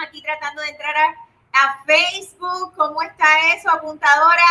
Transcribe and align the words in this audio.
Aquí 0.00 0.22
tratando 0.22 0.62
de 0.62 0.68
entrar 0.68 0.94
a, 0.96 1.84
Facebook. 1.84 2.72
¿Cómo 2.76 3.02
está 3.02 3.26
eso, 3.52 3.68
apuntadora? 3.68 4.44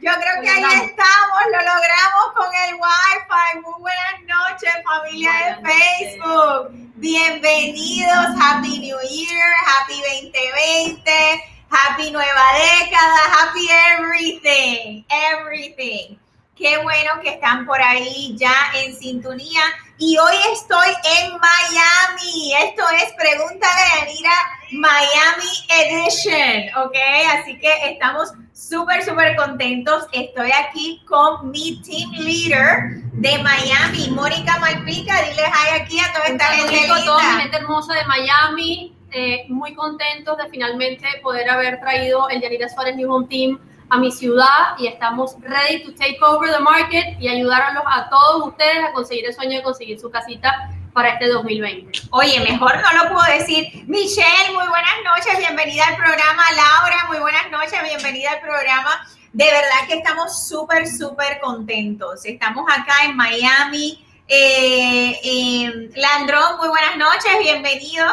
Yo 0.00 0.10
creo 0.12 0.42
que 0.42 0.50
ahí 0.50 0.64
estamos, 0.86 1.40
lo 1.52 1.58
logramos 1.58 2.32
con 2.34 2.48
el 2.66 2.74
Wi-Fi. 2.74 3.60
Muy 3.60 3.80
buenas 3.80 4.22
noches, 4.26 4.72
familia 4.82 5.30
de 5.62 5.68
Facebook. 5.68 6.70
Bienvenidos, 6.96 8.26
Happy 8.40 8.80
New 8.80 8.98
Year, 9.08 9.52
Happy 9.66 10.02
2020, 10.32 11.12
Happy 11.70 12.10
Nueva 12.10 12.52
Década, 12.54 13.20
Happy 13.38 13.68
Everything, 13.98 15.04
Everything. 15.08 16.16
Qué 16.56 16.78
bueno 16.78 17.20
que 17.22 17.30
están 17.30 17.64
por 17.66 17.80
ahí 17.80 18.34
ya 18.36 18.72
en 18.74 18.98
sintonía. 18.98 19.62
Y 20.02 20.16
hoy 20.16 20.34
estoy 20.50 20.88
en 20.88 21.32
Miami. 21.32 22.54
Esto 22.54 22.82
es 22.96 23.12
Pregúntale 23.18 23.80
a 23.82 24.02
Anira 24.02 24.32
Miami 24.72 25.50
Edition, 25.68 26.82
¿ok? 26.82 26.96
Así 27.34 27.58
que 27.58 27.70
estamos 27.90 28.32
súper, 28.54 29.04
súper 29.04 29.36
contentos. 29.36 30.06
Estoy 30.12 30.52
aquí 30.52 31.02
con 31.06 31.50
mi 31.50 31.82
team 31.82 32.12
leader 32.12 33.02
de 33.12 33.42
Miami, 33.42 34.10
Mónica 34.12 34.58
Malpica. 34.58 35.20
Dile 35.20 35.42
hi 35.42 35.82
aquí 35.82 36.00
a 36.00 36.10
toda 36.14 36.26
esta 36.28 36.46
gente 36.46 36.88
Toda 37.04 37.22
la 37.22 37.40
gente 37.42 37.58
hermosa 37.58 37.92
de 37.92 38.04
Miami. 38.06 38.96
Eh, 39.12 39.44
muy 39.50 39.74
contentos 39.74 40.38
de 40.38 40.48
finalmente 40.48 41.06
poder 41.22 41.50
haber 41.50 41.78
traído 41.78 42.26
el 42.30 42.40
Yanira 42.40 42.70
Suárez 42.70 42.96
New 42.96 43.12
Home 43.12 43.26
Team 43.28 43.58
a 43.90 43.98
mi 43.98 44.10
ciudad 44.12 44.78
y 44.78 44.86
estamos 44.86 45.34
ready 45.42 45.82
to 45.84 45.92
take 45.94 46.16
over 46.22 46.50
the 46.50 46.60
market 46.60 47.20
y 47.20 47.28
ayudarlos 47.28 47.82
a 47.86 48.08
todos 48.08 48.46
ustedes 48.46 48.84
a 48.84 48.92
conseguir 48.92 49.26
el 49.26 49.34
sueño 49.34 49.58
de 49.58 49.62
conseguir 49.62 49.98
su 49.98 50.10
casita 50.10 50.70
para 50.92 51.10
este 51.10 51.28
2020. 51.28 52.00
Oye, 52.10 52.40
mejor 52.40 52.72
no 52.80 53.04
lo 53.04 53.12
puedo 53.12 53.26
decir. 53.38 53.84
Michelle, 53.86 54.52
muy 54.54 54.66
buenas 54.68 54.94
noches, 55.04 55.38
bienvenida 55.38 55.84
al 55.88 55.96
programa. 55.96 56.42
Laura, 56.54 57.04
muy 57.08 57.18
buenas 57.18 57.50
noches, 57.50 57.82
bienvenida 57.82 58.30
al 58.30 58.40
programa. 58.40 59.06
De 59.32 59.44
verdad 59.44 59.88
que 59.88 59.94
estamos 59.94 60.46
súper, 60.46 60.86
súper 60.86 61.40
contentos. 61.40 62.24
Estamos 62.24 62.66
acá 62.68 63.04
en 63.04 63.16
Miami. 63.16 64.04
Eh, 64.28 65.90
Landrón, 65.96 66.58
muy 66.58 66.68
buenas 66.68 66.96
noches, 66.96 67.32
bienvenido. 67.40 68.06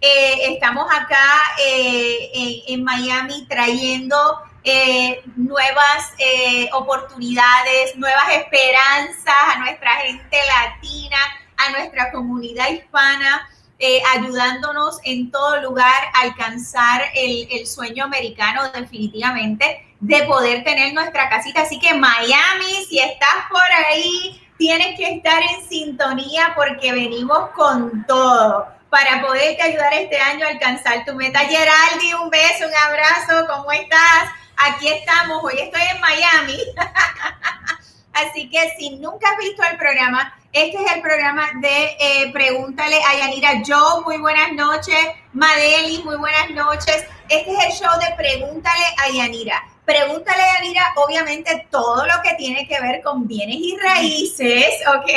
Eh, 0.00 0.54
estamos 0.54 0.86
acá 0.92 1.24
eh, 1.64 2.30
en, 2.32 2.74
en 2.74 2.84
Miami 2.84 3.46
trayendo 3.48 4.16
eh, 4.64 5.22
nuevas 5.36 6.12
eh, 6.18 6.68
oportunidades, 6.72 7.96
nuevas 7.96 8.28
esperanzas 8.30 9.34
a 9.54 9.58
nuestra 9.58 9.90
gente 9.96 10.36
latina, 10.46 11.16
a 11.56 11.70
nuestra 11.70 12.12
comunidad 12.12 12.68
hispana, 12.68 13.48
eh, 13.78 14.02
ayudándonos 14.14 14.98
en 15.04 15.30
todo 15.30 15.62
lugar 15.62 16.02
a 16.14 16.20
alcanzar 16.22 17.02
el, 17.14 17.48
el, 17.50 17.66
sueño 17.66 18.04
americano 18.04 18.70
definitivamente 18.72 19.86
de 20.00 20.22
poder 20.24 20.64
tener 20.64 20.92
nuestra 20.92 21.30
casita. 21.30 21.62
Así 21.62 21.78
que 21.78 21.94
Miami, 21.94 22.84
si 22.88 22.98
estás 22.98 23.46
por 23.48 23.62
ahí, 23.86 24.46
tienes 24.58 24.98
que 24.98 25.14
estar 25.14 25.42
en 25.42 25.66
sintonía 25.66 26.52
porque 26.54 26.92
venimos 26.92 27.50
con 27.50 28.04
todo 28.06 28.66
para 28.90 29.22
poderte 29.22 29.62
ayudar 29.62 29.94
este 29.94 30.18
año 30.18 30.44
a 30.44 30.50
alcanzar 30.50 31.04
tu 31.06 31.14
meta. 31.14 31.38
Geraldi, 31.40 32.12
un 32.22 32.28
beso, 32.28 32.66
un 32.66 32.74
abrazo, 32.74 33.46
¿cómo 33.48 33.72
estás? 33.72 34.30
Aquí 34.60 34.88
estamos, 34.88 35.42
hoy 35.42 35.54
estoy 35.58 35.82
en 35.92 36.00
Miami. 36.00 36.58
Así 38.12 38.50
que 38.50 38.70
si 38.78 38.90
nunca 38.96 39.30
has 39.30 39.38
visto 39.38 39.62
el 39.70 39.78
programa, 39.78 40.36
este 40.52 40.82
es 40.82 40.92
el 40.92 41.00
programa 41.00 41.48
de 41.60 41.96
eh, 42.00 42.30
Pregúntale 42.32 43.00
a 43.02 43.16
Yanira. 43.16 43.62
Joe, 43.66 44.02
muy 44.02 44.18
buenas 44.18 44.52
noches. 44.52 44.98
Madeli, 45.32 46.02
muy 46.02 46.16
buenas 46.16 46.50
noches. 46.50 47.04
Este 47.28 47.52
es 47.52 47.64
el 47.64 47.72
show 47.72 47.98
de 48.00 48.14
Pregúntale 48.16 48.84
a 48.98 49.10
Yanira. 49.10 49.62
Pregúntale 49.84 50.42
a 50.42 50.54
Yanira, 50.54 50.92
obviamente, 50.96 51.66
todo 51.70 52.04
lo 52.04 52.20
que 52.22 52.34
tiene 52.34 52.66
que 52.66 52.80
ver 52.80 53.00
con 53.02 53.26
bienes 53.26 53.56
y 53.56 53.76
raíces, 53.78 54.74
¿ok? 54.88 55.10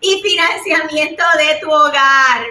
Y 0.00 0.20
financiamiento 0.22 1.24
de 1.38 1.60
tu 1.60 1.70
hogar. 1.70 2.42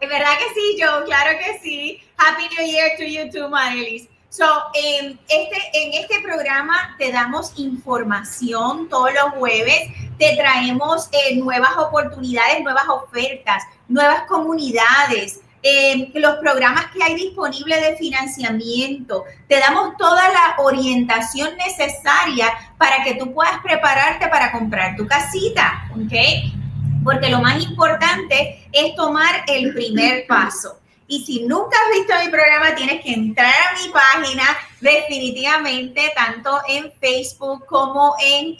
¿Es 0.00 0.08
verdad 0.08 0.38
que 0.38 0.54
sí, 0.54 0.78
Joe? 0.80 1.04
Claro 1.04 1.38
que 1.38 1.58
sí. 1.60 2.02
Happy 2.18 2.48
New 2.56 2.66
Year 2.66 2.96
to 2.96 3.04
you 3.04 3.30
too, 3.30 3.48
Madelis. 3.48 4.11
So, 4.32 4.46
este, 4.72 5.56
en 5.74 5.92
este 5.92 6.22
programa 6.22 6.96
te 6.96 7.12
damos 7.12 7.52
información 7.56 8.88
todos 8.88 9.10
los 9.12 9.34
jueves, 9.34 9.78
te 10.16 10.34
traemos 10.36 11.10
eh, 11.12 11.36
nuevas 11.36 11.76
oportunidades, 11.76 12.62
nuevas 12.62 12.88
ofertas, 12.88 13.62
nuevas 13.88 14.22
comunidades, 14.22 15.40
eh, 15.62 16.10
los 16.14 16.36
programas 16.36 16.86
que 16.94 17.04
hay 17.04 17.14
disponibles 17.14 17.82
de 17.82 17.96
financiamiento. 17.96 19.24
Te 19.48 19.60
damos 19.60 19.98
toda 19.98 20.26
la 20.30 20.54
orientación 20.64 21.54
necesaria 21.58 22.54
para 22.78 23.04
que 23.04 23.16
tú 23.16 23.34
puedas 23.34 23.60
prepararte 23.62 24.28
para 24.28 24.50
comprar 24.50 24.96
tu 24.96 25.06
casita, 25.06 25.90
¿ok? 25.90 27.04
Porque 27.04 27.28
lo 27.28 27.42
más 27.42 27.62
importante 27.62 28.66
es 28.72 28.94
tomar 28.94 29.44
el 29.46 29.74
primer 29.74 30.26
paso. 30.26 30.78
Y 31.08 31.24
si 31.24 31.42
nunca 31.44 31.76
has 31.76 31.98
visto 31.98 32.14
mi 32.24 32.30
programa, 32.30 32.74
tienes 32.74 33.02
que 33.02 33.12
entrar 33.12 33.52
a 33.52 33.82
mi 33.82 33.92
página 33.92 34.44
definitivamente, 34.80 36.12
tanto 36.14 36.60
en 36.68 36.92
Facebook 37.00 37.66
como 37.66 38.14
en, 38.24 38.56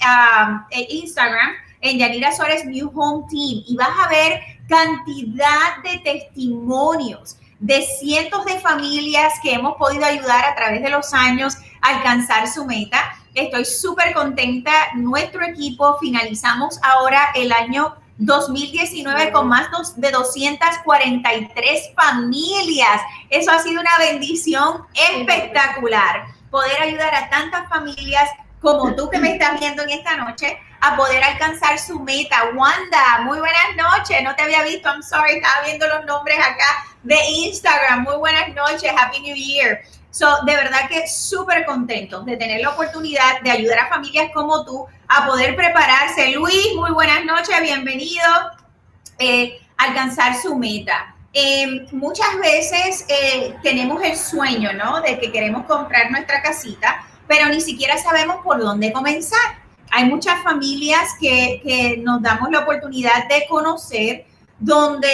Instagram, 0.88 1.52
en 1.80 1.98
Yanira 1.98 2.32
Suárez 2.32 2.64
New 2.64 2.92
Home 2.94 3.26
Team. 3.30 3.64
Y 3.66 3.76
vas 3.76 3.90
a 4.04 4.08
ver 4.08 4.40
cantidad 4.68 5.82
de 5.82 5.98
testimonios 5.98 7.36
de 7.58 7.80
cientos 7.82 8.44
de 8.44 8.58
familias 8.58 9.34
que 9.40 9.54
hemos 9.54 9.76
podido 9.76 10.04
ayudar 10.04 10.44
a 10.44 10.54
través 10.56 10.82
de 10.82 10.90
los 10.90 11.14
años 11.14 11.56
a 11.80 11.96
alcanzar 11.96 12.48
su 12.48 12.64
meta. 12.64 13.16
Estoy 13.34 13.64
súper 13.64 14.12
contenta. 14.14 14.72
Nuestro 14.96 15.44
equipo 15.44 15.96
finalizamos 16.00 16.80
ahora 16.82 17.28
el 17.36 17.52
año 17.52 17.94
2019 18.18 19.32
con 19.32 19.48
más 19.48 19.68
de 19.96 20.10
243 20.10 21.92
familias. 21.94 23.00
Eso 23.30 23.50
ha 23.50 23.58
sido 23.58 23.80
una 23.80 23.98
bendición 23.98 24.84
espectacular. 24.94 26.26
Poder 26.50 26.80
ayudar 26.80 27.14
a 27.14 27.30
tantas 27.30 27.68
familias 27.68 28.28
como 28.60 28.94
tú 28.94 29.10
que 29.10 29.18
me 29.18 29.32
estás 29.32 29.58
viendo 29.58 29.82
en 29.82 29.90
esta 29.90 30.16
noche 30.16 30.58
a 30.80 30.96
poder 30.96 31.22
alcanzar 31.22 31.78
su 31.78 31.98
meta. 32.00 32.50
Wanda, 32.54 33.20
muy 33.22 33.38
buenas 33.38 33.76
noches. 33.76 34.22
No 34.22 34.34
te 34.34 34.42
había 34.42 34.62
visto, 34.64 34.88
I'm 34.88 35.02
sorry, 35.02 35.36
estaba 35.36 35.64
viendo 35.64 35.86
los 35.88 36.04
nombres 36.04 36.38
acá 36.38 36.86
de 37.02 37.16
Instagram. 37.28 38.02
Muy 38.02 38.16
buenas 38.16 38.48
noches, 38.54 38.92
Happy 38.96 39.20
New 39.20 39.36
Year. 39.36 39.82
So, 40.12 40.26
de 40.44 40.54
verdad 40.54 40.90
que 40.90 41.08
súper 41.08 41.64
contentos 41.64 42.26
de 42.26 42.36
tener 42.36 42.60
la 42.60 42.68
oportunidad 42.68 43.40
de 43.42 43.50
ayudar 43.50 43.78
a 43.78 43.88
familias 43.88 44.30
como 44.34 44.62
tú 44.62 44.84
a 45.08 45.26
poder 45.26 45.56
prepararse. 45.56 46.32
Luis, 46.32 46.74
muy 46.76 46.90
buenas 46.90 47.24
noches, 47.24 47.58
bienvenido. 47.62 48.26
Eh, 49.18 49.58
alcanzar 49.78 50.36
su 50.36 50.54
meta. 50.54 51.16
Eh, 51.32 51.86
muchas 51.92 52.28
veces 52.42 53.06
eh, 53.08 53.56
tenemos 53.62 54.02
el 54.02 54.14
sueño, 54.14 54.74
¿no? 54.74 55.00
De 55.00 55.18
que 55.18 55.32
queremos 55.32 55.64
comprar 55.64 56.10
nuestra 56.10 56.42
casita, 56.42 57.06
pero 57.26 57.48
ni 57.48 57.62
siquiera 57.62 57.96
sabemos 57.96 58.44
por 58.44 58.60
dónde 58.60 58.92
comenzar. 58.92 59.62
Hay 59.92 60.04
muchas 60.04 60.42
familias 60.42 61.08
que, 61.18 61.62
que 61.64 61.96
nos 61.96 62.20
damos 62.20 62.50
la 62.50 62.58
oportunidad 62.58 63.28
de 63.28 63.46
conocer 63.48 64.26
donde 64.58 65.08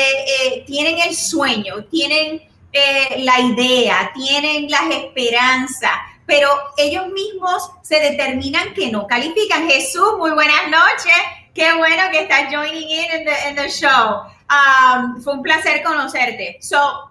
tienen 0.66 0.98
el 0.98 1.14
sueño, 1.14 1.84
tienen 1.84 2.47
eh, 2.72 3.20
la 3.20 3.40
idea, 3.40 4.10
tienen 4.14 4.70
las 4.70 4.90
esperanzas, 4.90 5.92
pero 6.26 6.50
ellos 6.76 7.06
mismos 7.08 7.70
se 7.82 7.98
determinan 8.00 8.74
que 8.74 8.90
no 8.92 9.06
califican. 9.06 9.68
Jesús, 9.68 10.18
muy 10.18 10.30
buenas 10.32 10.68
noches. 10.68 11.14
Qué 11.54 11.74
bueno 11.74 12.02
que 12.12 12.20
estás 12.20 12.52
joining 12.52 12.88
in 12.88 13.54
the, 13.56 13.68
show. 13.70 14.22
Um, 14.50 15.20
fue 15.22 15.34
un 15.34 15.42
placer 15.42 15.82
conocerte. 15.82 16.58
So, 16.60 17.10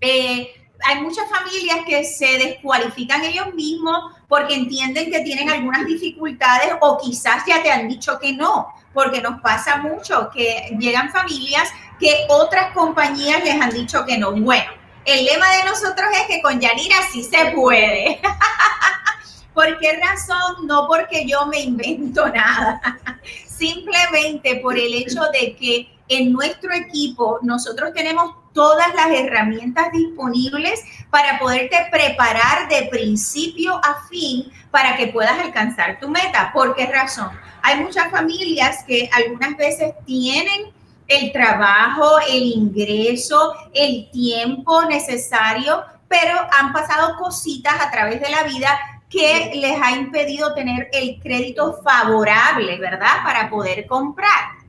eh, 0.00 0.52
hay 0.84 1.00
muchas 1.00 1.28
familias 1.28 1.78
que 1.86 2.04
se 2.04 2.38
descualifican 2.38 3.24
ellos 3.24 3.54
mismos 3.54 4.14
porque 4.28 4.54
entienden 4.54 5.10
que 5.10 5.20
tienen 5.20 5.48
algunas 5.48 5.86
dificultades 5.86 6.74
o 6.80 6.98
quizás 6.98 7.44
ya 7.46 7.62
te 7.62 7.70
han 7.70 7.88
dicho 7.88 8.18
que 8.18 8.32
no, 8.32 8.68
porque 8.92 9.20
nos 9.20 9.40
pasa 9.40 9.78
mucho 9.78 10.28
que 10.30 10.76
llegan 10.78 11.10
familias 11.10 11.70
que 11.98 12.26
otras 12.28 12.72
compañías 12.72 13.42
les 13.44 13.60
han 13.60 13.70
dicho 13.70 14.04
que 14.04 14.18
no. 14.18 14.32
Bueno, 14.32 14.81
el 15.04 15.24
lema 15.24 15.50
de 15.56 15.64
nosotros 15.64 16.08
es 16.20 16.26
que 16.26 16.42
con 16.42 16.60
Yanira 16.60 16.96
sí 17.12 17.22
se 17.24 17.52
puede. 17.52 18.20
¿Por 19.54 19.78
qué 19.78 20.00
razón? 20.00 20.66
No 20.66 20.86
porque 20.86 21.26
yo 21.26 21.46
me 21.46 21.60
invento 21.60 22.28
nada. 22.28 22.80
Simplemente 23.46 24.56
por 24.56 24.78
el 24.78 24.94
hecho 24.94 25.20
de 25.32 25.54
que 25.56 25.88
en 26.08 26.32
nuestro 26.32 26.72
equipo 26.72 27.38
nosotros 27.42 27.92
tenemos 27.94 28.34
todas 28.52 28.94
las 28.94 29.08
herramientas 29.08 29.92
disponibles 29.92 30.80
para 31.10 31.38
poderte 31.38 31.76
preparar 31.90 32.68
de 32.68 32.88
principio 32.90 33.76
a 33.76 34.06
fin 34.08 34.50
para 34.70 34.96
que 34.96 35.08
puedas 35.08 35.38
alcanzar 35.38 35.98
tu 36.00 36.08
meta. 36.08 36.50
¿Por 36.52 36.74
qué 36.74 36.86
razón? 36.86 37.30
Hay 37.62 37.80
muchas 37.80 38.10
familias 38.10 38.84
que 38.86 39.08
algunas 39.12 39.56
veces 39.56 39.94
tienen 40.04 40.72
el 41.20 41.32
trabajo, 41.32 42.18
el 42.28 42.42
ingreso, 42.42 43.54
el 43.72 44.10
tiempo 44.10 44.84
necesario, 44.84 45.82
pero 46.08 46.38
han 46.50 46.72
pasado 46.72 47.16
cositas 47.16 47.74
a 47.80 47.90
través 47.90 48.20
de 48.20 48.30
la 48.30 48.42
vida 48.44 48.78
que 49.08 49.52
les 49.54 49.80
ha 49.80 49.92
impedido 49.92 50.54
tener 50.54 50.88
el 50.92 51.20
crédito 51.20 51.80
favorable, 51.82 52.78
¿verdad? 52.78 53.22
Para 53.24 53.50
poder 53.50 53.86
comprar. 53.86 54.62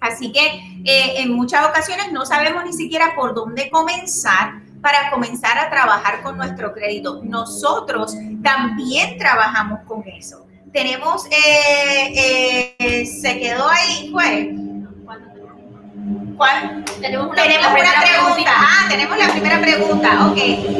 Así 0.00 0.30
que 0.32 0.46
eh, 0.84 1.22
en 1.22 1.32
muchas 1.32 1.66
ocasiones 1.66 2.12
no 2.12 2.26
sabemos 2.26 2.64
ni 2.64 2.72
siquiera 2.72 3.14
por 3.16 3.34
dónde 3.34 3.70
comenzar 3.70 4.66
para 4.82 5.10
comenzar 5.10 5.58
a 5.58 5.68
trabajar 5.68 6.22
con 6.22 6.36
nuestro 6.36 6.72
crédito. 6.72 7.20
Nosotros 7.24 8.14
también 8.42 9.18
trabajamos 9.18 9.80
con 9.86 10.06
eso. 10.06 10.46
Tenemos, 10.72 11.26
eh, 11.26 12.74
eh, 12.78 13.06
se 13.06 13.40
quedó 13.40 13.68
ahí, 13.68 14.10
fue. 14.12 14.65
¿Cuál? 16.36 16.84
Tenemos 17.00 17.28
una, 17.28 17.42
pregunta. 17.42 18.52
Ah, 18.54 18.86
tenemos 18.88 19.16
la 19.16 19.28
primera 19.32 19.60
pregunta. 19.60 20.26
Ok. 20.26 20.36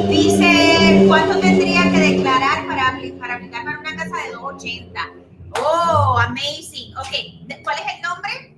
Dice, 0.08 1.04
¿cuánto 1.06 1.38
tendría 1.40 1.82
que 1.90 1.98
declarar 1.98 2.66
para, 2.66 2.98
para 3.18 3.34
aplicar 3.36 3.64
para 3.64 3.78
una 3.80 3.96
casa 3.96 4.16
de 4.24 4.32
280? 4.32 5.00
Oh, 5.62 6.18
amazing. 6.18 6.96
Ok. 6.98 7.62
¿Cuál 7.62 7.76
es 7.78 7.94
el 7.94 8.02
nombre? 8.02 8.54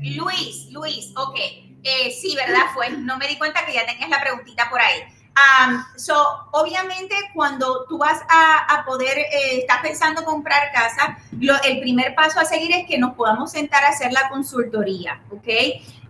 Luis, 0.00 0.70
Luis, 0.70 1.12
ok. 1.16 1.36
Eh, 1.82 2.10
sí, 2.10 2.34
¿verdad? 2.36 2.64
Fue. 2.74 2.90
No 2.90 3.16
me 3.16 3.26
di 3.26 3.36
cuenta 3.38 3.64
que 3.64 3.72
ya 3.72 3.86
tenías 3.86 4.10
la 4.10 4.20
preguntita 4.20 4.68
por 4.68 4.80
ahí. 4.80 5.00
Um, 5.36 5.82
so, 5.96 6.14
obviamente, 6.52 7.14
cuando 7.34 7.86
tú 7.88 7.98
vas 7.98 8.20
a, 8.28 8.84
poder, 8.86 9.18
eh, 9.18 9.58
estás 9.58 9.80
pensando 9.82 10.24
comprar 10.24 10.70
casa, 10.72 11.18
el 11.64 11.80
primer 11.80 12.14
paso 12.14 12.38
a 12.38 12.44
seguir 12.44 12.70
es 12.72 12.86
que 12.86 12.98
nos 12.98 13.14
podamos 13.14 13.50
sentar 13.50 13.82
a 13.84 13.88
hacer 13.88 14.12
la 14.12 14.28
consultoría, 14.28 15.20
¿ok? 15.30 15.48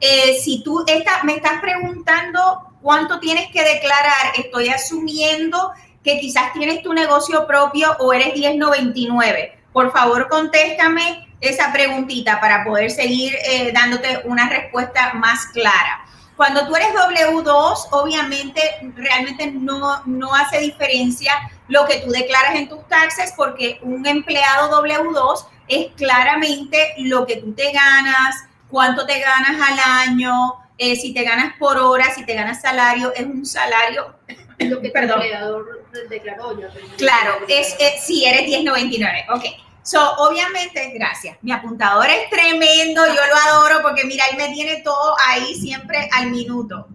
Eh, 0.01 0.39
si 0.43 0.63
tú 0.63 0.85
me 1.23 1.37
estás 1.37 1.61
preguntando 1.63 2.75
cuánto 2.83 3.19
tienes 3.19 3.51
que 3.51 3.65
declarar, 3.65 4.35
estoy 4.37 4.69
asumiendo 4.69 5.73
que 6.03 6.21
quizás 6.21 6.53
tienes 6.53 6.83
tu 6.83 6.93
negocio 6.93 7.47
propio 7.47 7.97
o 8.01 8.13
eres 8.13 8.35
1099. 8.35 9.59
Por 9.73 9.91
favor, 9.91 10.29
contéstame 10.29 11.27
esa 11.41 11.73
preguntita 11.73 12.41
para 12.41 12.63
poder 12.63 12.91
seguir 12.91 13.35
eh, 13.47 13.73
dándote 13.73 14.21
una 14.25 14.49
respuesta 14.51 15.15
más 15.15 15.47
clara. 15.47 16.04
Cuando 16.37 16.67
tú 16.67 16.75
eres 16.75 16.89
W2, 16.95 17.89
obviamente 17.93 18.61
realmente 18.97 19.53
no, 19.53 20.03
no 20.05 20.35
hace 20.35 20.59
diferencia 20.59 21.33
lo 21.69 21.87
que 21.87 22.01
tú 22.01 22.11
declaras 22.11 22.57
en 22.57 22.69
tus 22.69 22.87
taxes 22.89 23.33
porque 23.37 23.79
un 23.83 24.07
empleado 24.07 24.83
W2 24.83 25.47
es 25.69 25.93
claramente 25.97 26.95
lo 26.99 27.27
que 27.27 27.37
tú 27.37 27.53
te 27.55 27.73
ganas, 27.73 28.45
cuánto 28.69 29.07
te 29.07 29.21
ganas 29.21 29.57
al 29.69 29.79
año, 30.09 30.55
eh, 30.77 30.97
si 30.97 31.15
te 31.15 31.23
ganas 31.23 31.55
por 31.59 31.79
hora, 31.79 32.13
si 32.15 32.25
te 32.25 32.35
ganas 32.35 32.61
salario, 32.61 33.13
es 33.15 33.25
un 33.25 33.47
salario. 33.47 34.15
Lo 34.59 34.81
que 34.81 34.91
tu 34.91 34.99
empleador 34.99 35.87
declaró. 36.09 36.59
Ya 36.59 36.69
claro, 36.97 37.39
es, 37.49 37.77
si 38.05 38.25
eres 38.25 38.47
1099. 38.49 39.27
Ok. 39.35 39.45
So, 39.85 40.01
obviamente, 40.17 40.93
gracias. 40.95 41.37
Mi 41.43 41.53
apuntador 41.53 42.07
es 42.09 42.31
tremendo, 42.31 43.07
yo 43.07 43.13
lo 43.13 43.37
adoro 43.37 43.83
porque 43.83 44.05
mira, 44.05 44.25
él 44.31 44.39
me 44.39 44.49
tiene 44.49 44.81
todo 44.81 45.15
ahí 45.29 45.55
siempre 45.55 46.09
al 46.11 46.31
minuto. 46.31 46.89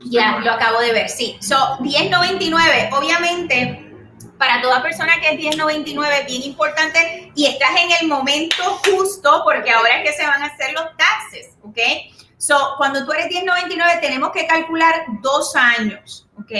Ya, 0.00 0.38
lo 0.38 0.52
acabo 0.52 0.80
de 0.80 0.92
ver, 0.92 1.08
sí. 1.08 1.38
So, 1.40 1.78
1099, 1.80 2.90
obviamente, 2.92 3.90
para 4.36 4.60
toda 4.60 4.82
persona 4.82 5.18
que 5.18 5.30
es 5.30 5.38
1099, 5.38 6.24
bien 6.26 6.42
importante, 6.42 7.32
y 7.34 7.46
estás 7.46 7.70
en 7.70 7.88
el 8.02 8.08
momento 8.08 8.62
justo 8.84 9.40
porque 9.44 9.70
ahora 9.70 10.02
es 10.02 10.10
que 10.10 10.14
se 10.14 10.26
van 10.26 10.42
a 10.42 10.46
hacer 10.46 10.74
los 10.74 10.84
taxes, 10.98 11.56
¿ok? 11.62 11.78
So, 12.36 12.74
cuando 12.76 13.06
tú 13.06 13.12
eres 13.12 13.28
1099, 13.28 13.98
tenemos 14.02 14.30
que 14.32 14.46
calcular 14.46 15.06
dos 15.22 15.56
años, 15.56 16.28
¿ok? 16.38 16.52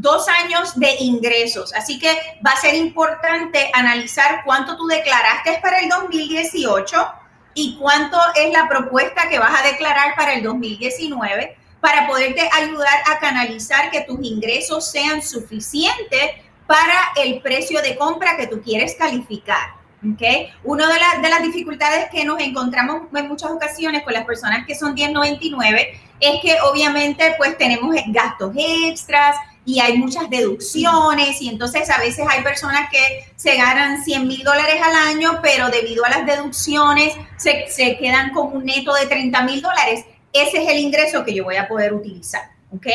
Dos 0.00 0.28
años 0.28 0.78
de 0.78 0.96
ingresos. 1.00 1.74
Así 1.74 1.98
que 1.98 2.08
va 2.44 2.52
a 2.52 2.60
ser 2.60 2.74
importante 2.74 3.70
analizar 3.74 4.42
cuánto 4.44 4.76
tú 4.76 4.86
declaraste 4.86 5.58
para 5.62 5.80
el 5.80 5.88
2018 5.88 7.12
y 7.54 7.76
cuánto 7.78 8.18
es 8.36 8.52
la 8.52 8.68
propuesta 8.68 9.28
que 9.28 9.38
vas 9.38 9.60
a 9.60 9.66
declarar 9.66 10.14
para 10.16 10.34
el 10.34 10.42
2019 10.42 11.56
para 11.80 12.06
poderte 12.06 12.48
ayudar 12.52 12.98
a 13.10 13.18
canalizar 13.18 13.90
que 13.90 14.02
tus 14.02 14.18
ingresos 14.22 14.90
sean 14.90 15.22
suficientes 15.22 16.30
para 16.66 17.12
el 17.16 17.40
precio 17.40 17.82
de 17.82 17.96
compra 17.96 18.36
que 18.36 18.46
tú 18.46 18.62
quieres 18.62 18.94
calificar. 18.94 19.74
¿okay? 20.14 20.50
Una 20.62 20.86
de, 20.86 21.22
de, 21.22 21.28
las 21.28 21.42
dificultades 21.42 22.08
que 22.10 22.24
nos 22.24 22.40
encontramos 22.40 23.02
en 23.14 23.28
muchas 23.28 23.50
ocasiones 23.50 24.02
con 24.02 24.12
las 24.12 24.24
personas 24.24 24.66
que 24.66 24.74
son 24.74 24.94
1099 24.94 26.00
es 26.20 26.42
que 26.42 26.56
obviamente 26.62 27.34
pues 27.38 27.56
tenemos 27.56 27.96
gastos 28.08 28.52
extras, 28.56 29.36
y 29.64 29.80
hay 29.80 29.98
muchas 29.98 30.28
deducciones 30.30 31.40
y 31.42 31.48
entonces 31.48 31.90
a 31.90 31.98
veces 31.98 32.26
hay 32.28 32.42
personas 32.42 32.88
que 32.90 33.26
se 33.36 33.56
ganan 33.56 34.02
100 34.02 34.26
mil 34.26 34.42
dólares 34.42 34.80
al 34.82 35.08
año, 35.08 35.40
pero 35.42 35.68
debido 35.68 36.04
a 36.04 36.10
las 36.10 36.26
deducciones 36.26 37.14
se, 37.36 37.66
se 37.68 37.98
quedan 37.98 38.32
con 38.32 38.54
un 38.56 38.64
neto 38.64 38.94
de 38.94 39.06
30 39.06 39.42
mil 39.42 39.60
dólares. 39.60 40.04
Ese 40.32 40.62
es 40.62 40.68
el 40.68 40.78
ingreso 40.78 41.24
que 41.24 41.34
yo 41.34 41.44
voy 41.44 41.56
a 41.56 41.68
poder 41.68 41.92
utilizar, 41.92 42.42
¿ok? 42.74 42.86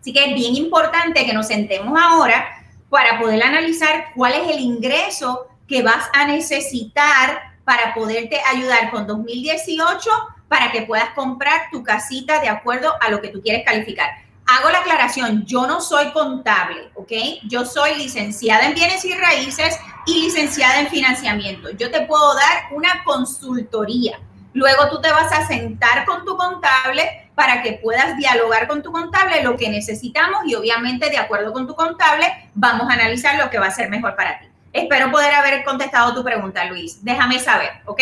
Así 0.00 0.12
que 0.12 0.24
es 0.24 0.34
bien 0.34 0.54
importante 0.54 1.26
que 1.26 1.32
nos 1.32 1.48
sentemos 1.48 1.98
ahora 2.00 2.46
para 2.88 3.18
poder 3.18 3.42
analizar 3.42 4.06
cuál 4.14 4.34
es 4.34 4.50
el 4.50 4.60
ingreso 4.60 5.48
que 5.66 5.82
vas 5.82 6.08
a 6.14 6.26
necesitar 6.26 7.56
para 7.64 7.92
poderte 7.94 8.40
ayudar 8.50 8.90
con 8.90 9.06
2018 9.06 10.10
para 10.48 10.72
que 10.72 10.82
puedas 10.82 11.10
comprar 11.10 11.68
tu 11.70 11.82
casita 11.82 12.40
de 12.40 12.48
acuerdo 12.48 12.94
a 13.00 13.10
lo 13.10 13.20
que 13.20 13.28
tú 13.28 13.42
quieres 13.42 13.64
calificar 13.66 14.27
hago 14.48 14.70
la 14.70 14.78
aclaración, 14.78 15.44
yo 15.44 15.66
no 15.66 15.80
soy 15.80 16.10
contable, 16.12 16.90
¿ok? 16.94 17.12
Yo 17.44 17.64
soy 17.66 17.96
licenciada 17.96 18.66
en 18.66 18.74
bienes 18.74 19.04
y 19.04 19.12
raíces 19.12 19.78
y 20.06 20.22
licenciada 20.22 20.80
en 20.80 20.88
financiamiento. 20.88 21.70
Yo 21.70 21.90
te 21.90 22.00
puedo 22.06 22.34
dar 22.34 22.72
una 22.72 23.04
consultoría. 23.04 24.18
Luego 24.54 24.88
tú 24.88 25.00
te 25.02 25.12
vas 25.12 25.30
a 25.32 25.46
sentar 25.46 26.06
con 26.06 26.24
tu 26.24 26.36
contable 26.36 27.30
para 27.34 27.62
que 27.62 27.74
puedas 27.74 28.16
dialogar 28.16 28.66
con 28.66 28.82
tu 28.82 28.90
contable 28.90 29.42
lo 29.42 29.56
que 29.56 29.68
necesitamos 29.68 30.40
y 30.46 30.54
obviamente 30.54 31.10
de 31.10 31.18
acuerdo 31.18 31.52
con 31.52 31.66
tu 31.66 31.74
contable 31.74 32.50
vamos 32.54 32.88
a 32.90 32.94
analizar 32.94 33.38
lo 33.38 33.50
que 33.50 33.58
va 33.58 33.66
a 33.66 33.70
ser 33.70 33.90
mejor 33.90 34.16
para 34.16 34.40
ti. 34.40 34.46
Espero 34.72 35.10
poder 35.10 35.34
haber 35.34 35.62
contestado 35.64 36.14
tu 36.14 36.24
pregunta, 36.24 36.64
Luis. 36.64 37.04
Déjame 37.04 37.38
saber, 37.38 37.70
¿ok? 37.84 38.00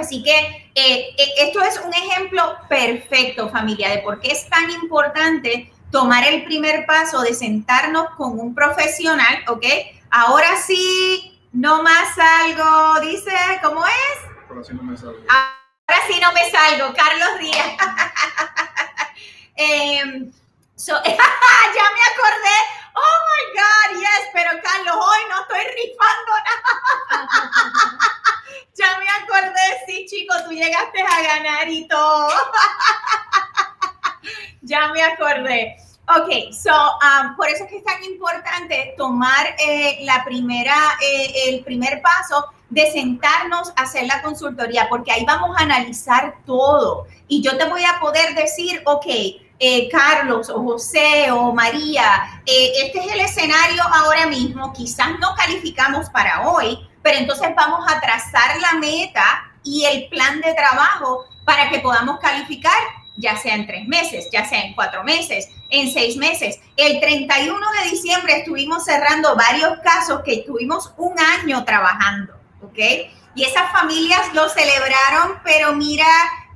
Así 0.00 0.22
que 0.22 0.36
eh, 0.74 1.14
eh, 1.16 1.32
esto 1.38 1.62
es 1.62 1.78
un 1.84 1.92
ejemplo 1.92 2.56
perfecto, 2.68 3.50
familia, 3.50 3.90
de 3.90 3.98
por 3.98 4.18
qué 4.18 4.32
es 4.32 4.48
tan 4.48 4.70
importante 4.70 5.70
tomar 5.92 6.26
el 6.26 6.44
primer 6.44 6.86
paso 6.86 7.20
de 7.20 7.34
sentarnos 7.34 8.10
con 8.16 8.38
un 8.40 8.54
profesional, 8.54 9.44
¿ok? 9.48 9.64
Ahora 10.10 10.56
sí, 10.56 11.38
no 11.52 11.82
más 11.82 12.16
algo, 12.18 13.00
dice, 13.00 13.32
¿cómo 13.62 13.84
es? 13.84 13.92
Ahora 14.48 14.64
sí 14.64 14.72
no 14.74 14.82
me 14.82 14.96
salgo. 14.96 15.18
Ahora 15.28 16.02
sí 16.08 16.20
no 16.20 16.32
me 16.32 16.50
salgo, 16.50 16.94
Carlos 16.94 17.38
Díaz. 17.40 17.66
Em, 19.56 20.32
ya 20.86 20.96
me 20.96 22.02
acordé. 22.12 22.79
Oh 22.94 23.18
my 23.28 23.44
God, 23.54 23.88
yes, 24.00 24.30
pero 24.32 24.50
Carlos, 24.62 24.96
hoy 24.96 25.22
no 25.28 25.42
estoy 25.42 25.66
rifando 25.74 26.32
nada. 26.46 26.70
ya 28.74 28.98
me 28.98 29.08
acordé, 29.08 29.80
sí, 29.86 30.06
chicos, 30.06 30.44
tú 30.44 30.52
llegaste 30.52 31.02
a 31.02 31.22
ganar 31.22 31.68
y 31.68 31.88
todo. 31.88 32.28
ya 34.62 34.88
me 34.88 35.02
acordé. 35.02 35.76
Ok, 36.08 36.52
so, 36.52 36.72
um, 36.72 37.36
por 37.36 37.48
eso 37.48 37.64
es 37.64 37.70
que 37.70 37.76
es 37.76 37.84
tan 37.84 38.02
importante 38.02 38.94
tomar 38.96 39.54
eh, 39.58 39.98
la 40.02 40.24
primera, 40.24 40.74
eh, 41.00 41.32
el 41.46 41.62
primer 41.62 42.02
paso 42.02 42.46
de 42.68 42.90
sentarnos 42.90 43.72
a 43.76 43.82
hacer 43.82 44.06
la 44.06 44.20
consultoría, 44.20 44.88
porque 44.88 45.12
ahí 45.12 45.24
vamos 45.24 45.56
a 45.56 45.62
analizar 45.62 46.38
todo. 46.44 47.06
Y 47.28 47.42
yo 47.42 47.56
te 47.56 47.68
voy 47.68 47.84
a 47.84 48.00
poder 48.00 48.34
decir, 48.34 48.82
ok, 48.86 49.06
eh, 49.60 49.88
Carlos 49.90 50.48
o 50.48 50.62
José 50.62 51.30
o 51.30 51.52
María, 51.52 52.42
este 52.46 52.98
es 52.98 53.12
el 53.12 53.20
escenario 53.20 53.82
ahora 53.92 54.26
mismo, 54.26 54.72
quizás 54.72 55.10
no 55.20 55.34
calificamos 55.36 56.08
para 56.08 56.48
hoy, 56.48 56.78
pero 57.02 57.18
entonces 57.18 57.50
vamos 57.54 57.84
a 57.86 58.00
trazar 58.00 58.58
la 58.58 58.78
meta 58.78 59.52
y 59.62 59.84
el 59.84 60.08
plan 60.08 60.40
de 60.40 60.54
trabajo 60.54 61.26
para 61.44 61.68
que 61.68 61.80
podamos 61.80 62.18
calificar, 62.20 62.78
ya 63.16 63.36
sea 63.36 63.54
en 63.54 63.66
tres 63.66 63.86
meses, 63.86 64.28
ya 64.32 64.48
sea 64.48 64.62
en 64.62 64.74
cuatro 64.74 65.04
meses, 65.04 65.48
en 65.68 65.92
seis 65.92 66.16
meses. 66.16 66.58
El 66.76 66.98
31 67.00 67.54
de 67.82 67.90
diciembre 67.90 68.38
estuvimos 68.38 68.84
cerrando 68.84 69.36
varios 69.36 69.78
casos 69.80 70.22
que 70.24 70.36
estuvimos 70.36 70.92
un 70.96 71.14
año 71.18 71.64
trabajando, 71.64 72.32
¿ok? 72.62 72.78
Y 73.34 73.44
esas 73.44 73.70
familias 73.72 74.32
lo 74.32 74.48
celebraron, 74.48 75.38
pero 75.44 75.74
mira, 75.74 76.06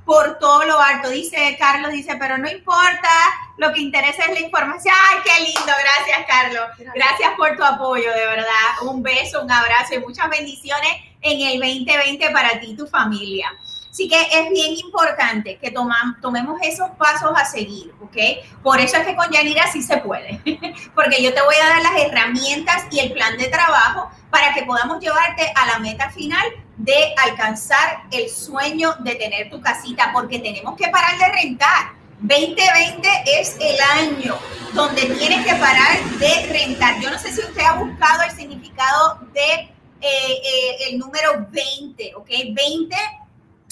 por 0.05 0.37
todo 0.39 0.63
lo 0.65 0.79
alto. 0.79 1.09
Dice 1.09 1.55
Carlos, 1.59 1.91
dice, 1.91 2.15
pero 2.17 2.37
no 2.37 2.49
importa, 2.49 3.09
lo 3.57 3.73
que 3.73 3.81
interesa 3.81 4.25
es 4.25 4.39
la 4.39 4.45
información. 4.45 4.93
Ay, 5.09 5.19
qué 5.23 5.43
lindo, 5.43 5.61
gracias 5.65 6.25
Carlos. 6.27 6.93
Gracias 6.93 7.31
por 7.35 7.55
tu 7.57 7.63
apoyo, 7.63 8.11
de 8.11 8.25
verdad. 8.27 8.83
Un 8.83 9.01
beso, 9.01 9.41
un 9.41 9.51
abrazo 9.51 9.95
y 9.95 9.99
muchas 9.99 10.29
bendiciones 10.29 10.91
en 11.21 11.41
el 11.41 11.59
2020 11.59 12.29
para 12.29 12.59
ti 12.59 12.71
y 12.71 12.75
tu 12.75 12.87
familia. 12.87 13.51
Así 13.89 14.09
que 14.09 14.21
es 14.21 14.49
bien 14.49 14.73
importante 14.73 15.57
que 15.57 15.71
tomemos 15.71 16.59
esos 16.61 16.89
pasos 16.97 17.31
a 17.33 17.45
seguir, 17.45 17.93
¿ok? 18.01 18.17
Por 18.61 18.77
eso 18.81 18.97
es 18.97 19.07
que 19.07 19.15
con 19.15 19.31
Yanira 19.31 19.71
sí 19.71 19.81
se 19.81 19.95
puede, 19.99 20.41
porque 20.93 21.23
yo 21.23 21.33
te 21.33 21.41
voy 21.41 21.55
a 21.55 21.69
dar 21.69 21.81
las 21.81 22.01
herramientas 22.01 22.87
y 22.91 22.99
el 22.99 23.13
plan 23.13 23.37
de 23.37 23.47
trabajo 23.47 24.11
para 24.29 24.53
que 24.53 24.63
podamos 24.63 24.99
llevarte 24.99 25.49
a 25.55 25.65
la 25.67 25.79
meta 25.79 26.09
final 26.09 26.45
de 26.77 27.13
alcanzar 27.17 28.03
el 28.11 28.29
sueño 28.29 28.95
de 28.99 29.15
tener 29.15 29.49
tu 29.49 29.61
casita, 29.61 30.11
porque 30.13 30.39
tenemos 30.39 30.75
que 30.75 30.87
parar 30.89 31.17
de 31.17 31.27
rentar. 31.31 31.93
2020 32.19 33.07
es 33.39 33.57
el 33.59 33.77
año 33.99 34.37
donde 34.73 35.01
tienes 35.05 35.45
que 35.45 35.53
parar 35.55 36.03
de 36.17 36.47
rentar. 36.47 36.99
Yo 36.99 37.11
no 37.11 37.19
sé 37.19 37.31
si 37.31 37.41
usted 37.41 37.61
ha 37.61 37.75
buscado 37.75 38.23
el 38.23 38.31
significado 38.31 39.19
de 39.33 39.75
eh, 40.01 40.41
eh, 40.43 40.89
el 40.89 40.99
número 40.99 41.47
20, 41.49 42.15
¿ok? 42.15 42.29
20 42.53 42.95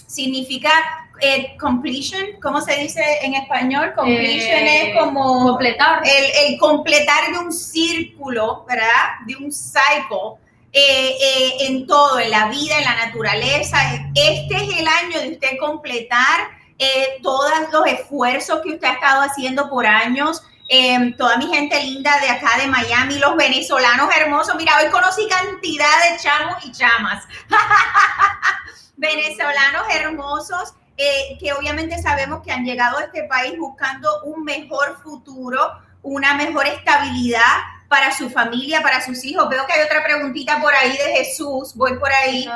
significa 0.08 0.72
eh, 1.20 1.56
completion, 1.60 2.40
¿cómo 2.42 2.62
se 2.62 2.76
dice 2.76 3.02
en 3.22 3.36
español? 3.36 3.94
Completion 3.96 4.68
es 4.68 4.98
como 4.98 5.44
completar. 5.44 6.02
El, 6.06 6.58
completar 6.58 7.32
de 7.32 7.40
un 7.40 7.52
círculo, 7.52 8.66
¿verdad? 8.68 9.20
De 9.26 9.36
un 9.36 9.52
cycle. 9.52 10.40
En 10.74 11.86
todo, 11.86 12.20
en 12.20 12.32
la 12.32 12.48
vida, 12.48 12.78
en 12.78 12.84
la 12.84 13.06
naturaleza. 13.06 13.78
Este 14.16 14.56
es 14.56 14.80
el 14.80 14.88
año 14.88 15.20
de 15.22 15.34
usted 15.34 15.58
completar 15.60 16.50
eh, 16.80 17.20
todos 17.22 17.52
los 17.72 17.86
esfuerzos 17.88 18.62
que 18.62 18.74
usted 18.74 18.88
ha 18.88 18.94
estado 18.94 19.22
haciendo 19.22 19.70
por 19.70 19.86
años, 19.86 20.44
eh, 20.70 21.14
toda 21.18 21.38
mi 21.38 21.48
gente 21.48 21.82
linda 21.84 22.20
de 22.20 22.30
acá 22.30 22.58
de 22.58 22.68
Miami, 22.68 23.20
los 23.20 23.36
venezolanos 23.36 24.10
hermosos. 24.16 24.56
Mira, 24.56 24.74
hoy 24.84 24.90
conocí 24.90 25.28
cantidad 25.28 25.88
de 26.10 26.22
chamos 26.22 26.66
y 26.66 26.72
chamas. 26.72 27.24
venezolanos 28.98 29.84
hermosos 29.92 30.74
eh, 30.98 31.38
que 31.40 31.54
obviamente 31.54 32.02
sabemos 32.02 32.42
que 32.44 32.52
han 32.52 32.66
llegado 32.66 32.98
a 32.98 33.04
este 33.04 33.24
país 33.24 33.58
buscando 33.58 34.24
un 34.24 34.44
mejor 34.44 35.00
futuro, 35.04 35.60
una 36.02 36.34
mejor 36.36 36.68
estabilidad 36.68 37.58
para 37.94 38.12
su 38.12 38.28
familia, 38.32 38.82
para 38.82 39.06
sus 39.06 39.24
hijos. 39.24 39.48
Veo 39.50 39.68
que 39.68 39.74
hay 39.74 39.86
otra 39.86 40.04
preguntita 40.04 40.60
por 40.60 40.74
ahí 40.74 40.98
de 40.98 41.18
Jesús. 41.18 41.76
Voy 41.76 41.96
por 42.00 42.12
ahí. 42.12 42.50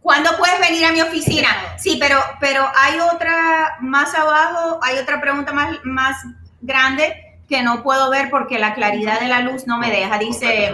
¿Cuándo 0.00 0.30
puedes 0.38 0.60
venir 0.60 0.84
a 0.84 0.92
mi 0.92 1.00
oficina? 1.00 1.48
Sí, 1.76 1.96
pero, 2.00 2.20
pero 2.38 2.70
hay 2.76 3.00
otra 3.00 3.78
más 3.80 4.14
abajo, 4.14 4.78
hay 4.80 4.96
otra 4.98 5.20
pregunta 5.20 5.52
más, 5.52 5.78
más 5.82 6.24
grande 6.60 7.36
que 7.48 7.64
no 7.64 7.82
puedo 7.82 8.10
ver 8.10 8.30
porque 8.30 8.60
la 8.60 8.74
claridad 8.74 9.18
de 9.18 9.26
la 9.26 9.40
luz 9.40 9.66
no 9.66 9.76
me 9.76 9.90
deja. 9.90 10.18
Dice. 10.18 10.72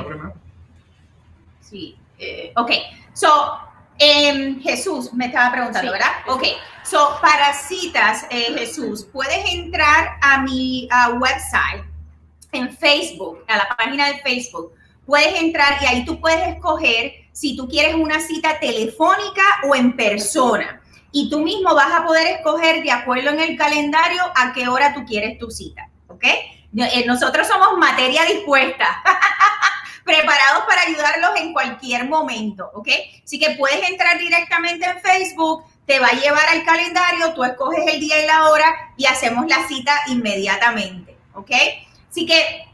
Sí, 1.63 1.97
eh, 2.19 2.53
ok. 2.55 2.71
So, 3.15 3.59
em, 3.99 4.61
Jesús 4.61 5.11
me 5.15 5.29
estaba 5.29 5.53
preguntando, 5.53 5.91
¿verdad? 5.91 6.13
Ok. 6.27 6.43
So, 6.85 7.19
para 7.23 7.55
citas, 7.55 8.27
eh, 8.29 8.55
Jesús, 8.59 9.09
puedes 9.11 9.55
entrar 9.55 10.19
a 10.21 10.43
mi 10.43 10.87
website 11.19 11.96
en 12.53 12.77
Facebook, 12.77 13.45
a 13.49 13.57
la 13.57 13.69
página 13.77 14.09
de 14.09 14.19
Facebook. 14.21 14.73
Puedes 15.05 15.41
entrar 15.41 15.79
y 15.83 15.87
ahí 15.87 16.05
tú 16.05 16.21
puedes 16.21 16.49
escoger 16.49 17.13
si 17.33 17.57
tú 17.57 17.69
quieres 17.69 17.95
una 17.95 18.19
cita 18.19 18.59
telefónica 18.59 19.43
o 19.69 19.75
en 19.75 19.95
persona. 19.95 20.81
Y 21.13 21.31
tú 21.31 21.41
mismo 21.41 21.75
vas 21.75 21.93
a 21.93 22.05
poder 22.05 22.27
escoger 22.27 22.83
de 22.83 22.91
acuerdo 22.91 23.31
en 23.31 23.41
el 23.41 23.57
calendario 23.57 24.23
a 24.35 24.53
qué 24.53 24.69
hora 24.69 24.95
tú 24.95 25.05
quieres 25.05 25.39
tu 25.39 25.51
cita. 25.51 25.89
¿Ok? 26.09 26.25
Eh, 26.25 27.05
nosotros 27.07 27.47
somos 27.47 27.79
materia 27.79 28.25
dispuesta, 28.25 29.03
preparados 30.05 30.65
para 30.69 30.83
ayudarlos 30.83 31.41
en 31.41 31.53
cualquier 31.53 32.09
momento. 32.09 32.71
¿Ok? 32.75 32.89
Así 33.25 33.39
que 33.39 33.51
puedes 33.53 33.89
entrar 33.89 34.19
directamente 34.19 34.87
en 34.87 35.01
Facebook, 35.01 35.65
te 35.87 36.01
va 36.01 36.09
a 36.09 36.21
llevar 36.21 36.49
al 36.49 36.65
calendario, 36.65 37.33
tú 37.33 37.45
escoges 37.45 37.85
el 37.87 38.01
día 38.01 38.23
y 38.23 38.27
la 38.27 38.49
hora 38.49 38.93
y 38.97 39.07
hacemos 39.07 39.47
la 39.47 39.67
cita 39.69 39.95
inmediatamente. 40.09 41.17
¿Ok? 41.35 41.51
Así 42.17 42.25
que 42.25 42.65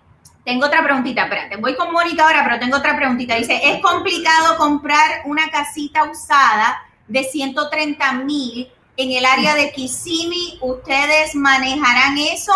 tengo 0.44 0.66
otra 0.66 0.84
preguntita, 0.84 1.24
espérate, 1.24 1.56
voy 1.56 1.74
con 1.74 1.90
Mónica 1.90 2.24
ahora, 2.24 2.44
pero 2.44 2.60
tengo 2.60 2.76
otra 2.76 2.94
preguntita. 2.94 3.34
Dice, 3.34 3.58
¿es 3.60 3.82
complicado 3.82 4.56
comprar 4.56 5.22
una 5.24 5.50
casita 5.50 6.04
usada 6.04 6.80
de 7.08 7.24
130 7.24 8.12
mil 8.24 8.70
en 8.96 9.10
el 9.10 9.24
área 9.24 9.56
de 9.56 9.72
Kissimmee? 9.72 10.58
¿Ustedes 10.60 11.34
manejarán 11.34 12.18
eso 12.18 12.52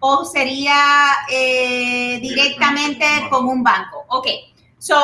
o 0.00 0.24
sería 0.24 0.74
eh, 1.30 2.18
directamente 2.20 3.06
con 3.30 3.46
un 3.46 3.62
banco? 3.62 4.04
Ok, 4.08 4.26
so, 4.76 4.96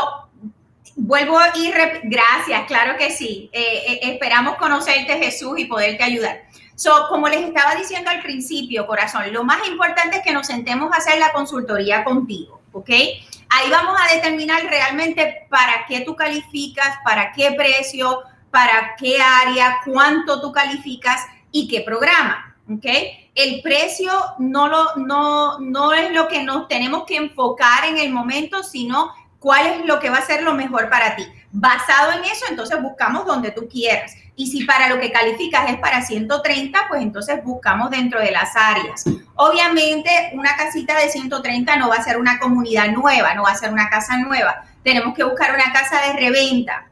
vuelvo 0.97 1.39
ir, 1.55 1.73
gracias, 2.03 2.65
claro 2.67 2.99
que 2.99 3.11
sí. 3.11 3.49
Eh, 3.53 3.85
eh, 3.87 4.01
esperamos 4.03 4.57
conocerte 4.57 5.17
Jesús 5.19 5.61
y 5.61 5.67
poderte 5.67 6.03
ayudar. 6.03 6.50
So, 6.81 7.09
como 7.11 7.29
les 7.29 7.43
estaba 7.43 7.75
diciendo 7.75 8.09
al 8.09 8.23
principio, 8.23 8.87
corazón, 8.87 9.31
lo 9.35 9.45
más 9.45 9.69
importante 9.69 10.17
es 10.17 10.23
que 10.23 10.33
nos 10.33 10.47
sentemos 10.47 10.91
a 10.91 10.97
hacer 10.97 11.19
la 11.19 11.31
consultoría 11.31 12.05
contigo, 12.05 12.63
¿ok? 12.73 12.89
Ahí 12.89 13.71
vamos 13.71 14.01
a 14.01 14.15
determinar 14.15 14.63
realmente 14.65 15.47
para 15.51 15.85
qué 15.87 16.01
tú 16.01 16.17
calificas, 16.17 16.97
para 17.05 17.33
qué 17.33 17.53
precio, 17.53 18.23
para 18.51 18.97
qué 18.97 19.21
área, 19.21 19.81
cuánto 19.85 20.41
tú 20.41 20.53
calificas 20.53 21.21
y 21.53 21.69
qué 21.69 21.83
programa, 21.83 22.57
¿ok? 22.73 22.87
El 23.35 23.61
precio 23.61 24.11
no, 24.39 24.67
lo, 24.67 24.97
no, 24.97 25.59
no 25.59 25.93
es 25.93 26.11
lo 26.13 26.29
que 26.29 26.43
nos 26.45 26.67
tenemos 26.67 27.05
que 27.05 27.17
enfocar 27.17 27.85
en 27.85 27.99
el 27.99 28.11
momento, 28.11 28.63
sino 28.63 29.13
cuál 29.39 29.67
es 29.67 29.85
lo 29.85 30.01
que 30.01 30.09
va 30.09 30.17
a 30.17 30.27
ser 30.27 30.45
lo 30.45 30.55
mejor 30.55 30.89
para 30.89 31.15
ti. 31.15 31.27
Basado 31.53 32.13
en 32.13 32.25
eso, 32.25 32.45
entonces 32.49 32.81
buscamos 32.81 33.27
donde 33.27 33.51
tú 33.51 33.69
quieras. 33.69 34.15
Y 34.37 34.47
si 34.47 34.65
para 34.65 34.89
lo 34.89 35.01
que 35.01 35.11
calificas 35.11 35.69
es 35.69 35.79
para 35.79 36.01
130, 36.01 36.87
pues 36.89 37.03
entonces 37.03 37.43
buscamos 37.43 37.91
dentro 37.91 38.21
de 38.21 38.31
las 38.31 38.55
áreas. 38.57 39.05
Obviamente, 39.35 40.31
una 40.33 40.57
casita 40.57 40.97
de 40.99 41.09
130 41.09 41.77
no 41.77 41.89
va 41.89 41.97
a 41.97 42.05
ser 42.05 42.19
una 42.19 42.39
comunidad 42.39 42.89
nueva, 42.93 43.35
no 43.35 43.43
va 43.43 43.51
a 43.51 43.57
ser 43.57 43.73
una 43.73 43.91
casa 43.91 44.17
nueva. 44.19 44.65
Tenemos 44.85 45.15
que 45.15 45.25
buscar 45.25 45.53
una 45.53 45.73
casa 45.73 46.01
de 46.07 46.21
reventa. 46.21 46.89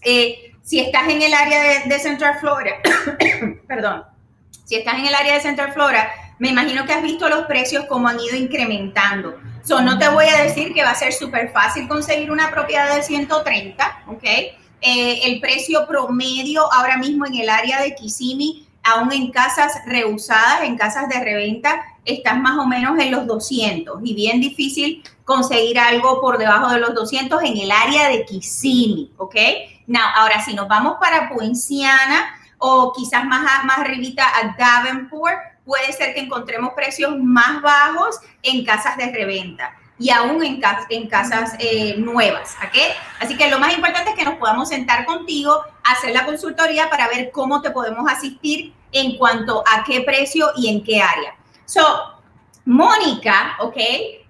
Eh, 0.00 0.54
si 0.62 0.80
estás 0.80 1.08
en 1.08 1.22
el 1.22 1.34
área 1.34 1.62
de, 1.62 1.88
de 1.88 1.98
Central 1.98 2.38
Florida, 2.40 2.76
perdón, 3.68 4.04
si 4.64 4.76
estás 4.76 4.94
en 4.94 5.06
el 5.06 5.14
área 5.14 5.34
de 5.34 5.40
Central 5.40 5.72
Florida, 5.72 6.08
me 6.38 6.48
imagino 6.48 6.86
que 6.86 6.92
has 6.92 7.02
visto 7.02 7.28
los 7.28 7.46
precios 7.46 7.84
como 7.86 8.08
han 8.08 8.18
ido 8.18 8.36
incrementando. 8.36 9.38
So, 9.64 9.80
no 9.80 9.98
te 9.98 10.08
voy 10.08 10.26
a 10.26 10.42
decir 10.42 10.74
que 10.74 10.82
va 10.82 10.90
a 10.90 10.94
ser 10.94 11.12
súper 11.12 11.52
fácil 11.52 11.86
conseguir 11.86 12.32
una 12.32 12.50
propiedad 12.50 12.94
de 12.94 13.02
130, 13.02 14.04
¿ok? 14.08 14.24
Eh, 14.24 15.20
el 15.24 15.40
precio 15.40 15.86
promedio 15.86 16.72
ahora 16.72 16.96
mismo 16.96 17.24
en 17.26 17.36
el 17.36 17.48
área 17.48 17.80
de 17.80 17.94
Kissimmee, 17.94 18.66
aún 18.82 19.12
en 19.12 19.30
casas 19.30 19.80
reusadas, 19.86 20.62
en 20.64 20.76
casas 20.76 21.08
de 21.08 21.22
reventa, 21.22 21.80
estás 22.04 22.36
más 22.40 22.58
o 22.58 22.66
menos 22.66 22.98
en 22.98 23.12
los 23.12 23.26
200 23.28 24.00
y 24.02 24.14
bien 24.14 24.40
difícil 24.40 25.04
conseguir 25.24 25.78
algo 25.78 26.20
por 26.20 26.38
debajo 26.38 26.72
de 26.72 26.80
los 26.80 26.94
200 26.94 27.40
en 27.44 27.56
el 27.58 27.70
área 27.70 28.08
de 28.08 28.24
Kissimmee, 28.24 29.12
¿ok? 29.16 29.36
Now, 29.86 30.02
ahora 30.16 30.44
si 30.44 30.54
nos 30.54 30.66
vamos 30.66 30.96
para 31.00 31.28
Poinciana 31.28 32.34
o 32.58 32.92
quizás 32.92 33.24
más, 33.24 33.64
más 33.64 33.78
arribita 33.78 34.24
a 34.24 34.56
Davenport, 34.58 35.38
puede 35.64 35.92
ser 35.92 36.14
que 36.14 36.20
encontremos 36.20 36.72
precios 36.74 37.16
más 37.18 37.62
bajos 37.62 38.20
en 38.42 38.64
casas 38.64 38.96
de 38.96 39.10
reventa 39.12 39.76
y 39.98 40.10
aún 40.10 40.42
en, 40.44 40.60
en 40.90 41.08
casas 41.08 41.54
eh, 41.58 41.94
nuevas. 41.96 42.56
¿ok? 42.66 42.76
Así 43.20 43.36
que 43.36 43.48
lo 43.48 43.58
más 43.58 43.74
importante 43.74 44.10
es 44.10 44.16
que 44.16 44.24
nos 44.24 44.34
podamos 44.34 44.68
sentar 44.68 45.04
contigo, 45.04 45.62
hacer 45.84 46.12
la 46.12 46.26
consultoría 46.26 46.90
para 46.90 47.08
ver 47.08 47.30
cómo 47.30 47.62
te 47.62 47.70
podemos 47.70 48.10
asistir 48.10 48.74
en 48.90 49.16
cuanto 49.16 49.62
a 49.66 49.84
qué 49.84 50.00
precio 50.00 50.50
y 50.56 50.68
en 50.68 50.82
qué 50.82 51.00
área. 51.00 51.34
So, 51.64 51.82
Mónica, 52.64 53.56
¿ok? 53.60 53.76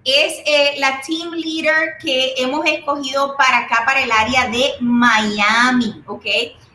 Es 0.05 0.41
eh, 0.45 0.75
la 0.79 1.01
team 1.01 1.31
leader 1.33 1.97
que 2.01 2.33
hemos 2.37 2.65
escogido 2.65 3.35
para 3.37 3.59
acá, 3.59 3.83
para 3.85 4.01
el 4.01 4.11
área 4.11 4.49
de 4.49 4.73
Miami, 4.79 6.03
¿ok? 6.07 6.25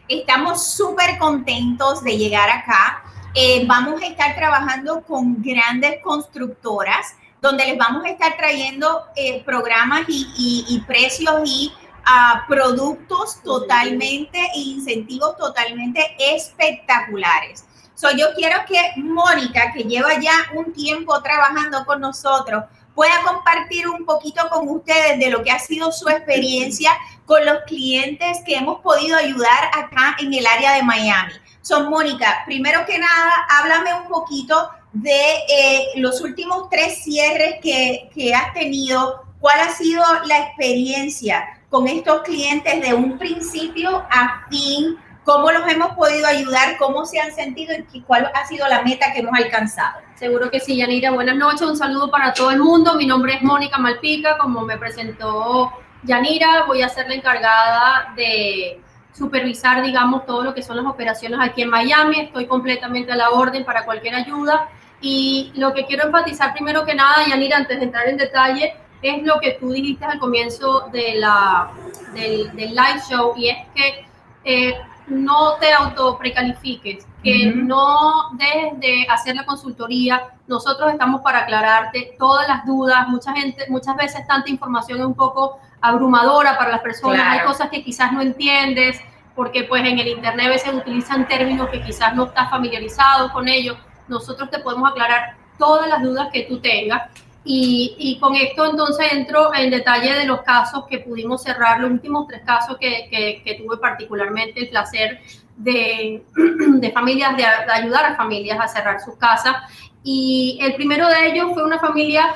Estamos 0.09 0.73
súper 0.73 1.19
contentos 1.19 2.03
de 2.03 2.17
llegar 2.17 2.49
acá. 2.49 3.05
Eh, 3.41 3.63
vamos 3.69 4.03
a 4.03 4.07
estar 4.07 4.35
trabajando 4.35 5.01
con 5.03 5.41
grandes 5.41 6.03
constructoras 6.03 7.15
donde 7.41 7.67
les 7.67 7.79
vamos 7.79 8.05
a 8.05 8.09
estar 8.09 8.37
trayendo 8.37 9.05
eh, 9.15 9.45
programas 9.45 10.07
y, 10.09 10.83
precios 10.89 11.43
y 11.45 11.73
ah, 12.05 12.45
productos 12.49 13.41
totalmente 13.45 14.41
e 14.57 14.59
incentivos 14.59 15.37
totalmente 15.37 16.01
espectaculares. 16.19 17.65
So, 17.95 18.09
yo 18.11 18.27
quiero 18.35 18.59
que 18.67 19.01
Mónica, 19.01 19.73
que 19.73 19.85
lleva 19.85 20.19
ya 20.21 20.33
un 20.57 20.73
tiempo 20.73 21.23
trabajando 21.23 21.87
con 21.87 22.01
nosotros, 22.01 22.65
pueda 22.93 23.23
compartir 23.25 23.87
un 23.87 24.05
poquito 24.05 24.49
con 24.49 24.69
ustedes 24.69 25.21
de 25.21 25.31
lo 25.31 25.45
que 25.45 25.53
ha 25.53 25.61
sido 25.61 25.93
su 25.93 26.09
experiencia 26.09 26.91
con 27.25 27.47
los 27.47 27.59
clientes 27.69 28.39
que 28.45 28.57
hemos 28.57 28.81
podido 28.81 29.17
ayudar 29.17 29.71
acá 29.77 30.17
en 30.19 30.35
el 30.35 30.45
área 30.45 30.73
de 30.73 30.83
Miami. 30.83 31.35
Son 31.63 31.91
Mónica, 31.91 32.43
primero 32.47 32.85
que 32.87 32.99
nada, 32.99 33.47
háblame 33.49 33.95
un 33.95 34.09
poquito 34.09 34.71
de 34.93 35.21
eh, 35.49 35.87
los 35.97 36.21
últimos 36.21 36.69
tres 36.71 37.03
cierres 37.03 37.57
que, 37.63 38.11
que 38.15 38.35
has 38.35 38.53
tenido. 38.55 39.25
¿Cuál 39.41 39.61
ha 39.61 39.71
sido 39.71 40.03
la 40.25 40.39
experiencia 40.39 41.47
con 41.71 41.87
estos 41.87 42.23
clientes 42.23 42.81
de 42.81 42.95
un 42.95 43.19
principio 43.19 44.05
a 44.11 44.47
fin? 44.51 44.99
cómo 45.29 45.53
los 45.53 45.71
hemos 45.71 45.95
podido 45.95 46.27
ayudar, 46.27 46.79
cómo 46.79 47.05
se 47.05 47.21
han 47.21 47.35
sentido 47.35 47.75
y 47.93 48.01
cuál 48.01 48.33
ha 48.35 48.47
sido 48.47 48.67
la 48.67 48.81
meta 48.81 49.13
que 49.13 49.19
hemos 49.19 49.35
alcanzado. 49.35 50.01
Seguro 50.15 50.51
que 50.51 50.59
sí, 50.59 50.79
Yanira. 50.79 51.11
Buenas 51.11 51.37
noches, 51.37 51.61
un 51.61 51.77
saludo 51.77 52.11
para 52.11 52.33
todo 52.33 52.51
el 52.51 52.61
mundo. 52.61 52.95
Mi 52.95 53.05
nombre 53.05 53.35
es 53.35 53.43
Mónica 53.43 53.77
Malpica, 53.77 54.39
como 54.39 54.63
me 54.63 54.79
presentó 54.79 55.71
Yanira, 56.05 56.65
voy 56.67 56.81
a 56.81 56.89
ser 56.89 57.09
la 57.09 57.15
encargada 57.15 58.15
de 58.17 58.81
supervisar, 59.13 59.83
digamos, 59.83 60.27
todo 60.27 60.43
lo 60.43 60.55
que 60.55 60.63
son 60.63 60.77
las 60.77 60.87
operaciones 60.87 61.39
aquí 61.43 61.63
en 61.63 61.71
Miami. 61.71 62.21
Estoy 62.21 62.47
completamente 62.47 63.13
a 63.13 63.17
la 63.17 63.31
orden 63.31 63.65
para 63.65 63.85
cualquier 63.85 64.15
ayuda. 64.15 64.69
Y 65.01 65.53
lo 65.55 65.73
que 65.75 65.87
quiero 65.87 66.07
enfatizar 66.07 66.53
primero 66.53 66.85
que 66.85 66.95
nada, 66.95 67.27
Yanira, 67.27 67.57
antes 67.57 67.79
de 67.79 67.85
entrar 67.85 68.09
en 68.09 68.17
detalle, 68.17 68.75
es 69.03 69.23
lo 69.23 69.39
que 69.41 69.53
tú 69.61 69.71
dijiste 69.71 70.05
al 70.05 70.19
comienzo 70.19 70.89
de 70.93 71.15
la, 71.17 71.71
del, 72.15 72.55
del 72.57 72.71
live 72.71 73.01
show 73.09 73.33
y 73.37 73.49
es 73.49 73.57
que 73.75 74.07
eh, 74.45 74.75
no 75.07 75.57
te 75.59 75.73
auto 75.73 76.19
precalifiques, 76.19 77.07
que 77.23 77.53
no 77.55 78.31
dejes 78.35 78.79
de 78.81 79.07
hacer 79.09 79.37
la 79.37 79.45
consultoría. 79.45 80.35
Nosotros 80.47 80.93
estamos 80.93 81.23
para 81.23 81.41
aclararte 81.41 82.17
todas 82.19 82.47
las 82.49 82.67
dudas. 82.67 83.09
Mucha 83.09 83.33
gente, 83.33 83.65
muchas 83.69 83.97
veces 83.97 84.27
tanta 84.27 84.51
información 84.51 85.01
es 85.01 85.07
un 85.07 85.15
poco 85.15 85.61
abrumadora 85.81 86.59
para 86.59 86.71
las 86.71 86.81
personas. 86.81 87.23
Hay 87.27 87.47
cosas 87.47 87.71
que 87.71 87.83
quizás 87.83 88.13
no 88.13 88.21
entiendes 88.21 89.01
porque 89.35 89.65
pues 89.65 89.85
en 89.85 89.99
el 89.99 90.09
internet 90.09 90.47
a 90.47 90.51
veces 90.51 90.75
utilizan 90.75 91.29
términos 91.29 91.69
que 91.71 91.83
quizás 91.83 92.15
no 92.15 92.25
estás 92.25 92.51
familiarizado 92.51 93.33
con 93.33 93.49
ellos. 93.49 93.77
Nosotros 94.09 94.51
te 94.51 94.59
podemos 94.59 94.91
aclarar 94.91 95.37
todas 95.59 95.89
las 95.89 96.03
dudas 96.03 96.29
que 96.33 96.43
tú 96.43 96.61
tengas 96.61 97.03
y, 97.51 98.19
con 98.21 98.35
esto 98.35 98.67
entonces 98.71 99.11
entro 99.11 99.55
en 99.55 99.71
detalle 99.71 100.13
de 100.15 100.27
los 100.27 100.43
casos 100.43 100.85
que 100.87 100.99
pudimos 100.99 101.43
cerrar, 101.43 101.81
los 101.81 101.91
últimos 101.91 102.27
tres 102.29 102.43
casos 102.45 102.77
que, 102.79 103.09
que, 103.43 103.55
tuve 103.55 103.79
particularmente 103.79 104.61
el 104.61 104.69
placer 104.69 105.21
de, 105.57 106.23
de 106.37 106.93
familias, 106.93 107.37
de, 107.37 107.45
ayudar 107.45 108.05
a 108.05 108.17
familias 108.17 108.59
a 108.61 108.69
cerrar 108.69 109.01
sus 109.01 109.17
casas. 109.17 109.57
Y 110.05 110.59
el 110.61 110.75
primero 110.75 111.09
de 111.09 111.29
ellos 111.29 111.51
fue 111.55 111.65
una 111.65 111.79
familia 111.79 112.35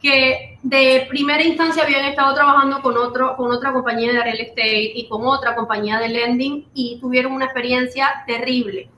que 0.00 0.51
de 0.62 1.06
primera 1.08 1.42
instancia 1.42 1.82
habían 1.82 2.04
estado 2.04 2.34
trabajando 2.34 2.80
con, 2.82 2.96
otro, 2.96 3.36
con 3.36 3.50
otra 3.50 3.72
compañía 3.72 4.12
de 4.12 4.22
real 4.22 4.40
estate 4.40 4.92
y 4.94 5.08
con 5.08 5.26
otra 5.26 5.54
compañía 5.54 5.98
de 5.98 6.08
lending 6.08 6.68
y 6.72 6.98
tuvieron 7.00 7.32
una 7.32 7.46
experiencia 7.46 8.24
terrible 8.26 8.88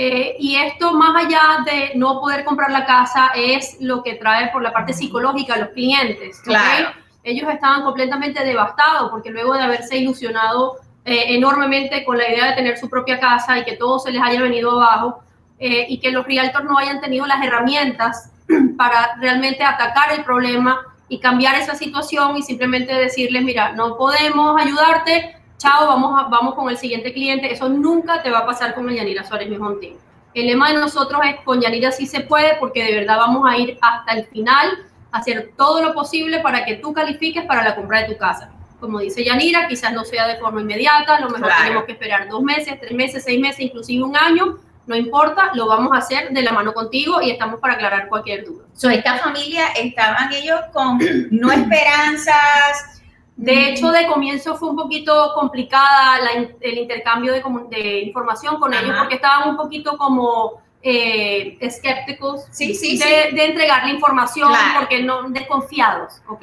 eh, 0.00 0.36
y 0.38 0.54
esto, 0.54 0.92
más 0.92 1.24
allá 1.24 1.64
de 1.64 1.90
no 1.96 2.20
poder 2.20 2.44
comprar 2.44 2.70
la 2.70 2.86
casa, 2.86 3.32
es 3.34 3.78
lo 3.80 4.04
que 4.04 4.14
trae 4.14 4.46
por 4.52 4.62
la 4.62 4.72
parte 4.72 4.92
psicológica 4.92 5.54
a 5.54 5.58
los 5.58 5.70
clientes. 5.70 6.38
Claro. 6.44 6.90
Ellos 7.24 7.50
estaban 7.50 7.82
completamente 7.82 8.44
devastados 8.44 9.10
porque 9.10 9.30
luego 9.30 9.54
de 9.54 9.62
haberse 9.62 9.96
ilusionado 9.96 10.76
eh, 11.04 11.34
enormemente 11.34 12.04
con 12.04 12.16
la 12.16 12.30
idea 12.30 12.46
de 12.46 12.52
tener 12.52 12.78
su 12.78 12.88
propia 12.88 13.18
casa 13.18 13.58
y 13.58 13.64
que 13.64 13.76
todo 13.76 13.98
se 13.98 14.12
les 14.12 14.22
haya 14.22 14.40
venido 14.40 14.70
abajo 14.70 15.18
eh, 15.58 15.86
y 15.88 15.98
que 15.98 16.12
los 16.12 16.24
realtors 16.24 16.64
no 16.64 16.78
hayan 16.78 17.00
tenido 17.00 17.26
las 17.26 17.44
herramientas 17.44 18.30
para 18.78 19.16
realmente 19.16 19.64
atacar 19.64 20.12
el 20.12 20.22
problema 20.22 20.80
y 21.08 21.20
cambiar 21.20 21.54
esa 21.56 21.74
situación 21.74 22.36
y 22.36 22.42
simplemente 22.42 22.92
decirles, 22.92 23.42
mira, 23.42 23.72
no 23.72 23.96
podemos 23.96 24.60
ayudarte, 24.60 25.36
chao, 25.56 25.86
vamos, 25.86 26.30
vamos 26.30 26.54
con 26.54 26.68
el 26.68 26.76
siguiente 26.76 27.12
cliente. 27.12 27.52
Eso 27.52 27.68
nunca 27.68 28.22
te 28.22 28.30
va 28.30 28.40
a 28.40 28.46
pasar 28.46 28.74
con 28.74 28.88
el 28.88 28.96
Yanira 28.96 29.24
Suárez 29.24 29.48
Mi 29.48 29.56
Team. 29.56 29.96
El 30.34 30.46
lema 30.46 30.68
de 30.68 30.74
nosotros 30.74 31.20
es 31.24 31.40
con 31.44 31.60
Yanira 31.60 31.90
sí 31.90 32.06
se 32.06 32.20
puede 32.20 32.56
porque 32.60 32.84
de 32.84 32.94
verdad 32.94 33.16
vamos 33.16 33.48
a 33.50 33.56
ir 33.56 33.78
hasta 33.80 34.12
el 34.12 34.26
final, 34.26 34.68
hacer 35.10 35.52
todo 35.56 35.82
lo 35.82 35.94
posible 35.94 36.40
para 36.40 36.64
que 36.64 36.76
tú 36.76 36.92
califiques 36.92 37.44
para 37.44 37.64
la 37.64 37.74
compra 37.74 38.02
de 38.02 38.12
tu 38.12 38.18
casa. 38.18 38.52
Como 38.78 39.00
dice 39.00 39.24
Yanira, 39.24 39.66
quizás 39.66 39.92
no 39.92 40.04
sea 40.04 40.28
de 40.28 40.36
forma 40.36 40.60
inmediata, 40.60 41.16
a 41.16 41.20
lo 41.20 41.30
mejor 41.30 41.50
tenemos 41.62 41.84
que 41.84 41.92
esperar 41.92 42.28
dos 42.28 42.42
meses, 42.42 42.78
tres 42.78 42.92
meses, 42.92 43.24
seis 43.24 43.40
meses, 43.40 43.60
inclusive 43.60 44.04
un 44.04 44.16
año, 44.16 44.58
no 44.88 44.96
importa, 44.96 45.50
lo 45.54 45.66
vamos 45.66 45.92
a 45.92 45.98
hacer 45.98 46.30
de 46.30 46.42
la 46.42 46.52
mano 46.52 46.72
contigo 46.72 47.20
y 47.22 47.30
estamos 47.30 47.60
para 47.60 47.74
aclarar 47.74 48.08
cualquier 48.08 48.44
duda. 48.44 48.64
So, 48.74 48.88
esta 48.90 49.18
familia 49.18 49.68
estaban 49.76 50.32
ellos 50.32 50.60
con 50.72 50.98
no 51.30 51.52
esperanzas, 51.52 52.98
de 53.38 53.70
hecho, 53.70 53.92
de 53.92 54.08
comienzo 54.08 54.56
fue 54.56 54.70
un 54.70 54.76
poquito 54.76 55.30
complicada 55.36 56.28
el 56.60 56.78
intercambio 56.78 57.32
de, 57.32 58.00
información 58.00 58.58
con 58.58 58.74
ellos 58.74 58.96
porque 58.98 59.14
estaban 59.14 59.50
un 59.50 59.56
poquito 59.56 59.96
como 59.96 60.60
eh, 60.80 61.58
escépticos 61.60 62.44
sí, 62.52 62.74
sí, 62.74 62.98
de, 62.98 63.44
entregar 63.44 63.84
la 63.84 63.90
información 63.90 64.52
porque 64.78 65.02
no 65.02 65.28
desconfiados, 65.28 66.22
¿ok? 66.28 66.40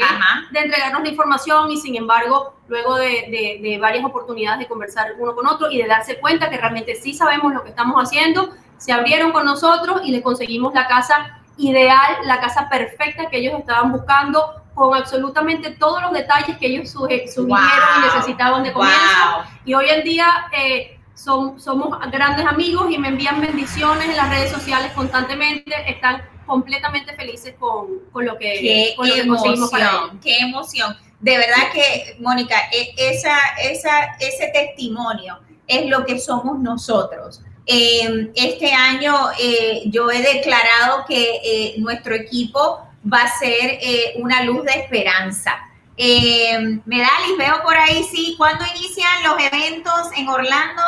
De 0.52 0.60
entregarnos 0.60 1.04
la 1.04 1.10
información 1.10 1.72
y 1.72 1.78
sin 1.78 1.96
embargo, 1.96 2.54
luego 2.68 2.96
de, 2.96 3.60
de, 3.62 3.78
varias 3.80 4.04
oportunidades 4.04 4.60
de 4.60 4.68
conversar 4.68 5.14
uno 5.18 5.36
con 5.36 5.48
otro 5.48 5.72
y 5.72 5.78
de 5.78 5.88
darse 5.88 6.20
cuenta 6.20 6.50
que 6.50 6.58
realmente 6.58 6.96
sí 6.96 7.14
sabemos 7.14 7.54
lo 7.54 7.64
que 7.64 7.70
estamos 7.70 7.96
haciendo, 8.02 8.54
se 8.78 8.92
abrieron 8.92 9.32
con 9.32 9.46
nosotros 9.46 10.02
y 10.04 10.12
le 10.12 10.22
conseguimos 10.22 10.74
la 10.74 10.88
casa 10.88 11.42
ideal, 11.58 12.18
la 12.26 12.42
casa 12.42 12.68
perfecta 12.70 13.30
que 13.30 13.38
ellos 13.38 13.54
estaban 13.58 13.92
buscando 13.94 14.64
con 14.74 14.94
absolutamente 14.94 15.72
todos 15.72 16.02
los 16.02 16.12
detalles 16.12 16.58
que 16.58 16.68
ellos 16.68 16.92
sugirieron 16.92 17.30
y 17.30 18.06
necesitaban 18.06 18.64
de 18.64 18.74
comienzo. 18.74 19.46
Y 19.64 19.74
hoy 19.74 19.88
en 19.90 20.04
día 20.04 20.48
eh, 20.52 20.95
son, 21.16 21.60
somos 21.60 21.98
grandes 22.12 22.46
amigos 22.46 22.92
y 22.92 22.98
me 22.98 23.08
envían 23.08 23.42
bendiciones 23.42 24.08
en 24.08 24.16
las 24.16 24.30
redes 24.30 24.52
sociales 24.52 24.92
constantemente. 24.94 25.74
Están 25.88 26.22
completamente 26.46 27.16
felices 27.16 27.56
con, 27.60 27.88
con 28.12 28.26
lo 28.26 28.38
que, 28.38 28.54
qué 28.62 28.94
con 28.96 29.10
lo 29.10 29.16
que 29.16 29.28
conseguimos 29.28 29.72
para 29.72 30.12
Qué 30.22 30.38
emoción. 30.38 30.96
De 31.20 31.38
verdad 31.38 31.72
que, 31.74 32.18
Mónica, 32.20 32.56
e, 32.72 32.94
esa, 32.98 33.36
esa, 33.64 34.16
ese 34.20 34.52
testimonio 34.54 35.40
es 35.66 35.88
lo 35.88 36.06
que 36.06 36.20
somos 36.20 36.60
nosotros. 36.60 37.42
Eh, 37.66 38.32
este 38.36 38.72
año 38.72 39.16
eh, 39.40 39.84
yo 39.88 40.12
he 40.12 40.22
declarado 40.22 41.04
que 41.08 41.74
nuestro 41.80 42.14
equipo 42.14 42.86
va 43.12 43.22
a 43.22 43.40
ser 43.40 43.80
eh, 43.82 44.14
una 44.18 44.44
luz 44.44 44.64
de 44.66 44.72
esperanza. 44.72 45.56
Eh, 45.98 46.80
Medalis, 46.86 47.38
veo 47.38 47.62
por 47.64 47.76
ahí, 47.76 48.04
sí, 48.04 48.36
¿cuándo 48.38 48.66
inician 48.76 49.24
los 49.24 49.40
eventos 49.40 50.10
en 50.18 50.28
Orlando? 50.28 50.82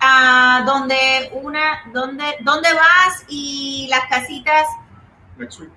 Ah, 0.00 0.62
donde 0.64 1.30
una, 1.32 1.82
donde, 1.92 2.24
¿Dónde 2.40 2.72
vas? 2.72 3.24
Y 3.28 3.88
las 3.90 4.06
casitas. 4.08 4.66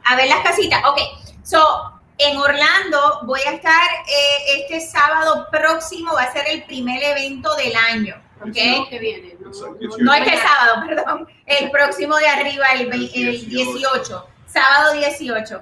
A 0.05 0.15
ver 0.15 0.29
las 0.29 0.39
casitas. 0.41 0.81
Ok, 0.86 0.99
so 1.43 2.01
en 2.17 2.38
Orlando 2.38 3.21
voy 3.23 3.41
a 3.41 3.51
estar 3.53 3.89
eh, 4.07 4.60
este 4.62 4.79
sábado 4.79 5.47
próximo, 5.51 6.13
va 6.13 6.23
a 6.23 6.31
ser 6.31 6.45
el 6.47 6.63
primer 6.63 7.03
evento 7.03 7.55
del 7.55 7.75
año. 7.75 8.15
Okay. 8.47 8.88
Que 8.89 8.97
viene, 8.97 9.36
no, 9.39 9.51
no, 9.99 10.13
este 10.15 10.38
sábado, 10.38 10.84
perdón, 10.88 11.27
el 11.45 11.69
próximo 11.69 12.15
de 12.17 12.27
arriba, 12.27 12.65
el, 12.73 12.91
el 12.91 13.49
18, 13.49 14.27
sábado 14.47 14.93
18 14.93 15.62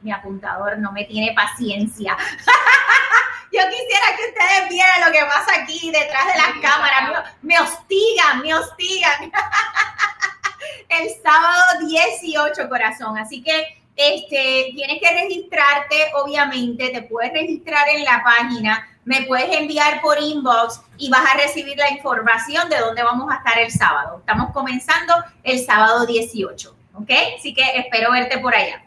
mi 0.00 0.12
apuntador 0.12 0.78
no 0.78 0.92
me 0.92 1.04
tiene 1.04 1.32
paciencia. 1.34 2.16
Yo 3.52 3.60
quisiera 3.70 4.16
que 4.16 4.28
ustedes 4.28 4.68
vieran 4.68 5.00
lo 5.06 5.12
que 5.12 5.24
pasa 5.24 5.62
aquí 5.62 5.90
detrás 5.90 6.26
de 6.26 6.38
las 6.38 6.60
cámaras. 6.60 7.32
Me, 7.42 7.58
hostigan, 7.58 8.42
me 8.42 8.54
hostigan. 8.54 9.32
El 10.88 11.08
sábado 11.22 11.86
18, 11.86 12.68
corazón. 12.68 13.16
Así 13.16 13.42
que 13.42 13.80
este, 13.96 14.72
tienes 14.74 15.00
que 15.00 15.10
registrarte, 15.10 16.10
obviamente, 16.22 16.90
te 16.90 17.02
puedes 17.02 17.32
registrar 17.32 17.88
en 17.88 18.04
la 18.04 18.22
página, 18.22 18.86
me 19.06 19.22
puedes 19.22 19.56
enviar 19.56 20.02
por 20.02 20.20
inbox 20.20 20.82
y 20.98 21.08
vas 21.08 21.24
a 21.32 21.38
recibir 21.38 21.78
la 21.78 21.90
información 21.90 22.68
de 22.68 22.78
dónde 22.78 23.02
vamos 23.02 23.32
a 23.32 23.36
estar 23.36 23.58
el 23.58 23.70
sábado. 23.70 24.18
Estamos 24.18 24.52
comenzando 24.52 25.14
el 25.44 25.64
sábado 25.64 26.04
18, 26.04 26.76
¿ok? 26.94 27.10
Así 27.38 27.54
que 27.54 27.62
espero 27.76 28.12
verte 28.12 28.38
por 28.38 28.54
allá. 28.54 28.85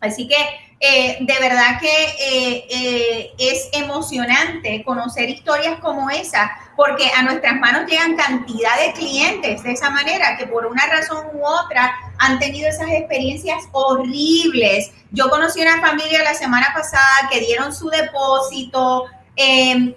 Así 0.00 0.28
que 0.28 0.36
eh, 0.80 1.18
de 1.20 1.34
verdad 1.40 1.80
que 1.80 1.88
eh, 1.90 2.66
eh, 2.70 3.32
es 3.36 3.68
emocionante 3.72 4.84
conocer 4.84 5.28
historias 5.28 5.80
como 5.80 6.08
esa, 6.08 6.52
porque 6.76 7.10
a 7.16 7.22
nuestras 7.22 7.56
manos 7.56 7.90
llegan 7.90 8.16
cantidad 8.16 8.78
de 8.78 8.92
clientes 8.92 9.64
de 9.64 9.72
esa 9.72 9.90
manera, 9.90 10.36
que 10.36 10.46
por 10.46 10.66
una 10.66 10.86
razón 10.86 11.26
u 11.34 11.44
otra 11.44 11.92
han 12.18 12.38
tenido 12.38 12.68
esas 12.68 12.90
experiencias 12.90 13.64
horribles. 13.72 14.92
Yo 15.10 15.28
conocí 15.30 15.60
una 15.60 15.80
familia 15.80 16.22
la 16.22 16.34
semana 16.34 16.68
pasada 16.72 17.28
que 17.28 17.40
dieron 17.40 17.74
su 17.74 17.88
depósito, 17.88 19.06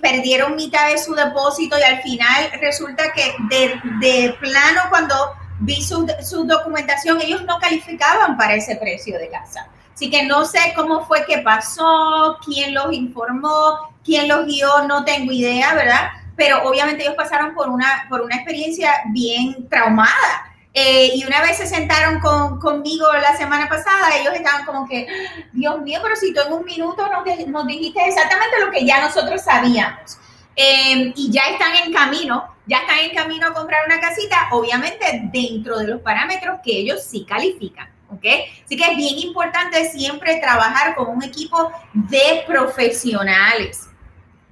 perdieron 0.01 0.55
mitad 0.55 0.89
de 0.89 0.97
su 0.97 1.13
depósito 1.13 1.77
y 1.77 1.83
al 1.83 2.01
final 2.01 2.51
resulta 2.59 3.11
que 3.13 3.35
de, 3.49 4.35
plano 4.39 4.81
cuando 4.89 5.15
vi 5.59 5.81
su, 5.81 6.07
su 6.23 6.43
documentación, 6.45 7.21
ellos 7.21 7.43
no 7.43 7.59
calificaban 7.59 8.35
para 8.35 8.55
ese 8.55 8.75
precio 8.77 9.19
de 9.19 9.29
casa. 9.29 9.67
Así 9.93 10.09
que 10.09 10.23
no 10.23 10.45
sé 10.45 10.73
cómo 10.75 11.05
fue 11.05 11.25
que 11.25 11.39
pasó, 11.39 12.37
quién 12.43 12.73
los 12.73 12.93
informó, 12.93 13.93
quién 14.03 14.27
los 14.27 14.45
guió, 14.45 14.87
no 14.87 15.03
tengo 15.03 15.31
idea, 15.31 15.73
¿verdad? 15.73 16.09
Pero 16.35 16.63
obviamente 16.63 17.03
ellos 17.03 17.15
pasaron 17.15 17.53
por 17.53 17.69
una, 17.69 18.05
por 18.09 18.21
una 18.21 18.35
experiencia 18.35 18.93
bien 19.11 19.67
traumada. 19.69 20.51
Eh, 20.73 21.11
y 21.15 21.25
una 21.25 21.41
vez 21.41 21.57
se 21.57 21.67
sentaron 21.67 22.21
con, 22.21 22.57
conmigo 22.59 23.05
la 23.13 23.35
semana 23.35 23.67
pasada, 23.67 24.15
ellos 24.17 24.33
estaban 24.33 24.65
como 24.65 24.87
que, 24.87 25.05
Dios 25.51 25.81
mío, 25.81 25.99
pero 26.01 26.15
si 26.15 26.33
tú 26.33 26.39
en 26.39 26.53
un 26.53 26.63
minuto 26.63 27.05
nos, 27.09 27.67
dijiste 27.67 28.07
exactamente 28.07 28.59
lo 28.65 28.71
que 28.71 28.85
ya 28.85 29.01
nosotros 29.01 29.41
sabíamos. 29.41 30.17
eh, 30.55 31.13
y 31.15 31.31
ya 31.31 31.43
están 31.51 31.75
en 31.75 31.93
camino, 31.93 32.55
ya 32.65 32.79
están 32.79 32.99
en 32.99 33.13
camino 33.13 33.47
a 33.47 33.53
comprar 33.53 33.85
una 33.85 33.99
casita, 33.99 34.47
obviamente 34.51 35.29
dentro 35.31 35.77
de 35.77 35.87
los 35.87 36.01
parámetros 36.01 36.59
que 36.63 36.71
ellos 36.77 37.03
sí 37.03 37.25
califican. 37.27 37.89
¿Ok? 38.11 38.25
Así 38.65 38.77
que 38.77 38.91
es 38.91 38.97
bien 38.97 39.19
importante 39.19 39.89
siempre 39.89 40.39
trabajar 40.39 40.95
con 40.95 41.09
un 41.09 41.23
equipo 41.23 41.71
de 41.93 42.43
profesionales. 42.45 43.87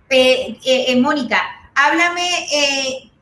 Eh, 0.10 0.58
eh, 0.66 0.96
Mónica, 1.00 1.42
háblame, 1.76 2.48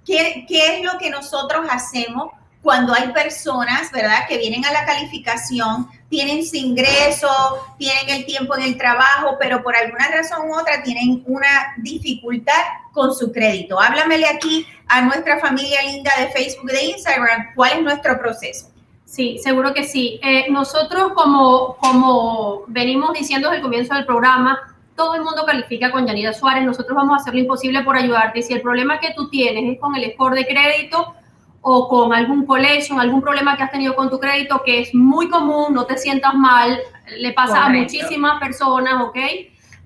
¿qué, 0.06 0.45
¿qué 0.47 0.78
es 0.78 0.84
lo 0.84 0.97
que 0.97 1.10
nosotros 1.10 1.65
hacemos 1.69 2.32
cuando 2.67 2.93
hay 2.93 3.13
personas, 3.13 3.91
¿verdad?, 3.91 4.28
que 4.28 4.38
vienen 4.38 4.65
a 4.65 4.71
la 4.73 4.86
calificación, 4.86 5.88
tienen 6.10 6.45
su 6.45 6.58
ingreso, 6.58 7.30
tienen 7.78 8.10
el 8.10 8.26
tiempo 8.26 8.58
en 8.58 8.63
el 8.63 8.78
trabajo, 8.78 9.38
pero 9.39 9.63
por 9.63 9.76
alguna 9.76 10.10
razón 10.10 10.50
u 10.50 10.54
otra 10.54 10.84
tienen 10.84 11.23
una 11.28 11.76
dificultad 11.78 12.62
con 12.91 13.13
su 13.13 13.32
crédito. 13.32 13.80
Háblamele 13.80 14.28
aquí 14.28 14.65
a 14.88 15.02
nuestra 15.02 15.39
familia 15.39 15.82
linda 15.84 16.12
de 16.19 16.28
Facebook, 16.28 16.71
de 16.71 16.84
Instagram, 16.86 17.54
cuál 17.56 17.71
es 17.78 17.84
nuestro 17.84 18.19
proceso. 18.19 18.69
Sí, 19.08 19.38
seguro 19.41 19.74
que 19.74 19.86
sí. 19.86 20.20
Eh, 20.22 20.52
nosotros, 20.52 21.13
como, 21.13 21.78
como 21.78 22.63
venimos 22.67 23.13
diciendo 23.13 23.48
desde 23.48 23.60
el 23.60 23.63
comienzo 23.63 23.96
del 23.96 24.06
programa, 24.06 24.60
todo 24.98 25.15
el 25.15 25.24
mundo 25.24 25.43
califica 25.46 25.91
con 25.91 26.06
Yanira 26.06 26.34
Suárez. 26.34 26.65
Nosotros 26.65 26.93
vamos 26.93 27.13
a 27.13 27.22
hacer 27.22 27.34
lo 27.34 27.39
imposible 27.39 27.84
por 27.84 27.96
ayudarte. 27.96 28.41
Si 28.41 28.54
el 28.54 28.62
problema 28.62 29.00
que 29.00 29.13
tú 29.15 29.30
tienes 29.30 29.74
es 29.74 29.80
con 29.80 29.96
el 29.96 30.12
score 30.12 30.36
de 30.36 30.46
crédito, 30.46 31.15
o 31.62 31.88
con 31.88 32.13
algún 32.13 32.46
colegio, 32.46 33.00
algún 33.00 33.22
problema 33.22 33.56
que 33.56 33.63
has 33.63 33.72
tenido 33.72 33.96
con 33.96 34.10
tu 34.10 34.20
crédito, 34.20 34.62
que 34.65 34.82
es 34.82 34.93
muy 34.93 35.30
común, 35.30 35.74
no 35.74 35.86
te 35.86 35.98
sientas 35.98 36.34
mal, 36.34 36.80
le 37.17 37.32
pasa 37.34 37.65
a 37.65 37.70
muchísimas 37.70 38.39
personas, 38.39 39.02
¿ok? 39.04 39.17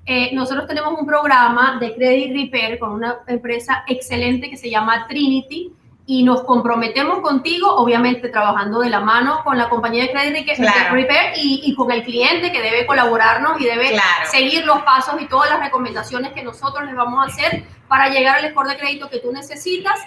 Eh, 0.05 0.31
nosotros 0.33 0.67
tenemos 0.67 0.93
un 0.99 1.05
programa 1.05 1.77
de 1.79 1.93
Credit 1.93 2.35
Repair 2.35 2.79
con 2.79 2.91
una 2.91 3.19
empresa 3.27 3.83
excelente 3.87 4.49
que 4.49 4.57
se 4.57 4.69
llama 4.69 5.07
Trinity 5.07 5.71
y 6.05 6.23
nos 6.23 6.43
comprometemos 6.43 7.19
contigo, 7.19 7.73
obviamente 7.75 8.29
trabajando 8.29 8.79
de 8.79 8.89
la 8.89 8.99
mano 8.99 9.41
con 9.43 9.57
la 9.57 9.69
compañía 9.69 10.03
de 10.03 10.11
Credit 10.11 10.47
Repair 10.91 11.33
y, 11.35 11.73
con 11.75 11.91
el 11.91 12.03
cliente 12.03 12.51
que 12.51 12.61
debe 12.61 12.85
colaborarnos 12.85 13.61
y 13.61 13.65
debe 13.65 13.97
seguir 14.29 14.65
los 14.65 14.81
pasos 14.83 15.21
y 15.21 15.27
todas 15.27 15.49
las 15.49 15.59
recomendaciones 15.59 16.33
que 16.33 16.43
nosotros 16.43 16.85
les 16.85 16.95
vamos 16.95 17.23
a 17.23 17.29
hacer 17.29 17.63
para 17.87 18.09
llegar 18.09 18.37
al 18.37 18.49
score 18.51 18.69
de 18.69 18.77
crédito 18.77 19.09
que 19.09 19.19
tú 19.19 19.31
necesitas. 19.31 19.99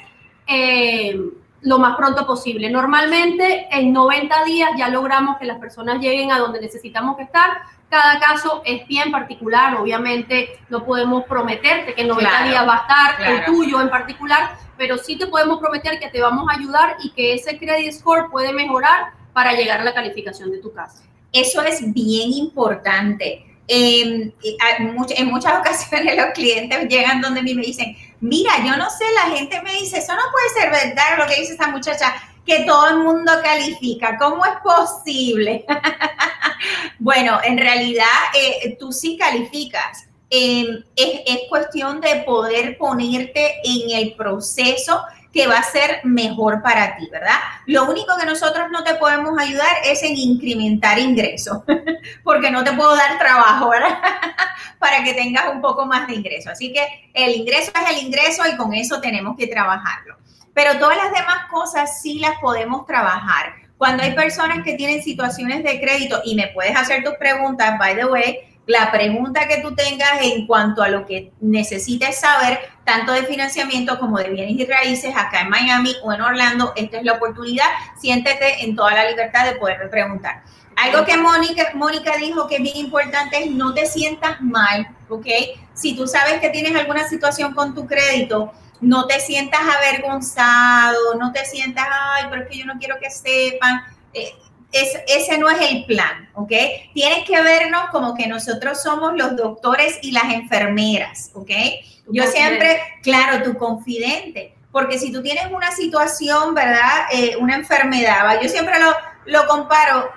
Eh, 0.46 1.18
lo 1.64 1.78
más 1.78 1.96
pronto 1.96 2.26
posible. 2.26 2.70
Normalmente 2.70 3.66
en 3.70 3.92
90 3.92 4.44
días 4.44 4.70
ya 4.76 4.88
logramos 4.88 5.38
que 5.38 5.46
las 5.46 5.59
personas 5.59 5.98
lleguen 5.98 6.30
a 6.30 6.38
donde 6.38 6.61
necesitamos 6.61 7.18
estar. 7.18 7.62
Cada 7.88 8.18
caso 8.18 8.62
es 8.64 8.87
bien 8.88 9.12
particular, 9.12 9.77
obviamente 9.77 10.59
no 10.68 10.85
podemos 10.85 11.25
prometerte 11.25 11.94
que 11.94 12.03
en 12.03 12.09
90 12.09 12.44
días 12.44 12.66
va 12.66 12.75
a 12.75 12.81
estar 12.81 13.31
el 13.33 13.44
tuyo 13.44 13.81
en 13.81 13.88
particular, 13.88 14.57
pero 14.77 14.99
sí 14.99 15.16
te 15.16 15.27
podemos 15.27 15.61
prometer 15.61 15.99
que 16.01 16.09
te 16.09 16.20
vamos 16.20 16.49
a 16.49 16.59
ayudar 16.59 16.97
y 17.03 17.11
que 17.11 17.35
ese 17.35 17.59
credit 17.59 17.92
score 17.92 18.31
puede 18.31 18.53
mejorar 18.53 19.12
para 19.33 19.53
llegar 19.53 19.81
a 19.81 19.85
la 19.85 19.94
calificación 19.94 20.51
de 20.51 20.59
tu 20.59 20.73
casa. 20.73 21.03
Eso 21.33 21.62
es 21.62 21.92
bien 21.92 22.33
importante. 22.33 23.44
en 23.68 24.35
muchas 24.94 25.59
ocasiones 25.61 26.16
los 26.16 26.27
clientes 26.35 26.88
llegan 26.88 27.20
donde 27.20 27.42
mí 27.42 27.55
me 27.55 27.62
dicen, 27.62 27.97
Mira, 28.25 28.53
yo 28.64 28.75
no 28.79 28.88
sé, 28.88 29.05
la 29.14 29.37
gente 29.37 29.61
me 29.61 29.75
dice, 29.75 29.99
eso 29.99 30.14
no 30.14 30.23
puede 30.33 30.49
ser 30.49 30.70
verdad 30.70 31.18
lo 31.18 31.27
que 31.27 31.40
dice 31.40 31.53
esta 31.53 31.68
muchacha, 31.68 32.14
que 32.44 32.64
todo 32.64 32.88
el 32.88 32.98
mundo 32.98 33.33
califica. 33.42 34.16
¿Cómo 34.18 34.44
es 34.44 34.52
posible? 34.62 35.64
bueno, 36.98 37.40
en 37.42 37.59
realidad 37.59 38.04
eh, 38.35 38.76
tú 38.78 38.92
sí 38.92 39.16
calificas. 39.16 40.09
Em, 40.30 40.83
es, 40.96 41.20
es 41.26 41.38
cuestión 41.48 42.00
de 42.00 42.22
poder 42.26 42.76
ponerte 42.76 43.54
en 43.62 43.90
el 43.90 44.14
proceso 44.14 45.02
que 45.35 45.48
va 45.48 45.59
a 45.59 45.64
ser 45.64 46.00
mejor 46.04 46.62
para 46.62 46.96
ti, 46.96 47.09
¿verdad? 47.11 47.37
Lo 47.66 47.90
único 47.90 48.16
que 48.16 48.24
nosotros 48.24 48.68
no 48.70 48.85
te 48.85 48.94
podemos 48.94 49.37
ayudar 49.37 49.76
es 49.85 50.04
en 50.04 50.16
incrementar 50.16 50.98
ingresos, 51.00 51.59
porque 52.24 52.52
no 52.52 52.62
te 52.62 52.72
puedo 52.72 52.94
dar 52.94 53.18
trabajo, 53.18 53.68
¿verdad? 53.68 53.98
para 54.78 55.02
que 55.02 55.12
tengas 55.12 55.52
un 55.52 55.61
poco 55.61 55.87
más 55.87 56.07
de 56.07 56.14
ingreso. 56.14 56.50
Así 56.50 56.72
que 56.72 56.87
el 57.12 57.35
ingreso 57.35 57.72
es 57.74 57.90
el 57.90 58.07
ingreso 58.07 58.42
y 58.46 58.57
con 58.57 58.72
eso 58.74 59.00
tenemos 59.00 59.37
que 59.37 59.48
trabajarlo. 59.48 60.16
Pero 60.55 60.79
todas 60.79 60.97
las 60.97 61.12
demás 61.12 61.47
cosas 61.51 62.01
sí 62.01 62.21
las 62.21 62.38
podemos 62.40 62.87
trabajar. 62.87 63.55
Cuando 63.77 64.03
hay 64.05 64.14
personas 64.14 64.64
que 64.64 64.75
tienen 64.75 65.03
situaciones 65.03 65.64
de 65.64 65.81
crédito 65.81 66.23
y 66.25 66.37
me 66.37 66.49
puedes 66.49 66.77
hacer 66.77 67.03
tus 67.03 67.14
preguntas, 67.14 67.77
by 67.79 67.97
the 67.97 68.07
way, 68.07 68.38
la 68.67 68.90
pregunta 68.90 69.47
que 69.47 69.59
tú 69.59 69.75
tengas 69.75 70.23
en 70.23 70.47
cuanto 70.47 70.83
a 70.83 70.88
lo 70.88 71.05
que 71.05 71.33
necesites 71.40 72.21
saber, 72.21 72.61
tanto 72.85 73.12
de 73.12 73.25
financiamiento 73.25 73.99
como 73.99 74.19
de 74.19 74.31
bienes 74.31 74.57
y 74.57 74.64
raíces, 74.64 75.14
acá 75.14 75.43
en 75.43 75.51
Miami 75.51 75.95
o 76.03 76.12
en 76.12 76.23
Orlando, 76.23 76.73
esta 76.77 76.99
es 76.99 77.05
la 77.05 77.14
oportunidad. 77.14 77.67
Siéntete 78.01 78.64
en 78.64 78.75
toda 78.75 78.95
la 78.95 79.11
libertad 79.11 79.45
de 79.45 79.57
poder 79.57 79.90
preguntar. 79.90 80.43
Algo 80.77 81.05
que 81.05 81.17
Mónica, 81.17 81.71
Mónica 81.75 82.17
dijo 82.17 82.49
que 82.49 82.57
es 82.57 82.62
bien 82.62 82.77
importante 82.77 83.45
es 83.45 83.51
no 83.51 83.75
te 83.75 83.87
sientas 83.87 84.40
mal, 84.40 84.88
¿ok? 85.09 85.27
Si 85.75 85.95
tú 85.95 86.07
sabes 86.07 86.40
que 86.40 86.51
tienes 86.51 86.75
alguna 86.75 87.07
situación 87.07 87.55
con 87.55 87.75
tu 87.75 87.87
crédito, 87.87 88.53
no 88.85 89.07
te 89.07 89.20
sientas 89.20 89.61
avergonzado, 89.61 91.14
no 91.18 91.33
te 91.33 91.44
sientas, 91.44 91.87
ay, 91.90 92.25
pero 92.31 92.42
es 92.42 92.49
que 92.49 92.59
yo 92.59 92.66
no 92.66 92.79
quiero 92.79 92.97
que 93.01 93.11
sepan. 93.11 93.83
Eh, 94.12 94.33
ese 95.07 95.38
no 95.38 95.49
es 95.49 95.70
el 95.70 95.85
plan, 95.85 96.29
¿ok? 96.35 96.51
Tienes 96.94 97.25
que 97.27 97.40
vernos 97.40 97.90
como 97.92 98.14
que 98.14 98.27
nosotros 98.27 98.83
somos 98.83 99.14
los 99.14 99.37
doctores 99.37 100.01
y 100.03 100.11
las 100.11 100.25
enfermeras, 100.25 101.31
¿ok? 101.35 101.51
Yo 102.09 102.27
siempre, 102.27 102.81
claro, 103.03 103.44
tu 103.44 103.57
confidente, 103.57 104.57
porque 104.73 104.99
si 104.99 105.12
tú 105.12 105.23
tienes 105.23 105.47
una 105.53 105.70
situación, 105.70 106.55
¿verdad? 106.55 107.07
Eh, 107.12 107.37
una 107.38 107.55
enfermedad, 107.55 108.40
yo 108.42 108.49
siempre 108.49 108.81
lo, 108.81 108.92
lo 109.27 109.47
comparo 109.47 110.11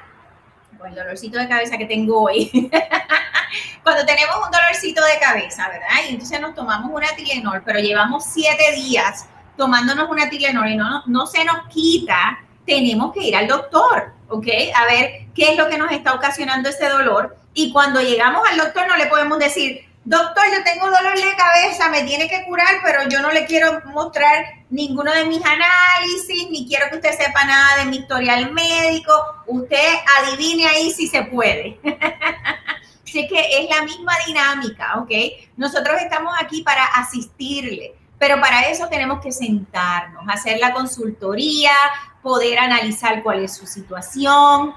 con 0.78 0.90
el 0.90 0.96
dolorcito 0.96 1.40
de 1.40 1.48
cabeza 1.48 1.78
que 1.78 1.86
tengo 1.86 2.24
hoy. 2.24 2.50
Cuando 3.84 4.06
tenemos 4.06 4.36
un 4.46 4.52
dolorcito 4.52 5.04
de 5.04 5.20
cabeza, 5.20 5.68
¿verdad? 5.70 5.88
Y 6.08 6.14
entonces 6.14 6.40
nos 6.40 6.56
tomamos 6.56 6.92
una 6.94 7.08
Tilenol, 7.16 7.64
pero 7.64 7.80
llevamos 7.80 8.26
siete 8.26 8.74
días 8.74 9.28
tomándonos 9.56 10.10
una 10.10 10.30
Tilenol 10.30 10.70
y 10.70 10.76
no, 10.76 11.04
no 11.06 11.26
se 11.26 11.44
nos 11.46 11.68
quita, 11.70 12.40
tenemos 12.66 13.14
que 13.14 13.24
ir 13.24 13.36
al 13.36 13.48
doctor 13.48 14.18
¿ok? 14.30 14.48
A 14.76 14.86
ver 14.86 15.28
qué 15.34 15.52
es 15.52 15.58
lo 15.58 15.70
que 15.70 15.78
nos 15.78 15.92
está 15.92 16.14
ocasionando 16.14 16.70
ese 16.70 16.90
dolor. 16.90 17.38
Y 17.54 17.72
cuando 17.72 18.02
llegamos 18.02 18.42
al 18.50 18.58
doctor 18.58 18.88
no 18.88 18.98
le 18.98 19.08
podemos 19.08 19.40
decir, 19.40 19.86
doctor, 20.08 20.44
yo 20.54 20.64
tengo 20.64 20.86
dolor 20.86 21.16
de 21.16 21.36
cabeza, 21.36 21.90
me 21.90 22.04
tiene 22.04 22.30
que 22.30 22.46
curar, 22.46 22.78
pero 22.82 23.10
yo 23.10 23.22
no 23.22 23.30
le 23.30 23.46
quiero 23.46 23.82
mostrar 23.88 24.46
ninguno 24.70 25.12
de 25.14 25.26
mis 25.26 25.44
análisis, 25.44 26.50
ni 26.50 26.66
quiero 26.66 26.90
que 26.90 26.96
usted 26.96 27.12
sepa 27.12 27.44
nada 27.44 27.80
de 27.80 27.86
mi 27.90 27.98
historial 27.98 28.54
médico. 28.54 29.12
Usted 29.48 29.96
adivine 30.18 30.66
ahí 30.66 30.92
si 30.92 31.08
se 31.08 31.24
puede. 31.24 31.78
Así 33.04 33.28
que 33.28 33.60
es 33.60 33.70
la 33.70 33.84
misma 33.84 34.14
dinámica, 34.26 34.98
¿ok? 35.00 35.12
Nosotros 35.58 36.02
estamos 36.02 36.34
aquí 36.40 36.62
para 36.62 36.86
asistirle, 36.86 37.94
pero 38.18 38.40
para 38.40 38.62
eso 38.70 38.88
tenemos 38.88 39.22
que 39.22 39.34
sentarnos, 39.34 40.24
hacer 40.30 40.60
la 40.60 40.72
consultoría, 40.72 41.74
poder 42.22 42.60
analizar 42.60 43.24
cuál 43.24 43.44
es 43.44 43.56
su 43.56 43.68
situación, 43.68 44.74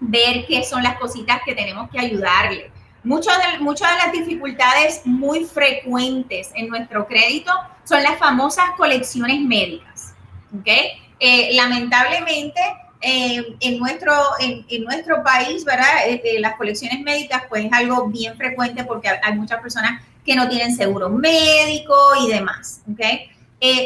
ver 0.00 0.46
qué 0.46 0.64
son 0.64 0.82
las 0.82 0.96
cositas 0.98 1.40
que 1.44 1.54
tenemos 1.54 1.90
que 1.90 1.98
ayudarle. 1.98 2.72
Muchas 3.04 3.36
de, 3.36 3.58
muchas 3.60 3.90
de 3.92 3.96
las 3.98 4.12
dificultades 4.12 5.02
muy 5.04 5.44
frecuentes 5.44 6.50
en 6.54 6.68
nuestro 6.68 7.06
crédito 7.06 7.52
son 7.84 8.02
las 8.02 8.18
famosas 8.18 8.70
colecciones 8.78 9.40
médicas. 9.42 10.14
¿okay? 10.58 11.02
Eh, 11.20 11.50
lamentablemente, 11.54 12.60
eh, 13.02 13.56
en, 13.60 13.78
nuestro, 13.78 14.12
en, 14.40 14.84
nuestro 14.84 15.22
país, 15.22 15.64
¿verdad? 15.66 16.08
Eh, 16.08 16.38
las 16.40 16.56
colecciones 16.56 17.00
médicas, 17.02 17.42
pues 17.50 17.66
es 17.66 17.72
algo 17.74 18.08
bien 18.08 18.36
frecuente 18.38 18.84
porque 18.84 19.10
hay 19.22 19.34
muchas 19.34 19.60
personas 19.60 20.02
que 20.24 20.34
no 20.34 20.48
tienen 20.48 20.74
seguro 20.74 21.10
médico 21.10 21.94
y 22.24 22.32
demás. 22.32 22.80
¿okay? 22.90 23.30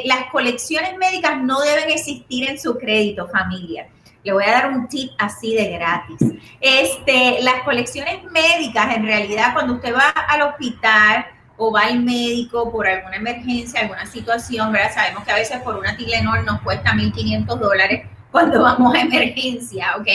Las 0.04 0.30
colecciones 0.30 0.96
médicas 0.96 1.40
no 1.42 1.60
deben 1.60 1.90
existir 1.90 2.48
en 2.48 2.58
su 2.58 2.78
crédito, 2.78 3.28
familia. 3.28 3.88
Le 4.24 4.32
voy 4.32 4.44
a 4.44 4.50
dar 4.50 4.70
un 4.70 4.88
tip 4.88 5.12
así 5.18 5.54
de 5.54 5.70
gratis. 5.70 6.18
Este, 6.60 7.42
las 7.42 7.62
colecciones 7.62 8.24
médicas, 8.24 8.96
en 8.96 9.04
realidad, 9.04 9.52
cuando 9.52 9.74
usted 9.74 9.94
va 9.94 10.08
al 10.10 10.42
hospital 10.42 11.26
o 11.56 11.72
va 11.72 11.82
al 11.82 12.00
médico 12.00 12.70
por 12.70 12.86
alguna 12.86 13.16
emergencia, 13.16 13.80
alguna 13.80 14.06
situación, 14.06 14.72
¿verdad? 14.72 14.94
Sabemos 14.94 15.24
que 15.24 15.32
a 15.32 15.36
veces 15.36 15.60
por 15.62 15.76
una 15.76 15.96
Tilenol 15.96 16.44
nos 16.44 16.60
cuesta 16.62 16.92
1.500 16.92 17.58
dólares 17.58 18.06
cuando 18.30 18.62
vamos 18.62 18.94
a 18.94 19.00
emergencia, 19.00 19.96
¿ok? 19.98 20.08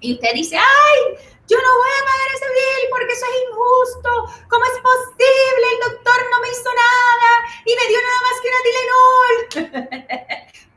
Y 0.00 0.14
usted 0.14 0.28
dice, 0.34 0.56
ay, 0.56 1.16
yo 1.48 1.56
no 1.56 1.70
voy 1.76 1.90
a 1.90 2.04
pagar 2.04 2.28
ese 2.34 2.48
bill 2.56 2.84
porque 2.90 3.12
eso 3.12 3.26
es 3.26 3.36
injusto. 3.48 4.10
¿Cómo 4.48 4.64
es 4.64 4.78
posible? 4.80 5.66
El 5.72 5.80
doctor 5.90 6.18
no 6.30 6.40
me 6.40 6.48
hizo 6.50 6.70
nada 6.74 7.30
y 7.64 7.72
me 7.74 7.86
dio 7.88 7.98
nada 8.02 8.20
más 8.26 8.36
que 8.40 8.48
una 8.50 8.62
Tilenol. 8.66 9.34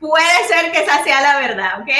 Puede 0.00 0.48
ser 0.48 0.72
que 0.72 0.82
esa 0.82 1.04
sea 1.04 1.20
la 1.20 1.38
verdad, 1.40 1.80
¿ok? 1.80 1.90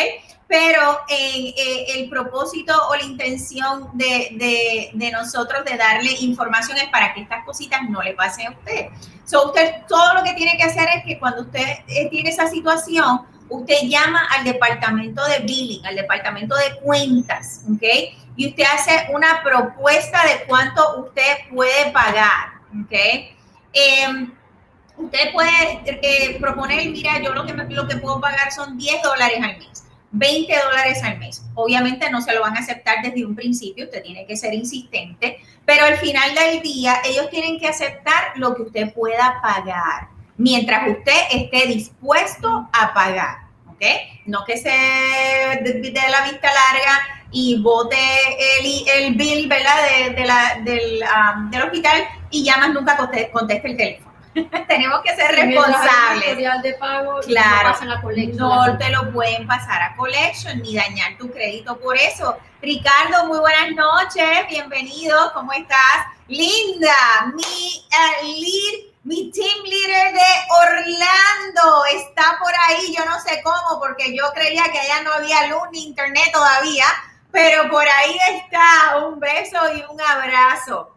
pero 0.50 0.98
eh, 1.09 1.54
el 1.94 2.11
propósito 2.11 2.74
o 2.88 2.96
la 2.96 3.04
intención 3.04 3.88
de, 3.94 4.90
nosotros 5.12 5.64
de 5.64 5.76
darle 5.76 6.11
información 6.22 6.76
es 6.76 6.88
para 6.88 7.14
que 7.14 7.20
estas 7.20 7.44
cositas 7.44 7.83
no 7.88 8.02
le 8.02 8.14
pasen 8.14 8.48
a 8.48 8.50
usted. 8.50 8.87
So, 9.24 9.46
usted 9.46 9.87
todo 9.87 10.12
lo 10.12 10.24
que 10.24 10.33
tiene 10.33 10.56
que 10.56 10.64
hacer 10.64 10.88
es 10.96 11.04
que 11.04 11.20
cuando 11.20 11.42
usted 11.42 11.64
eh, 11.87 12.09
tiene 12.11 12.30
esa 12.30 12.48
situación, 12.48 13.20
usted 13.48 13.76
llama 13.85 14.26
al 14.28 14.42
departamento 14.42 15.24
de 15.26 15.38
billing, 15.38 15.87
al 15.87 15.94
departamento 15.94 16.56
de 16.56 16.80
cuentas, 16.80 17.62
¿ok? 17.72 17.85
Y 18.40 18.48
usted 18.48 18.64
hace 18.64 19.07
una 19.12 19.42
propuesta 19.42 20.22
de 20.24 20.46
cuánto 20.46 21.03
usted 21.05 21.50
puede 21.50 21.90
pagar, 21.90 22.55
¿ok? 22.83 22.92
Em, 23.70 24.33
usted 24.96 25.31
puede 25.35 25.83
eh, 25.85 26.38
proponer, 26.40 26.88
mira, 26.88 27.20
yo 27.20 27.35
lo 27.35 27.44
que, 27.44 27.53
lo 27.53 27.87
que 27.87 27.96
puedo 27.96 28.18
pagar 28.18 28.50
son 28.50 28.79
10 28.79 29.03
dólares 29.03 29.40
al 29.42 29.59
mes 29.59 29.85
20 30.12 30.53
dólares 30.59 31.03
al 31.05 31.18
mes. 31.18 31.44
Obviamente 31.55 32.09
no 32.09 32.22
se 32.22 32.33
lo 32.33 32.40
van 32.40 32.57
a 32.57 32.61
aceptar 32.61 33.03
desde 33.03 33.26
un 33.26 33.37
principio, 33.37 33.85
usted 33.85 34.03
tiene 34.03 34.24
que 34.24 34.38
ser 34.38 34.55
insistente, 34.55 35.38
pero 35.66 35.85
al 35.85 35.98
final 35.98 36.35
del 36.35 36.62
día 36.62 36.96
ellos 37.05 37.29
tienen 37.29 37.61
que 37.61 37.68
aceptar 37.68 38.33
lo 38.37 38.55
que 38.55 38.62
usted 38.62 38.94
pueda 38.94 39.38
pagar, 39.42 40.09
mientras 40.38 40.88
usted 40.88 41.20
esté 41.31 41.66
dispuesto 41.66 42.70
a 42.72 42.94
pagar, 42.94 43.40
¿ok? 43.66 43.85
No 44.24 44.46
que 44.46 44.57
se 44.57 44.70
dé 44.70 45.92
la 46.09 46.22
vista 46.22 46.48
larga 46.48 47.19
y 47.33 47.61
vote 47.61 47.97
el, 48.61 48.88
el 48.88 49.14
bill, 49.14 49.49
¿verdad? 49.49 49.75
De, 50.16 50.25
la, 50.25 50.61
del, 50.62 51.03
um, 51.03 51.51
del 51.51 51.62
hospital 51.62 52.03
y 52.31 52.45
ya 52.45 52.57
más 52.57 52.71
nunca 52.71 52.97
conteste 52.97 53.71
el 53.71 53.77
teléfono. 53.77 54.11
Tenemos 54.69 55.01
que 55.03 55.14
ser 55.16 55.35
responsables. 55.35 56.62
de 56.62 56.73
pago 56.75 57.19
claro, 57.27 57.77
no, 58.35 58.79
te 58.79 58.90
lo 58.90 59.12
pueden 59.12 59.47
pasar 59.47 59.83
a 59.83 59.97
collection 59.97 60.61
ni 60.62 60.77
dañar 60.77 61.16
tu 61.19 61.31
crédito 61.31 61.77
por 61.79 61.97
eso. 61.97 62.37
Ricardo, 62.62 63.27
muy 63.27 63.38
buenas 63.38 63.73
noches, 63.75 64.47
bienvenido, 64.49 65.33
¿cómo 65.35 65.53
estás? 65.53 66.07
Linda, 66.29 67.33
mi 67.35 67.43
uh, 67.43 68.25
lead, 68.25 68.90
mi 69.03 69.33
team 69.33 69.64
leader 69.64 70.12
de 70.12 70.21
Orlando 70.62 71.85
está 71.95 72.38
por 72.38 72.53
ahí, 72.69 72.95
yo 72.97 73.05
no 73.07 73.19
sé 73.21 73.40
cómo, 73.43 73.81
porque 73.81 74.14
yo 74.14 74.25
creía 74.33 74.64
que 74.71 74.79
allá 74.79 75.03
no 75.03 75.12
había 75.14 75.49
luz 75.49 75.62
ni 75.73 75.87
internet 75.87 76.31
todavía, 76.33 76.85
pero 77.33 77.69
por 77.71 77.85
ahí 77.87 78.16
está, 78.31 79.07
un 79.07 79.21
beso 79.21 79.59
y 79.75 79.85
un 79.90 80.01
abrazo. 80.01 80.97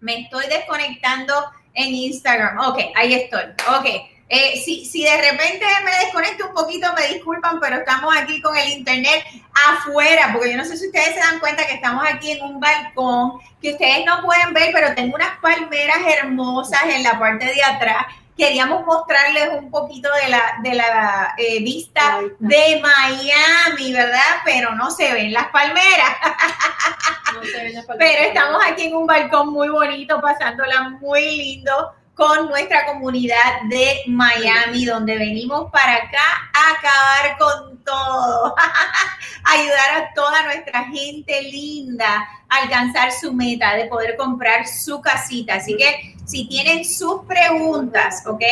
Me 0.00 0.20
estoy 0.20 0.46
desconectando 0.46 1.34
en 1.74 1.94
Instagram. 1.94 2.58
Ok, 2.60 2.78
ahí 2.94 3.14
estoy. 3.14 3.44
Ok. 3.78 3.86
Eh, 4.28 4.60
si, 4.64 4.84
si 4.84 5.04
de 5.04 5.16
repente 5.16 5.64
me 5.84 6.04
desconecto 6.04 6.48
un 6.48 6.54
poquito, 6.54 6.92
me 6.94 7.14
disculpan, 7.14 7.60
pero 7.60 7.76
estamos 7.76 8.12
aquí 8.16 8.42
con 8.42 8.56
el 8.56 8.70
internet 8.70 9.24
afuera, 9.68 10.30
porque 10.32 10.50
yo 10.50 10.56
no 10.56 10.64
sé 10.64 10.76
si 10.76 10.86
ustedes 10.86 11.14
se 11.14 11.20
dan 11.20 11.38
cuenta 11.38 11.64
que 11.64 11.74
estamos 11.74 12.04
aquí 12.04 12.32
en 12.32 12.42
un 12.42 12.58
balcón 12.58 13.38
que 13.62 13.72
ustedes 13.72 14.04
no 14.04 14.22
pueden 14.22 14.52
ver, 14.52 14.70
pero 14.72 14.94
tengo 14.96 15.14
unas 15.14 15.38
palmeras 15.38 15.98
hermosas 16.18 16.82
en 16.86 17.04
la 17.04 17.18
parte 17.18 17.46
de 17.46 17.62
atrás. 17.62 18.06
Queríamos 18.36 18.84
mostrarles 18.84 19.48
un 19.58 19.70
poquito 19.70 20.10
de 20.22 20.28
la, 20.28 20.42
de 20.62 20.74
la 20.74 21.34
eh, 21.38 21.60
vista 21.60 22.20
de 22.38 22.82
Miami, 22.82 23.92
¿verdad? 23.92 24.42
Pero 24.44 24.74
no 24.74 24.90
se 24.90 25.12
ven 25.12 25.32
las 25.32 25.48
palmeras. 25.48 26.16
Pero 27.98 28.22
estamos 28.24 28.62
aquí 28.66 28.84
en 28.84 28.96
un 28.96 29.06
balcón 29.06 29.52
muy 29.52 29.68
bonito, 29.68 30.20
pasándola 30.20 30.90
muy 31.00 31.36
lindo 31.36 31.94
con 32.14 32.48
nuestra 32.48 32.86
comunidad 32.86 33.60
de 33.68 34.02
Miami, 34.06 34.86
donde 34.86 35.18
venimos 35.18 35.70
para 35.70 35.96
acá 35.96 36.50
a 36.54 36.70
acabar 36.72 37.38
con 37.38 37.84
todo, 37.84 38.54
ayudar 39.44 40.02
a 40.02 40.14
toda 40.14 40.42
nuestra 40.44 40.84
gente 40.84 41.42
linda 41.42 42.26
alcanzar 42.48 43.12
su 43.12 43.32
meta 43.32 43.74
de 43.74 43.86
poder 43.86 44.16
comprar 44.16 44.66
su 44.66 45.00
casita. 45.00 45.54
Así 45.54 45.76
que 45.76 46.16
si 46.24 46.48
tienen 46.48 46.84
sus 46.84 47.24
preguntas, 47.24 48.22
¿ok? 48.26 48.42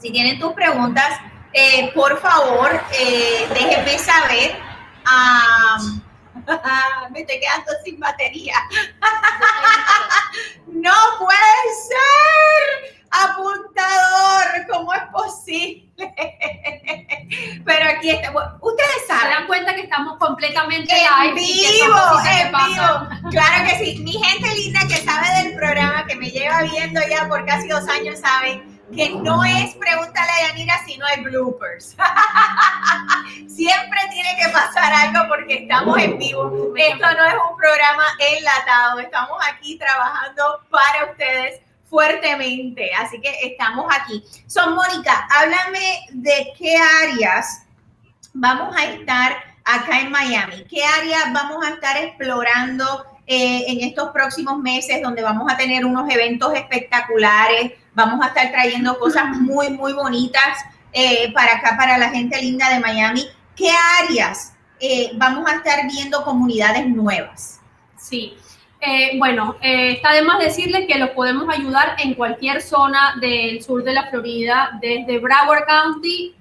Si 0.00 0.10
tienen 0.10 0.38
tus 0.38 0.52
preguntas, 0.52 1.20
eh, 1.52 1.90
por 1.94 2.20
favor, 2.20 2.80
eh, 2.98 3.46
déjenme 3.52 3.98
saber. 3.98 4.56
me 7.10 7.20
estoy 7.20 7.40
quedando 7.40 7.72
sin 7.84 7.98
batería. 7.98 8.54
no 10.66 10.94
puede 11.18 11.74
ser. 11.88 12.99
Apuntador, 13.10 14.66
¿cómo 14.70 14.94
es 14.94 15.02
posible? 15.12 15.90
Pero 17.64 17.90
aquí 17.90 18.10
está. 18.10 18.32
Ustedes 18.60 19.06
saben. 19.06 19.20
Se 19.20 19.28
dan 19.28 19.46
cuenta 19.46 19.74
que 19.74 19.82
estamos 19.82 20.18
completamente 20.18 20.94
en 20.94 21.34
vivo, 21.34 21.96
en 22.30 22.52
vivo. 22.52 23.30
Claro 23.30 23.64
que 23.68 23.84
sí. 23.84 23.98
Mi 23.98 24.12
gente 24.12 24.54
linda 24.54 24.80
que 24.88 24.96
sabe 24.96 25.42
del 25.42 25.56
programa, 25.56 26.06
que 26.06 26.16
me 26.16 26.30
lleva 26.30 26.62
viendo 26.62 27.00
ya 27.08 27.28
por 27.28 27.44
casi 27.46 27.68
dos 27.68 27.86
años, 27.88 28.18
saben 28.20 28.80
que 28.94 29.10
no 29.10 29.44
es 29.44 29.74
pregúntale 29.74 30.30
a 30.30 30.48
Yanira 30.48 30.74
si 30.84 30.96
no 30.96 31.06
hay 31.06 31.22
bloopers. 31.22 31.96
Siempre 33.48 34.00
tiene 34.10 34.36
que 34.36 34.48
pasar 34.48 34.92
algo 34.92 35.28
porque 35.28 35.62
estamos 35.62 35.98
en 35.98 36.18
vivo. 36.18 36.72
Esto 36.76 37.06
no 37.12 37.24
es 37.24 37.34
un 37.34 37.56
programa 37.56 38.04
enlatado, 38.18 38.98
estamos 39.00 39.38
aquí 39.48 39.78
trabajando 39.78 40.60
para 40.70 41.10
ustedes 41.10 41.60
fuertemente, 41.90 42.90
así 42.94 43.20
que 43.20 43.30
estamos 43.42 43.86
aquí. 43.90 44.24
Son 44.46 44.74
Mónica, 44.76 45.28
háblame 45.28 46.06
de 46.12 46.52
qué 46.56 46.76
áreas 46.76 47.64
vamos 48.32 48.74
a 48.76 48.84
estar 48.84 49.32
acá 49.64 50.00
en 50.00 50.10
Miami, 50.10 50.64
qué 50.70 50.84
áreas 50.84 51.32
vamos 51.32 51.66
a 51.66 51.70
estar 51.70 51.96
explorando 51.96 53.04
eh, 53.26 53.64
en 53.66 53.80
estos 53.80 54.10
próximos 54.10 54.58
meses 54.58 55.02
donde 55.02 55.22
vamos 55.22 55.52
a 55.52 55.56
tener 55.56 55.84
unos 55.84 56.08
eventos 56.10 56.54
espectaculares, 56.54 57.72
vamos 57.92 58.24
a 58.24 58.28
estar 58.28 58.50
trayendo 58.52 58.98
cosas 58.98 59.26
muy, 59.38 59.70
muy 59.70 59.92
bonitas 59.92 60.58
eh, 60.92 61.32
para 61.32 61.56
acá, 61.56 61.76
para 61.76 61.98
la 61.98 62.10
gente 62.10 62.40
linda 62.40 62.70
de 62.70 62.80
Miami. 62.80 63.26
¿Qué 63.56 63.70
áreas 64.02 64.54
eh, 64.80 65.10
vamos 65.14 65.48
a 65.50 65.56
estar 65.56 65.86
viendo 65.86 66.24
comunidades 66.24 66.86
nuevas? 66.86 67.60
Sí. 67.96 68.36
Bueno, 69.18 69.56
está 69.60 70.12
de 70.12 70.22
más 70.22 70.38
decirles 70.38 70.86
que 70.86 70.98
los 70.98 71.10
podemos 71.10 71.48
ayudar 71.48 71.96
en 71.98 72.14
cualquier 72.14 72.62
zona 72.62 73.16
del 73.20 73.62
sur 73.62 73.84
de 73.84 73.92
la 73.92 74.08
Florida, 74.08 74.78
desde 74.80 75.18
Broward 75.18 75.66
County 75.66 76.34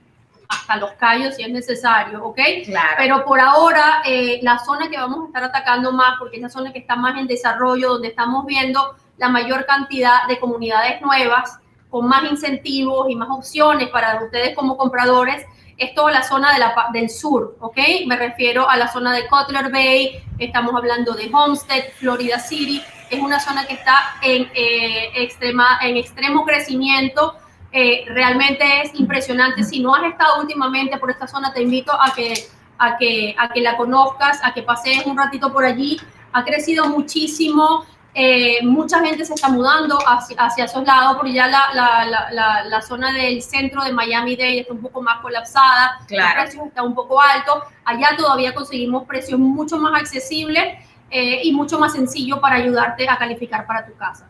hasta 0.49 0.78
Los 0.78 0.91
Cayos 0.93 1.36
si 1.36 1.43
es 1.43 1.52
necesario, 1.52 2.23
¿ok? 2.25 2.39
Claro. 2.65 2.95
Pero 2.97 3.23
por 3.23 3.39
ahora, 3.39 4.02
eh, 4.06 4.39
la 4.41 4.58
zona 4.60 4.89
que 4.89 4.97
vamos 4.97 5.23
a 5.23 5.28
estar 5.28 5.43
atacando 5.43 5.91
más, 5.91 6.17
porque 6.17 6.38
es 6.38 6.41
la 6.41 6.49
zona 6.49 6.73
que 6.73 6.80
está 6.80 6.95
más 6.95 7.17
en 7.17 7.28
desarrollo, 7.28 7.89
donde 7.89 8.10
estamos 8.10 8.45
viendo 8.47 8.95
la 9.17 9.30
mayor 9.30 9.65
cantidad 9.65 10.28
de 10.28 10.39
comunidades 10.39 11.02
nuevas, 11.02 11.60
con 11.89 12.08
más 12.08 12.23
incentivos 12.30 13.10
y 13.10 13.15
más 13.15 13.30
opciones 13.30 13.89
para 13.89 14.23
ustedes 14.23 14.56
como 14.56 14.75
compradores, 14.75 15.45
es 15.80 15.96
toda 15.96 16.12
la 16.12 16.24
zona 16.24 16.50
del 16.94 17.10
sur, 17.10 17.56
¿ok? 17.60 17.78
Me 18.06 18.18
refiero 18.18 18.70
a 18.70 18.78
la 18.78 18.92
zona 18.92 19.13
de 19.13 19.28
Cutler 19.28 19.72
Bay, 19.72 20.22
estamos 20.38 20.76
hablando 20.76 21.13
de 21.13 21.30
Homestead, 21.34 21.86
Florida 21.98 22.38
City, 22.38 22.84
es 23.10 23.20
una 23.20 23.39
zona 23.39 23.65
que 23.65 23.74
está 23.74 24.18
en, 24.22 24.52
eh, 24.54 25.10
extrema, 25.15 25.80
en 25.82 25.98
extremo 25.98 26.46
crecimiento, 26.46 27.36
eh, 27.72 28.06
realmente 28.10 28.82
es 28.82 28.92
impresionante. 29.00 29.63
Si 29.63 29.80
no 29.80 29.96
has 29.96 30.04
estado 30.04 30.42
últimamente 30.42 30.98
por 30.98 31.10
esta 31.10 31.28
zona, 31.28 31.54
te 31.54 31.62
invito 31.62 31.92
a 31.94 32.13
que, 32.13 32.34
a 32.78 32.98
que, 32.98 33.36
a 33.38 33.50
que 33.50 33.62
la 33.62 33.78
conozcas, 33.78 34.39
a 34.44 34.54
que 34.54 34.63
pases 34.63 35.06
un 35.06 35.18
ratito 35.18 35.52
por 35.54 35.65
allí. 35.65 36.00
Ha 36.34 36.44
crecido 36.44 36.88
muchísimo. 36.89 37.86
Eh, 38.21 38.60
mucha 38.63 38.99
gente 38.99 39.23
se 39.23 39.34
está 39.34 39.47
mudando 39.47 39.97
hacia, 40.05 40.36
hacia 40.36 40.65
esos 40.65 40.84
lados, 40.84 41.15
porque 41.15 41.32
ya 41.32 41.47
la, 41.47 41.69
la, 41.73 42.29
la, 42.32 42.63
la, 42.65 42.82
zona 42.82 43.13
del 43.13 43.41
centro 43.41 43.82
de 43.82 43.93
Miami-Dade 43.93 44.60
está 44.60 44.73
un 44.73 44.82
poco 44.82 45.01
más 45.01 45.21
colapsada, 45.21 46.01
claro. 46.05 46.36
los 46.36 46.43
precios 46.43 46.67
están 46.67 46.88
un 46.88 46.95
poco 46.95 47.21
altos. 47.21 47.63
Allá 47.86 48.17
todavía 48.17 48.53
conseguimos 48.53 49.08
precios 49.08 49.39
mucho 49.39 49.77
más 49.77 50.01
accesibles 50.01 50.65
eh, 51.10 51.39
y 51.43 51.53
mucho 51.53 51.79
más 51.79 51.93
sencillo 51.93 52.41
para 52.41 52.58
ayudarte 52.58 53.08
a 53.08 53.17
calificar 53.17 53.65
para 53.65 53.86
tu 53.86 53.95
casa. 53.95 54.27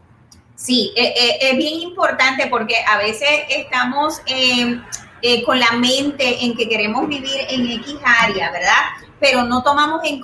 Sí, 0.54 0.94
eh, 0.96 1.40
es 1.42 1.58
bien 1.58 1.80
importante 1.80 2.46
porque 2.46 2.76
a 2.88 3.00
veces 3.00 3.28
estamos 3.50 4.22
con 5.48 5.60
la 5.60 5.72
mente 5.72 6.46
en 6.46 6.56
que 6.56 6.70
queremos 6.70 7.08
vivir 7.08 7.40
en 7.50 7.72
X 7.72 7.96
área, 8.06 8.52
¿verdad? 8.52 9.09
Pero 9.20 9.44
no 9.44 9.64
tomamos 9.64 10.02
en, 10.06 10.22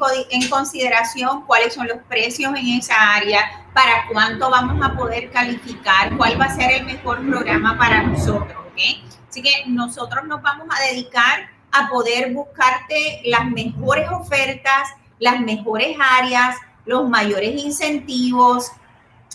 consideración 0.50 1.46
cuáles 1.46 1.74
son 1.74 1.88
los 1.88 1.98
precios 2.08 2.54
en 2.56 2.68
esa 2.80 2.96
área, 3.14 3.66
para 3.74 4.06
cuánto 4.12 4.50
vamos 4.50 4.84
a 4.86 4.96
poder 4.96 5.32
calificar, 5.32 6.16
cuál 6.16 6.40
va 6.40 6.46
a 6.46 6.56
ser 6.56 6.72
el 6.72 6.86
mejor 6.86 7.26
programa 7.28 7.78
para 7.78 8.04
nosotros, 8.04 8.58
¿ok? 8.68 9.04
Así 9.30 9.42
que 9.42 9.64
nosotros 9.68 10.26
nos 10.26 10.42
vamos 10.42 10.68
a 10.70 10.82
dedicar 10.92 11.50
a 11.72 11.90
poder 11.90 12.34
buscarte 12.34 13.22
las 13.26 13.46
mejores 13.52 14.10
ofertas, 14.10 14.90
las 15.20 15.42
mejores 15.42 15.98
áreas, 16.00 16.56
los 16.86 17.10
mayores 17.10 17.62
incentivos, 17.62 18.72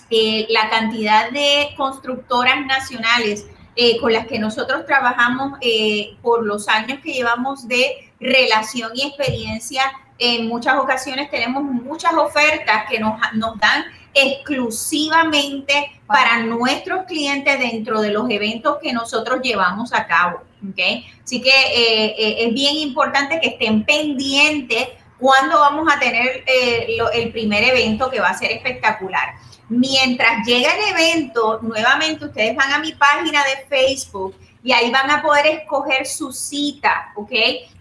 eh, 0.09 0.47
la 0.49 0.71
cantidad 0.71 1.31
de 1.31 1.69
constructoras 1.77 2.65
nacionales 2.67 3.47
eh, 3.77 4.01
con 4.01 4.13
las 4.13 4.27
que 4.27 4.39
nosotros 4.39 4.85
trabajamos 4.85 5.59
eh, 5.61 6.17
por 6.23 6.45
los 6.45 6.69
años 6.69 6.99
que 7.03 7.13
llevamos 7.13 7.69
de 7.69 8.10
relación 8.21 8.93
y 8.95 9.07
experiencia. 9.07 9.83
En 10.19 10.49
muchas 10.49 10.77
ocasiones 10.77 11.31
tenemos 11.31 11.63
muchas 11.63 12.13
ofertas 12.15 12.85
que 12.91 13.01
nos, 13.01 13.19
nos 13.35 13.59
dan 13.59 13.85
exclusivamente 14.13 15.93
para 16.07 16.43
nuestros 16.43 17.05
clientes 17.07 17.59
dentro 17.59 18.01
de 18.01 18.11
los 18.11 18.29
eventos 18.29 18.79
que 18.83 18.93
nosotros 18.93 19.41
llevamos 19.43 19.93
a 19.93 20.07
cabo. 20.07 20.43
¿okay? 20.71 21.07
Así 21.25 21.41
que 21.41 21.51
eh, 21.51 22.15
eh, 22.19 22.37
es 22.47 22.55
bien 22.55 22.77
importante 22.77 23.41
que 23.41 23.49
estén 23.49 23.85
pendientes 23.85 24.89
cuando 25.19 25.61
vamos 25.61 25.87
a 25.93 25.99
tener 25.99 26.45
eh, 26.47 26.97
el 27.15 27.31
primer 27.31 27.63
evento 27.63 28.11
que 28.11 28.21
va 28.21 28.29
a 28.29 28.39
ser 28.39 28.51
espectacular. 28.53 29.35
Mientras 29.69 30.45
llega 30.47 30.71
el 30.75 30.97
evento, 30.97 31.61
nuevamente 31.63 32.25
ustedes 32.25 32.57
van 32.57 32.73
a 32.73 32.79
mi 32.81 32.93
página 32.93 33.45
de 33.45 33.67
Facebook 33.69 34.35
y 34.63 34.73
ahí 34.73 34.91
van 34.91 35.11
a 35.11 35.23
poder 35.23 35.47
escoger 35.47 36.07
su 36.07 36.33
cita, 36.33 37.13
¿ok? 37.15 37.33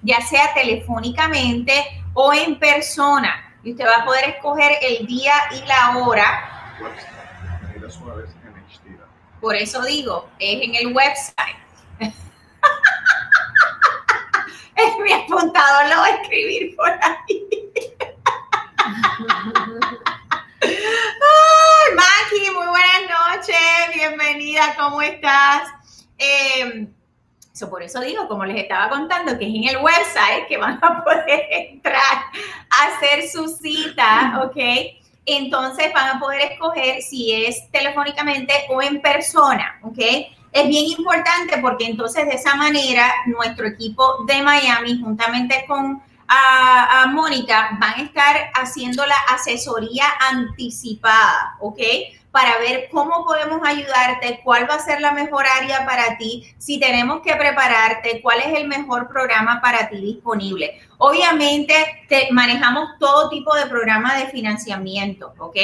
Ya 0.01 0.21
sea 0.21 0.53
telefónicamente 0.53 2.03
o 2.13 2.33
en 2.33 2.57
persona 2.57 3.49
y 3.63 3.71
usted 3.71 3.85
va 3.85 3.97
a 3.97 4.05
poder 4.05 4.29
escoger 4.29 4.77
el 4.81 5.05
día 5.05 5.33
y 5.51 5.65
la 5.65 5.97
hora. 5.97 6.45
Por 9.41 9.55
eso 9.55 9.81
digo, 9.83 10.29
es 10.39 10.61
en 10.61 10.75
el 10.75 10.93
website. 10.93 11.55
es 11.99 12.13
mi 15.03 15.13
apuntador, 15.13 15.89
lo 15.89 15.97
voy 15.97 16.09
a 16.09 16.21
escribir 16.21 16.75
por 16.75 16.89
ahí. 16.89 17.47
Ay, 20.61 21.95
Maki, 21.95 22.51
muy 22.55 22.67
buenas 22.67 23.01
noches, 23.09 23.57
bienvenida, 23.93 24.75
¿cómo 24.77 25.01
estás? 25.01 25.69
Eh, 26.17 26.87
por 27.69 27.78
eso 27.89 28.01
digo, 28.01 28.27
como 28.27 28.45
les 28.45 28.57
estaba 28.57 28.89
contando, 28.89 29.37
que 29.37 29.45
es 29.45 29.55
en 29.55 29.63
el 29.75 29.83
website 29.83 30.47
que 30.47 30.57
van 30.57 30.79
a 30.81 31.03
poder 31.03 31.47
entrar 31.51 32.23
a 32.69 32.87
hacer 32.87 33.27
su 33.27 33.47
cita, 33.47 34.41
¿ok? 34.43 34.57
Entonces 35.25 35.91
van 35.93 36.17
a 36.17 36.19
poder 36.19 36.51
escoger 36.51 37.01
si 37.01 37.33
es 37.33 37.69
telefónicamente 37.71 38.53
o 38.69 38.81
en 38.81 39.01
persona, 39.01 39.79
¿ok? 39.83 39.97
Es 40.51 40.67
bien 40.67 40.85
importante 40.97 41.57
porque 41.59 41.85
entonces 41.85 42.25
de 42.25 42.35
esa 42.35 42.55
manera 42.55 43.11
nuestro 43.27 43.67
equipo 43.67 44.23
de 44.25 44.41
Miami, 44.41 44.99
juntamente 44.99 45.65
con 45.67 46.01
a, 46.27 47.01
a 47.01 47.07
Mónica, 47.07 47.77
van 47.79 47.93
a 47.95 48.03
estar 48.03 48.51
haciendo 48.53 49.05
la 49.05 49.17
asesoría 49.29 50.05
anticipada, 50.31 51.55
¿ok? 51.59 51.79
Para 52.31 52.59
ver 52.59 52.89
cómo 52.91 53.25
podemos 53.25 53.61
ayudarte, 53.65 54.41
cuál 54.43 54.69
va 54.69 54.75
a 54.75 54.79
ser 54.79 55.01
la 55.01 55.13
mejor 55.13 55.45
área 55.47 55.85
para 55.85 56.17
ti, 56.17 56.53
si 56.57 56.79
tenemos 56.79 57.21
que 57.21 57.35
prepararte, 57.35 58.21
cuál 58.21 58.39
es 58.41 58.59
el 58.59 58.67
mejor 58.67 59.07
programa 59.07 59.59
para 59.61 59.89
ti 59.89 59.97
disponible. 59.97 60.79
Obviamente, 60.99 61.73
te, 62.07 62.27
manejamos 62.31 62.89
todo 62.99 63.29
tipo 63.29 63.55
de 63.55 63.65
programa 63.65 64.15
de 64.15 64.27
financiamiento, 64.27 65.33
¿ok? 65.39 65.55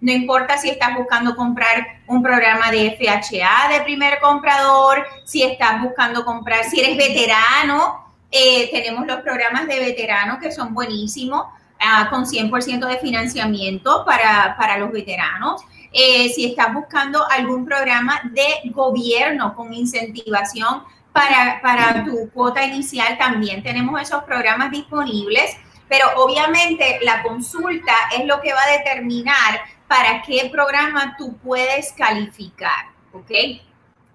No 0.00 0.12
importa 0.12 0.58
si 0.58 0.70
estás 0.70 0.96
buscando 0.96 1.36
comprar 1.36 2.00
un 2.08 2.22
programa 2.22 2.70
de 2.72 2.96
FHA 2.96 3.68
de 3.72 3.80
primer 3.82 4.18
comprador, 4.20 5.06
si 5.24 5.42
estás 5.42 5.80
buscando 5.82 6.24
comprar, 6.24 6.64
si 6.64 6.80
eres 6.80 6.96
veterano, 6.96 8.06
eh, 8.30 8.70
tenemos 8.72 9.06
los 9.06 9.20
programas 9.20 9.66
de 9.68 9.78
veteranos 9.78 10.38
que 10.38 10.50
son 10.50 10.74
buenísimos, 10.74 11.46
ah, 11.80 12.08
con 12.10 12.26
100% 12.26 12.86
de 12.86 12.98
financiamiento 12.98 14.04
para, 14.04 14.56
para 14.58 14.78
los 14.78 14.90
veteranos. 14.90 15.62
Eh, 16.00 16.28
si 16.32 16.44
estás 16.44 16.72
buscando 16.72 17.28
algún 17.28 17.64
programa 17.64 18.20
de 18.30 18.70
gobierno 18.70 19.52
con 19.56 19.74
incentivación 19.74 20.84
para, 21.12 21.60
para 21.60 22.04
tu 22.04 22.30
cuota 22.30 22.64
inicial, 22.64 23.18
también 23.18 23.64
tenemos 23.64 24.00
esos 24.00 24.22
programas 24.22 24.70
disponibles, 24.70 25.56
pero 25.88 26.06
obviamente 26.18 27.00
la 27.02 27.20
consulta 27.24 27.92
es 28.16 28.24
lo 28.26 28.40
que 28.40 28.52
va 28.52 28.62
a 28.62 28.78
determinar 28.78 29.60
para 29.88 30.22
qué 30.22 30.48
programa 30.52 31.16
tú 31.18 31.36
puedes 31.38 31.92
calificar, 31.94 32.92
¿ok? 33.12 33.32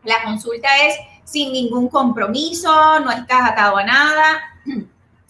La 0.06 0.24
consulta 0.24 0.70
es 0.86 0.96
sin 1.26 1.52
ningún 1.52 1.90
compromiso, 1.90 3.02
no 3.02 3.12
estás 3.12 3.52
atado 3.52 3.76
a 3.76 3.84
nada, 3.84 4.42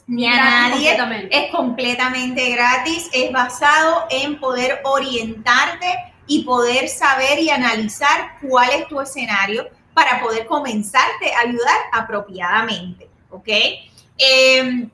ni 0.06 0.28
a 0.28 0.70
nadie, 0.70 0.96
es 1.32 1.52
completamente 1.52 2.52
gratis, 2.52 3.10
es 3.12 3.32
basado 3.32 4.06
en 4.12 4.40
poder 4.40 4.82
orientarte 4.84 6.13
y 6.28 6.44
poder 6.44 6.88
saber 6.88 7.40
y 7.40 7.50
analizar 7.50 8.38
cuál 8.42 8.70
es 8.72 8.88
tu 8.88 9.00
escenario 9.02 9.68
para 9.94 10.22
poder 10.22 10.46
comenzarte 10.46 11.34
a 11.34 11.42
ayudar 11.42 11.78
apropiadamente, 11.92 13.10
¿ok? 13.30 13.50
Em, 14.18 14.90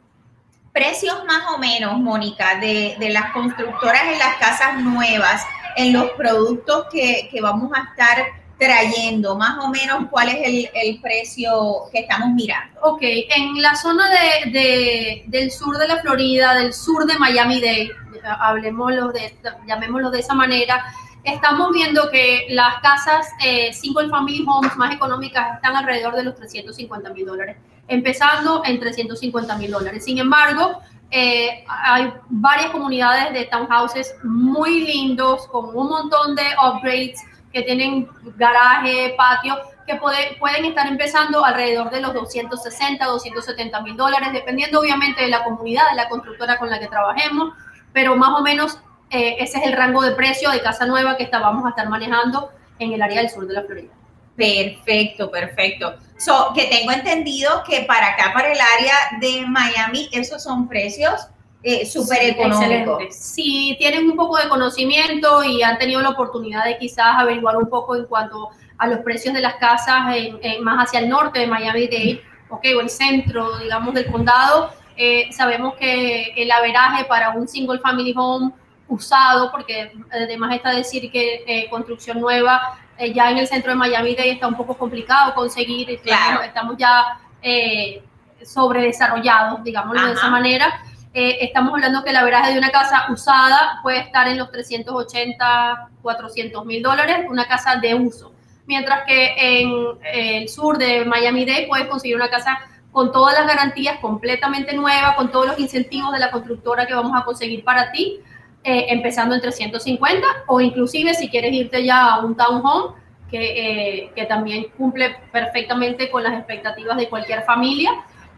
precios 0.73 1.23
más 1.25 1.43
o 1.53 1.57
menos, 1.57 1.97
Mónica, 1.99 2.59
de, 2.59 2.95
las 3.11 3.31
constructoras 3.31 4.03
en 4.11 4.19
las 4.19 4.37
casas 4.37 4.79
nuevas, 4.81 5.45
en 5.75 5.93
los 5.93 6.11
productos 6.11 6.85
que, 6.91 7.29
vamos 7.41 7.71
a 7.73 7.89
estar 7.89 8.25
trayendo, 8.57 9.37
más 9.37 9.57
o 9.63 9.69
menos 9.69 10.07
cuál 10.09 10.29
es 10.29 10.69
el, 10.73 10.99
precio 11.01 11.83
que 11.91 11.99
estamos 11.99 12.29
mirando. 12.31 12.79
Ok, 12.81 13.01
en 13.01 13.61
la 13.61 13.75
zona 13.75 14.09
de, 14.09 15.23
del 15.27 15.51
sur 15.51 15.77
de 15.77 15.87
la 15.87 16.01
Florida, 16.01 16.55
del 16.55 16.73
sur 16.73 17.05
de 17.05 17.17
Miami-Dade, 17.17 17.91
hablemoslo 18.39 19.11
de, 19.11 19.33
llamémoslo 19.65 20.11
de 20.11 20.19
esa 20.19 20.33
manera, 20.33 20.83
estamos 21.23 21.71
viendo 21.73 22.09
que 22.09 22.47
las 22.49 22.79
casas 22.81 23.27
eh, 23.43 23.73
single 23.73 24.09
family 24.09 24.45
homes 24.47 24.75
más 24.77 24.93
económicas 24.93 25.55
están 25.55 25.75
alrededor 25.75 26.15
de 26.15 26.23
los 26.23 26.35
350 26.35 27.13
mil 27.13 27.25
dólares, 27.25 27.57
empezando 27.87 28.63
en 28.65 28.79
350 28.79 29.57
mil 29.57 29.71
dólares. 29.71 30.05
Sin 30.05 30.17
embargo, 30.17 30.79
eh, 31.11 31.65
hay 31.67 32.13
varias 32.29 32.71
comunidades 32.71 33.33
de 33.33 33.45
townhouses 33.45 34.15
muy 34.23 34.85
lindos, 34.85 35.47
con 35.47 35.75
un 35.75 35.89
montón 35.89 36.35
de 36.35 36.43
upgrades 36.63 37.19
que 37.51 37.63
tienen 37.63 38.07
garaje, 38.37 39.15
patio, 39.17 39.57
que 39.87 39.95
pueden 39.95 40.65
estar 40.65 40.85
empezando 40.85 41.43
alrededor 41.43 41.89
de 41.89 42.01
los 42.01 42.13
260, 42.13 43.03
270 43.03 43.81
mil 43.81 43.97
dólares, 43.97 44.29
dependiendo 44.33 44.79
obviamente 44.79 45.23
de 45.23 45.29
la 45.29 45.43
comunidad, 45.43 45.89
de 45.89 45.95
la 45.95 46.07
constructora 46.07 46.59
con 46.59 46.69
la 46.69 46.79
que 46.79 46.87
trabajemos, 46.87 47.53
pero 47.91 48.15
más 48.15 48.39
o 48.39 48.43
menos 48.43 48.79
eh, 49.09 49.37
ese 49.39 49.57
es 49.59 49.65
el 49.65 49.73
rango 49.73 50.01
de 50.01 50.11
precio 50.11 50.51
de 50.51 50.61
casa 50.61 50.85
nueva 50.85 51.17
que 51.17 51.27
vamos 51.31 51.65
a 51.65 51.69
estar 51.69 51.89
manejando 51.89 52.51
en 52.77 52.93
el 52.93 53.01
área 53.01 53.21
del 53.21 53.29
sur 53.29 53.47
de 53.47 53.53
la 53.53 53.63
Florida. 53.63 53.93
Perfecto, 54.35 55.29
perfecto. 55.29 55.95
So, 56.17 56.53
que 56.55 56.65
tengo 56.65 56.91
entendido 56.91 57.63
que 57.67 57.81
para 57.81 58.13
acá, 58.13 58.31
para 58.33 58.51
el 58.51 58.59
área 58.77 58.93
de 59.19 59.45
Miami, 59.45 60.09
esos 60.11 60.41
son 60.41 60.67
precios 60.67 61.27
eh, 61.61 61.85
súper 61.85 62.23
económicos. 62.23 63.03
Si 63.15 63.75
tienen 63.79 64.09
un 64.09 64.15
poco 64.15 64.37
de 64.37 64.47
conocimiento 64.47 65.43
y 65.43 65.61
han 65.61 65.77
tenido 65.77 66.01
la 66.01 66.09
oportunidad 66.11 66.63
de 66.63 66.77
quizás 66.77 67.17
averiguar 67.17 67.57
un 67.57 67.69
poco 67.69 67.97
en 67.97 68.05
cuanto 68.05 68.49
a 68.77 68.87
los 68.87 68.99
precios 68.99 69.33
de 69.33 69.41
las 69.41 69.55
casas 69.55 70.15
en, 70.15 70.63
más 70.63 70.87
hacia 70.87 70.99
el 70.99 71.09
norte 71.09 71.39
de 71.39 71.47
Miami-Dade, 71.47 72.21
ok, 72.49 72.65
o 72.77 72.79
el 72.79 72.89
centro, 72.89 73.57
digamos, 73.59 73.93
del 73.93 74.09
condado, 74.09 74.71
eh, 74.95 75.29
sabemos 75.31 75.75
que 75.75 76.33
el 76.37 76.49
averaje 76.49 77.03
para 77.05 77.31
un 77.31 77.47
single 77.47 77.79
family 77.79 78.13
home 78.15 78.53
usado, 78.89 79.51
porque 79.51 79.93
además 80.11 80.55
está 80.55 80.71
decir 80.71 81.09
que 81.11 81.43
eh, 81.47 81.69
construcción 81.69 82.19
nueva 82.19 82.77
eh, 82.99 83.13
ya 83.13 83.31
en 83.31 83.37
el 83.37 83.47
centro 83.47 83.71
de 83.71 83.77
Miami 83.77 84.13
Dade 84.13 84.31
está 84.31 84.47
un 84.47 84.57
poco 84.57 84.77
complicado 84.77 85.33
conseguir, 85.33 86.01
claro. 86.01 86.41
estamos 86.41 86.75
ya 86.77 87.17
eh, 87.41 88.03
sobre 88.43 88.81
desarrollados, 88.81 89.63
digámoslo 89.63 90.05
de 90.05 90.13
esa 90.13 90.29
manera. 90.29 90.81
Eh, 91.13 91.37
estamos 91.39 91.73
hablando 91.73 92.03
que 92.03 92.11
la 92.11 92.25
veraje 92.25 92.51
de 92.51 92.59
una 92.59 92.71
casa 92.71 93.05
usada 93.09 93.79
puede 93.83 93.99
estar 93.99 94.27
en 94.27 94.37
los 94.37 94.51
380, 94.51 95.89
400 96.01 96.65
mil 96.65 96.83
dólares, 96.83 97.25
una 97.29 97.47
casa 97.47 97.77
de 97.77 97.95
uso. 97.95 98.33
Mientras 98.67 99.05
que 99.07 99.61
en 99.61 99.97
el 100.13 100.49
sur 100.49 100.77
de 100.77 101.05
Miami 101.05 101.45
Dade 101.45 101.67
puedes 101.67 101.87
conseguir 101.87 102.17
una 102.17 102.29
casa 102.29 102.59
con 102.91 103.13
todas 103.13 103.33
las 103.33 103.47
garantías 103.47 103.99
completamente 103.99 104.73
nueva, 104.73 105.15
con 105.15 105.31
todos 105.31 105.47
los 105.47 105.59
incentivos 105.59 106.11
de 106.11 106.19
la 106.19 106.31
constructora 106.31 106.85
que 106.85 106.93
vamos 106.93 107.13
a 107.15 107.23
conseguir 107.23 107.63
para 107.63 107.93
ti, 107.93 108.19
eh, 108.63 108.87
empezando 108.89 109.35
en 109.35 109.41
350 109.41 110.27
o 110.47 110.59
inclusive 110.59 111.13
si 111.13 111.29
quieres 111.29 111.53
irte 111.53 111.85
ya 111.85 112.07
a 112.07 112.19
un 112.19 112.35
townhome 112.35 112.95
que, 113.29 113.39
eh, 113.39 114.11
que 114.13 114.25
también 114.25 114.65
cumple 114.77 115.15
perfectamente 115.31 116.09
con 116.09 116.23
las 116.23 116.33
expectativas 116.33 116.97
de 116.97 117.07
cualquier 117.07 117.43
familia, 117.43 117.91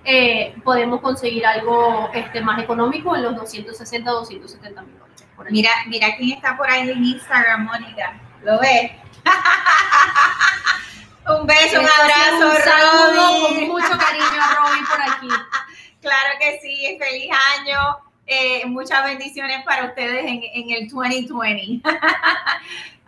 eh, 0.03 0.53
podemos 0.63 1.01
conseguir 1.01 1.43
algo 1.45 2.09
este, 2.13 2.41
más 2.41 2.61
económico 2.61 3.15
en 3.15 3.23
los 3.23 3.35
260, 3.35 4.11
270 4.11 4.81
mil 4.81 4.97
dólares. 4.97 5.25
Mira, 5.49 5.71
mira 5.87 6.15
quién 6.17 6.37
está 6.37 6.55
por 6.55 6.69
ahí 6.69 6.87
en 6.89 7.03
Instagram, 7.03 7.65
Mónica. 7.65 8.13
¿Lo 8.43 8.59
ves? 8.59 8.91
un 11.39 11.47
beso, 11.47 11.79
un 11.79 11.87
abrazo, 11.99 12.47
un 12.47 12.57
saludo 12.63 13.47
con 13.47 13.67
mucho 13.67 13.97
cariño 13.97 14.39
a 14.39 14.55
Robin 14.55 14.85
por 14.85 15.01
aquí. 15.01 15.29
claro 16.01 16.29
que 16.39 16.59
sí, 16.61 16.95
feliz 16.99 17.31
año 17.59 18.10
eh, 18.31 18.65
muchas 18.65 19.03
bendiciones 19.03 19.63
para 19.65 19.85
ustedes 19.85 20.25
en, 20.25 20.71
el 20.71 20.89
2020. 20.89 21.81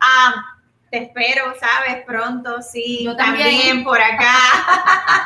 Ah, 0.05 0.57
te 0.91 1.03
espero, 1.03 1.53
¿sabes? 1.57 2.03
Pronto, 2.05 2.61
sí. 2.61 3.05
Yo 3.05 3.15
también, 3.15 3.85
por 3.85 4.01
acá. 4.01 4.35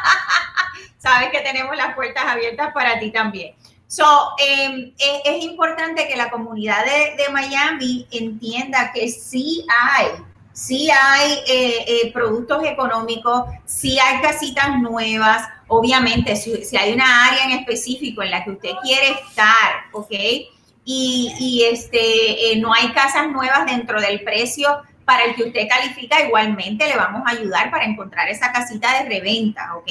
sabes 0.99 1.29
que 1.31 1.39
tenemos 1.39 1.75
las 1.75 1.95
puertas 1.95 2.25
abiertas 2.25 2.71
para 2.73 2.99
ti 2.99 3.11
también. 3.11 3.55
So, 3.87 4.05
em, 4.37 4.93
es, 4.99 5.43
importante 5.43 6.07
que 6.07 6.15
la 6.15 6.29
comunidad 6.29 6.85
de, 6.85 7.23
de, 7.23 7.29
Miami 7.31 8.05
entienda 8.11 8.91
que 8.93 9.09
sí 9.09 9.65
hay, 9.67 10.07
sí 10.51 10.89
hay 10.91 11.39
eh, 11.47 11.85
eh, 11.87 12.11
productos 12.13 12.63
económicos, 12.65 13.45
sí 13.65 13.97
hay 13.97 14.21
casitas 14.21 14.77
nuevas. 14.79 15.47
Obviamente, 15.67 16.35
si, 16.35 16.77
hay 16.77 16.93
una 16.93 17.25
área 17.25 17.45
en 17.45 17.51
específico 17.59 18.21
en 18.21 18.31
la 18.31 18.43
que 18.43 18.51
usted 18.51 18.71
quiere 18.83 19.11
estar, 19.11 19.85
¿ok? 19.91 20.11
Y, 20.85 21.33
y 21.39 21.63
este, 21.65 22.51
eh, 22.51 22.57
no 22.57 22.73
hay 22.73 22.89
casas 22.93 23.29
nuevas 23.29 23.65
dentro 23.65 23.99
del 23.99 24.21
precio 24.21 24.81
para 25.03 25.23
el 25.23 25.35
que 25.35 25.43
usted 25.43 25.67
califica, 25.69 26.21
igualmente 26.21 26.85
le 26.87 26.97
vamos 26.97 27.23
a 27.25 27.31
ayudar 27.31 27.71
para 27.71 27.85
encontrar 27.85 28.29
esa 28.29 28.51
casita 28.51 29.01
de 29.01 29.09
reventa, 29.09 29.75
¿ok? 29.77 29.87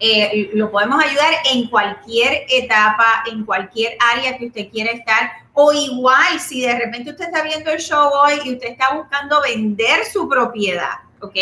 Eh, 0.00 0.50
lo 0.54 0.70
podemos 0.70 1.02
ayudar 1.02 1.32
en 1.52 1.68
cualquier 1.68 2.44
etapa, 2.48 3.24
en 3.30 3.44
cualquier 3.44 3.96
área 4.00 4.38
que 4.38 4.46
usted 4.46 4.68
quiera 4.70 4.92
estar. 4.92 5.30
O 5.52 5.72
igual, 5.72 6.38
si 6.40 6.62
de 6.62 6.78
repente 6.78 7.10
usted 7.10 7.26
está 7.26 7.42
viendo 7.42 7.70
el 7.70 7.80
show 7.80 8.10
hoy 8.12 8.34
y 8.44 8.54
usted 8.54 8.68
está 8.68 8.94
buscando 8.94 9.40
vender 9.42 10.04
su 10.04 10.28
propiedad, 10.28 10.98
¿ok? 11.20 11.36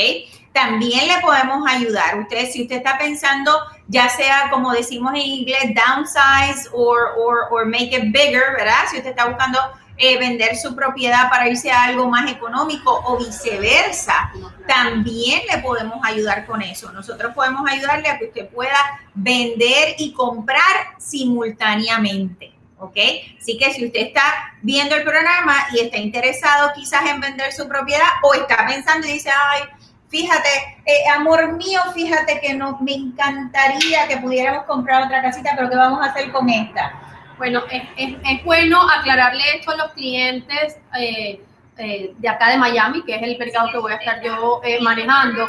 También 0.57 1.07
le 1.07 1.21
podemos 1.21 1.69
ayudar. 1.69 2.19
Usted, 2.19 2.51
si 2.51 2.63
usted 2.63 2.77
está 2.77 2.97
pensando, 2.97 3.53
ya 3.89 4.09
sea 4.09 4.49
como 4.49 4.73
decimos 4.73 5.13
en 5.13 5.21
inglés, 5.21 5.75
downsize 5.75 6.67
or, 6.73 7.11
or, 7.19 7.49
or 7.51 7.67
make 7.67 7.95
it 7.95 8.05
bigger, 8.11 8.55
¿verdad? 8.57 8.87
Si 8.91 8.97
usted 8.97 9.11
está 9.11 9.27
buscando 9.27 9.59
eh, 9.99 10.19
vender 10.19 10.57
su 10.57 10.75
propiedad 10.75 11.29
para 11.29 11.47
irse 11.51 11.71
a 11.71 11.85
algo 11.85 12.09
más 12.09 12.33
económico 12.33 13.03
o 13.05 13.19
viceversa, 13.19 14.33
también 14.67 15.43
le 15.53 15.59
podemos 15.59 15.99
ayudar 16.03 16.47
con 16.47 16.63
eso. 16.63 16.91
Nosotros 16.91 17.35
podemos 17.35 17.71
ayudarle 17.71 18.09
a 18.09 18.19
que 18.19 18.25
usted 18.25 18.49
pueda 18.49 18.79
vender 19.13 19.97
y 19.99 20.15
comprar 20.15 20.97
simultáneamente. 20.97 22.55
¿Ok? 22.79 22.97
Así 23.39 23.59
que 23.59 23.73
si 23.73 23.87
usted 23.87 24.01
está 24.01 24.55
viendo 24.63 24.95
el 24.95 25.03
programa 25.03 25.67
y 25.73 25.81
está 25.81 25.99
interesado 25.99 26.73
quizás 26.75 27.11
en 27.11 27.21
vender 27.21 27.53
su 27.53 27.69
propiedad 27.69 28.09
o 28.23 28.33
está 28.33 28.67
pensando 28.67 29.07
y 29.07 29.13
dice, 29.13 29.31
ay, 29.31 29.63
fíjate, 30.09 30.49
eh, 30.85 31.09
amor 31.15 31.53
mío, 31.57 31.81
fíjate 31.95 32.41
que 32.41 32.55
no, 32.55 32.79
me 32.81 32.95
encantaría 32.95 34.07
que 34.09 34.19
pudiéramos 34.19 34.65
comprar 34.65 35.05
otra 35.05 35.23
casita, 35.23 35.53
pero 35.57 35.71
¿qué 35.71 35.77
vamos 35.77 36.01
a 36.01 36.11
hacer 36.11 36.31
con 36.33 36.49
esta? 36.49 36.93
Bueno, 37.39 37.63
es, 37.71 37.83
es, 37.97 38.45
bueno 38.45 38.81
aclararle 38.91 39.43
esto 39.55 39.73
a 39.73 39.77
los 39.77 39.93
clientes 39.93 40.79
eh, 40.99 41.41
eh, 41.79 42.15
de 42.17 42.29
acá 42.29 42.51
de 42.51 42.57
Miami, 42.57 43.03
que 43.05 43.15
es 43.15 43.23
el 43.23 43.37
mercado 43.37 43.69
que 43.71 43.79
voy 43.79 43.93
a 43.93 43.97
estar 43.97 44.23
yo 44.23 44.63
eh, 44.65 44.81
manejando, 44.81 45.45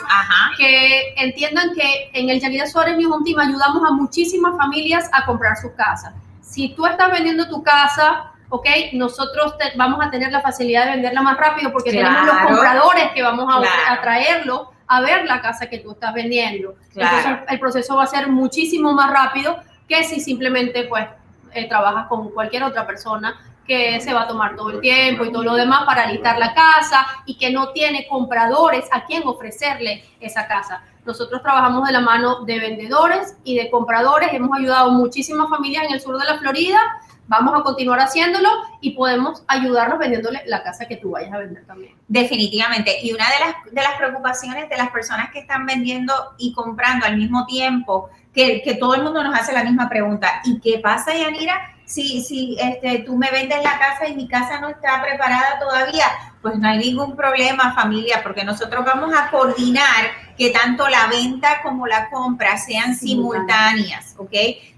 que 0.57 1.13
entiendan 1.15 1.73
que 1.73 2.11
en 2.13 2.29
el 2.29 2.41
Yanira 2.41 2.67
Suárez 2.67 2.97
New 2.97 3.13
Home 3.13 3.23
Team 3.23 3.39
ayudamos 3.39 3.89
a 3.89 3.93
muchísimas 3.93 4.57
familias 4.57 5.09
a 5.13 5.25
comprar 5.25 5.55
su 5.55 5.73
casa. 5.75 6.13
Si 6.41 6.75
tú 6.75 6.85
estás 6.85 7.11
vendiendo 7.11 7.47
tu 7.47 7.63
casa, 7.63 8.33
ok, 8.49 8.67
nosotros 8.93 9.55
vamos 9.75 10.05
a 10.05 10.09
tener 10.09 10.31
la 10.31 10.41
facilidad 10.41 10.85
de 10.85 10.91
venderla 10.91 11.21
más 11.21 11.37
rápido 11.37 11.71
porque 11.71 11.91
tenemos 11.91 12.25
los 12.25 12.37
compradores 12.37 13.11
que 13.13 13.21
vamos 13.21 13.45
a, 13.53 13.93
a 13.93 14.01
traerlo 14.01 14.71
a 14.87 15.01
ver 15.01 15.25
la 15.25 15.41
casa 15.41 15.67
que 15.69 15.79
tú 15.79 15.91
estás 15.91 16.13
vendiendo. 16.13 16.75
Entonces 16.95 17.39
el 17.49 17.59
proceso 17.59 17.95
va 17.97 18.03
a 18.03 18.07
ser 18.07 18.29
muchísimo 18.29 18.93
más 18.93 19.11
rápido 19.11 19.57
que 19.87 20.03
si 20.03 20.19
simplemente 20.19 20.83
pues 20.83 21.05
eh, 21.53 21.67
trabajas 21.67 22.07
con 22.07 22.29
cualquier 22.29 22.63
otra 22.63 22.85
persona 22.85 23.35
que 23.65 23.99
se 23.99 24.13
va 24.13 24.21
a 24.21 24.27
tomar 24.27 24.55
todo 24.55 24.69
el 24.69 24.79
tiempo 24.79 25.25
y 25.25 25.31
todo 25.31 25.43
lo 25.43 25.55
demás 25.55 25.83
para 25.85 26.05
listar 26.05 26.39
la 26.39 26.53
casa 26.53 27.05
y 27.25 27.37
que 27.37 27.51
no 27.51 27.71
tiene 27.71 28.07
compradores 28.07 28.85
a 28.91 29.03
quien 29.03 29.27
ofrecerle 29.27 30.05
esa 30.21 30.47
casa. 30.47 30.83
Nosotros 31.05 31.41
trabajamos 31.41 31.85
de 31.85 31.93
la 31.93 31.99
mano 31.99 32.45
de 32.45 32.59
vendedores 32.59 33.35
y 33.43 33.57
de 33.57 33.69
compradores. 33.69 34.33
Hemos 34.33 34.57
ayudado 34.57 34.91
muchísimas 34.91 35.49
familias 35.49 35.85
en 35.85 35.93
el 35.93 36.01
sur 36.01 36.17
de 36.17 36.25
la 36.25 36.37
Florida. 36.37 36.79
Vamos 37.27 37.59
a 37.59 37.63
continuar 37.63 37.99
haciéndolo 37.99 38.49
y 38.81 38.91
podemos 38.91 39.43
ayudarlos 39.47 39.99
vendiéndole 39.99 40.43
la 40.45 40.63
casa 40.63 40.87
que 40.87 40.97
tú 40.97 41.11
vayas 41.11 41.33
a 41.33 41.39
vender 41.39 41.65
también. 41.65 41.93
Definitivamente. 42.07 42.97
Y 43.03 43.13
una 43.13 43.25
de 43.25 43.39
las, 43.39 43.73
de 43.73 43.81
las 43.81 43.93
preocupaciones 43.97 44.69
de 44.69 44.77
las 44.77 44.89
personas 44.91 45.29
que 45.31 45.39
están 45.39 45.65
vendiendo 45.65 46.13
y 46.37 46.53
comprando 46.53 47.05
al 47.05 47.17
mismo 47.17 47.45
tiempo 47.45 48.09
que, 48.33 48.77
todo 48.79 48.95
el 48.95 49.03
mundo 49.03 49.23
nos 49.23 49.37
hace 49.37 49.51
la 49.53 49.63
misma 49.63 49.89
pregunta. 49.89 50.41
¿Y 50.43 50.59
qué 50.59 50.79
pasa, 50.79 51.15
Yanira? 51.15 51.76
Si, 51.87 52.21
si 52.21 52.57
este, 52.59 52.99
tú 52.99 53.15
me 53.15 53.31
vendes 53.31 53.63
la 53.63 53.79
casa 53.79 54.07
y 54.07 54.15
mi 54.15 54.27
casa 54.27 54.59
no 54.59 54.67
está 54.67 55.01
preparada 55.01 55.57
todavía, 55.57 56.05
pues 56.41 56.59
no 56.59 56.67
hay 56.67 56.79
ningún 56.79 57.15
problema, 57.15 57.73
familia, 57.73 58.21
porque 58.23 58.43
nosotros 58.43 58.83
vamos 58.85 59.13
a 59.17 59.29
coordinar 59.29 60.11
que 60.37 60.49
tanto 60.49 60.87
la 60.89 61.07
venta 61.07 61.61
como 61.63 61.87
la 61.87 62.09
compra 62.09 62.57
sean 62.57 62.93
simultáneas, 62.93 64.15
¿ok? 64.17 64.33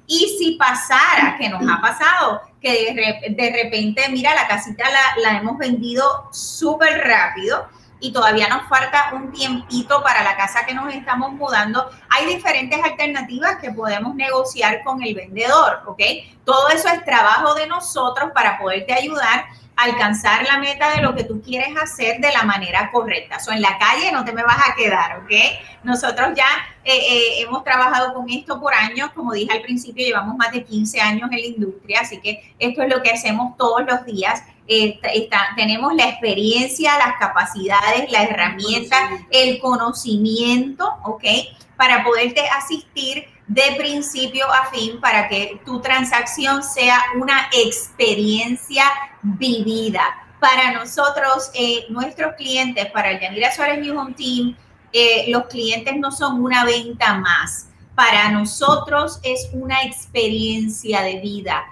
Y 0.06 0.38
si 0.40 0.52
pasara, 0.52 1.36
que 1.38 1.50
nos 1.50 1.62
ha 1.68 1.82
pasado, 1.82 2.42
que 2.62 2.94
de, 3.36 3.64
repente, 3.64 4.04
mira, 4.10 4.36
la 4.36 4.48
casita 4.48 4.86
la, 4.90 5.32
la 5.32 5.38
hemos 5.40 5.58
vendido 5.58 6.30
súper 6.32 7.08
rápido, 7.08 7.68
y 8.00 8.12
todavía 8.12 8.48
nos 8.48 8.68
falta 8.68 9.12
un 9.14 9.32
tiempito 9.32 10.02
para 10.04 10.24
la 10.24 10.36
casa 10.38 10.66
que 10.66 10.74
nos 10.74 10.94
estamos 10.94 11.34
mudando, 11.34 11.90
hay 12.10 12.26
diferentes 12.26 12.82
alternativas 12.84 13.58
que 13.58 13.72
podemos 13.72 14.16
negociar 14.16 14.84
con 14.84 15.04
el 15.04 15.16
vendedor, 15.16 15.84
¿ok? 15.86 16.02
Todo 16.46 16.70
eso 16.70 16.88
es 16.88 17.04
trabajo 17.04 17.54
de 17.56 17.68
nosotros 17.68 18.32
para 18.34 18.58
poderte 18.58 18.94
ayudar 18.94 19.46
a 19.76 19.84
alcanzar 19.84 20.46
la 20.46 20.60
meta 20.60 20.92
de 20.92 21.02
lo 21.02 21.16
que 21.16 21.24
tú 21.24 21.42
quieres 21.42 21.70
hacer 21.82 22.20
de 22.20 22.32
la 22.32 22.44
manera 22.44 22.90
correcta. 22.92 23.38
O 23.48 23.52
en 23.52 23.62
la 23.62 23.78
calle 23.78 24.12
no 24.12 24.26
te 24.26 24.34
me 24.34 24.44
vas 24.44 24.58
a 24.68 24.76
quedar, 24.76 25.20
¿ok? 25.20 25.32
Nosotros 25.84 26.30
ya 26.36 26.48
eh, 26.84 26.96
eh, 26.96 27.42
hemos 27.42 27.64
trabajado 27.64 28.14
con 28.14 28.30
esto 28.30 28.60
por 28.60 28.74
años, 28.74 29.12
como 29.14 29.34
dije 29.34 29.54
al 29.54 29.62
principio, 29.62 30.06
llevamos 30.06 30.36
más 30.36 30.52
de 30.52 30.64
15 30.64 31.00
años 31.00 31.30
en 31.32 31.38
la 31.38 31.46
industria, 31.46 32.02
así 32.02 32.20
que 32.20 32.54
esto 32.60 32.82
es 32.82 32.90
lo 32.90 33.02
que 33.02 33.12
hacemos 33.12 33.56
todos 33.58 33.86
los 33.86 34.06
días 34.06 34.44
tenemos 35.56 35.94
la 35.96 36.10
experiencia, 36.10 36.98
las 36.98 37.18
capacidades, 37.18 38.12
la 38.12 38.24
herramienta, 38.24 38.98
el 39.32 39.60
conocimiento, 39.60 40.94
¿ok? 41.04 41.24
Para 41.76 42.04
poderte 42.04 42.42
asistir 42.50 43.26
de 43.48 43.76
principio 43.78 44.46
a 44.52 44.66
fin 44.66 45.02
para 45.02 45.28
que 45.28 45.60
tu 45.66 45.82
transacción 45.82 46.62
sea 46.62 47.02
una 47.20 47.50
experiencia 47.52 48.84
vivida. 49.24 50.04
Para 50.40 50.72
nosotros, 50.72 51.50
eh, 51.56 51.86
nuestros 51.90 52.36
clientes, 52.36 52.86
para 52.92 53.12
el 53.12 53.20
Yanira 53.20 53.52
Suárez 53.52 53.80
New 53.80 54.00
Home 54.00 54.14
Team, 54.14 54.56
eh, 54.94 55.26
los 55.30 55.46
clientes 55.46 55.96
no 55.98 56.12
son 56.12 56.44
una 56.44 56.64
venta 56.64 57.16
más. 57.16 57.70
Para 57.96 58.30
nosotros 58.30 59.20
es 59.24 59.50
una 59.52 59.84
experiencia 59.84 61.02
de 61.02 61.20
vida 61.20 61.66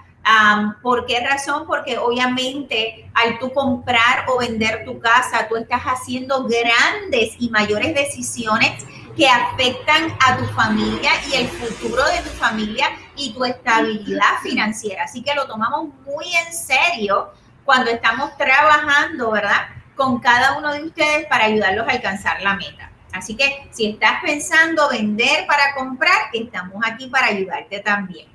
¿Por 0.82 1.06
qué 1.06 1.20
razón? 1.20 1.66
Porque 1.66 1.96
obviamente 1.96 3.10
al 3.14 3.38
tú 3.38 3.52
comprar 3.52 4.26
o 4.28 4.38
vender 4.38 4.84
tu 4.84 4.98
casa, 5.00 5.48
tú 5.48 5.56
estás 5.56 5.82
haciendo 5.82 6.44
grandes 6.44 7.34
y 7.38 7.48
mayores 7.48 7.94
decisiones 7.94 8.84
que 9.16 9.28
afectan 9.28 10.14
a 10.24 10.36
tu 10.36 10.44
familia 10.54 11.10
y 11.28 11.34
el 11.34 11.48
futuro 11.48 12.04
de 12.06 12.18
tu 12.18 12.30
familia 12.30 12.90
y 13.16 13.32
tu 13.32 13.44
estabilidad 13.44 14.38
financiera. 14.42 15.04
Así 15.04 15.22
que 15.22 15.34
lo 15.34 15.46
tomamos 15.46 15.88
muy 16.04 16.26
en 16.46 16.54
serio 16.54 17.32
cuando 17.64 17.90
estamos 17.90 18.36
trabajando, 18.36 19.32
¿verdad? 19.32 19.68
Con 19.96 20.20
cada 20.20 20.56
uno 20.58 20.72
de 20.72 20.84
ustedes 20.84 21.26
para 21.26 21.46
ayudarlos 21.46 21.88
a 21.88 21.92
alcanzar 21.92 22.40
la 22.42 22.54
meta. 22.54 22.92
Así 23.12 23.34
que 23.34 23.68
si 23.72 23.86
estás 23.86 24.22
pensando 24.22 24.88
vender 24.88 25.46
para 25.46 25.74
comprar, 25.74 26.28
estamos 26.32 26.80
aquí 26.84 27.08
para 27.08 27.26
ayudarte 27.26 27.80
también. 27.80 28.28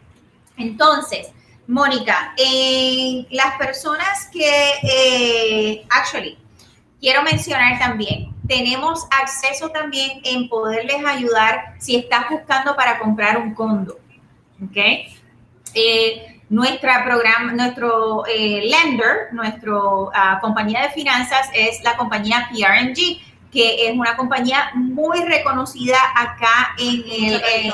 Entonces, 0.58 1.32
Mónica, 1.68 2.34
las 3.30 3.58
personas 3.58 4.28
que, 4.32 4.72
eh, 4.84 5.86
actually, 5.90 6.38
quiero 7.00 7.24
mencionar 7.24 7.80
también, 7.80 8.34
tenemos 8.48 9.06
acceso 9.22 9.70
también 9.70 10.22
en 10.26 10.50
poderles 10.50 11.04
ayudar 11.06 11.76
si 11.80 11.96
estás 11.96 12.30
buscando 12.30 12.76
para 12.76 13.00
comprar 13.00 13.38
un 13.38 13.54
condo, 13.54 13.98
¿ok? 14.64 14.78
Eh, 15.76 16.42
nuestra 16.50 17.04
programa, 17.06 17.54
nuestro 17.54 18.26
eh, 18.28 18.64
lender, 18.64 19.30
nuestra 19.32 19.72
ah, 20.14 20.40
compañía 20.42 20.82
de 20.82 20.90
finanzas 20.90 21.50
es 21.54 21.82
la 21.84 21.96
compañía 21.96 22.50
PRNG, 22.52 23.22
que 23.52 23.88
es 23.88 23.94
una 23.96 24.18
compañía 24.18 24.72
muy 24.76 25.24
reconocida 25.24 25.98
acá 26.16 26.76
en 26.78 27.04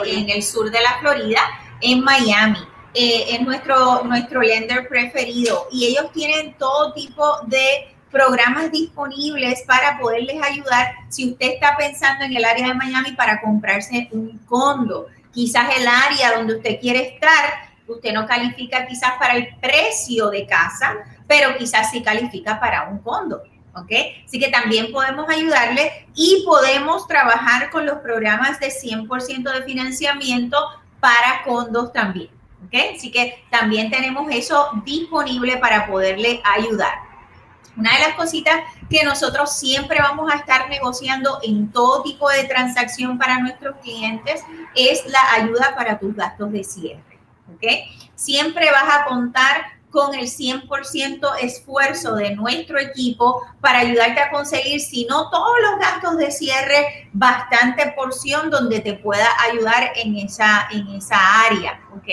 en 0.05 0.29
el 0.29 0.43
sur 0.43 0.69
de 0.69 0.81
la 0.81 0.99
Florida, 0.99 1.41
en 1.81 2.03
Miami. 2.03 2.59
Eh, 2.93 3.35
es 3.35 3.41
nuestro, 3.41 4.03
nuestro 4.03 4.41
lender 4.41 4.87
preferido 4.87 5.67
y 5.71 5.85
ellos 5.85 6.11
tienen 6.11 6.55
todo 6.57 6.91
tipo 6.93 7.37
de 7.45 7.95
programas 8.11 8.71
disponibles 8.71 9.61
para 9.67 9.99
poderles 9.99 10.41
ayudar 10.41 10.95
si 11.09 11.31
usted 11.31 11.51
está 11.51 11.77
pensando 11.77 12.25
en 12.25 12.35
el 12.35 12.43
área 12.43 12.67
de 12.67 12.73
Miami 12.73 13.11
para 13.11 13.39
comprarse 13.41 14.09
un 14.11 14.39
condo. 14.45 15.07
Quizás 15.31 15.77
el 15.77 15.87
área 15.87 16.35
donde 16.35 16.55
usted 16.55 16.79
quiere 16.79 17.13
estar, 17.13 17.69
usted 17.87 18.11
no 18.11 18.25
califica 18.25 18.87
quizás 18.87 19.13
para 19.19 19.35
el 19.35 19.55
precio 19.61 20.31
de 20.31 20.47
casa, 20.47 20.95
pero 21.27 21.55
quizás 21.57 21.91
sí 21.91 22.01
califica 22.01 22.59
para 22.59 22.89
un 22.89 22.99
condo. 22.99 23.43
¿ok? 23.75 23.91
Así 24.25 24.39
que 24.39 24.49
también 24.49 24.91
podemos 24.91 25.29
ayudarle 25.29 26.07
y 26.15 26.43
podemos 26.43 27.07
trabajar 27.07 27.69
con 27.69 27.85
los 27.85 27.99
programas 27.99 28.59
de 28.59 28.69
100% 28.69 29.53
de 29.53 29.63
financiamiento 29.63 30.57
para 30.99 31.43
condos 31.45 31.93
también. 31.93 32.38
¿Ok? 32.65 32.95
Así 32.95 33.11
que 33.11 33.43
también 33.49 33.89
tenemos 33.89 34.29
eso 34.31 34.69
disponible 34.83 35.57
para 35.57 35.87
poderle 35.87 36.41
ayudar. 36.43 37.09
Una 37.77 37.93
de 37.93 37.99
las 37.99 38.15
cositas 38.15 38.59
que 38.89 39.03
nosotros 39.03 39.55
siempre 39.55 39.99
vamos 40.01 40.31
a 40.31 40.37
estar 40.37 40.67
negociando 40.69 41.39
en 41.43 41.71
todo 41.71 42.03
tipo 42.03 42.29
de 42.29 42.43
transacción 42.43 43.17
para 43.17 43.39
nuestros 43.39 43.77
clientes 43.77 44.41
es 44.75 45.05
la 45.05 45.19
ayuda 45.35 45.75
para 45.75 45.97
tus 45.97 46.13
gastos 46.13 46.51
de 46.51 46.63
cierre. 46.63 47.19
¿ok? 47.53 47.63
Siempre 48.15 48.69
vas 48.71 48.97
a 48.97 49.05
contar 49.05 49.79
con 49.91 50.13
el 50.13 50.27
100% 50.27 51.35
esfuerzo 51.41 52.15
de 52.15 52.35
nuestro 52.35 52.79
equipo 52.79 53.41
para 53.59 53.79
ayudarte 53.79 54.19
a 54.19 54.29
conseguir, 54.29 54.81
si 54.81 55.05
no 55.05 55.29
todos 55.29 55.55
los 55.61 55.79
gastos 55.79 56.17
de 56.17 56.31
cierre, 56.31 57.09
bastante 57.13 57.93
porción 57.95 58.49
donde 58.49 58.81
te 58.81 58.93
pueda 58.93 59.27
ayudar 59.49 59.91
en 59.95 60.17
esa, 60.17 60.67
en 60.71 60.87
esa 60.89 61.17
área, 61.45 61.81
¿ok? 61.95 62.07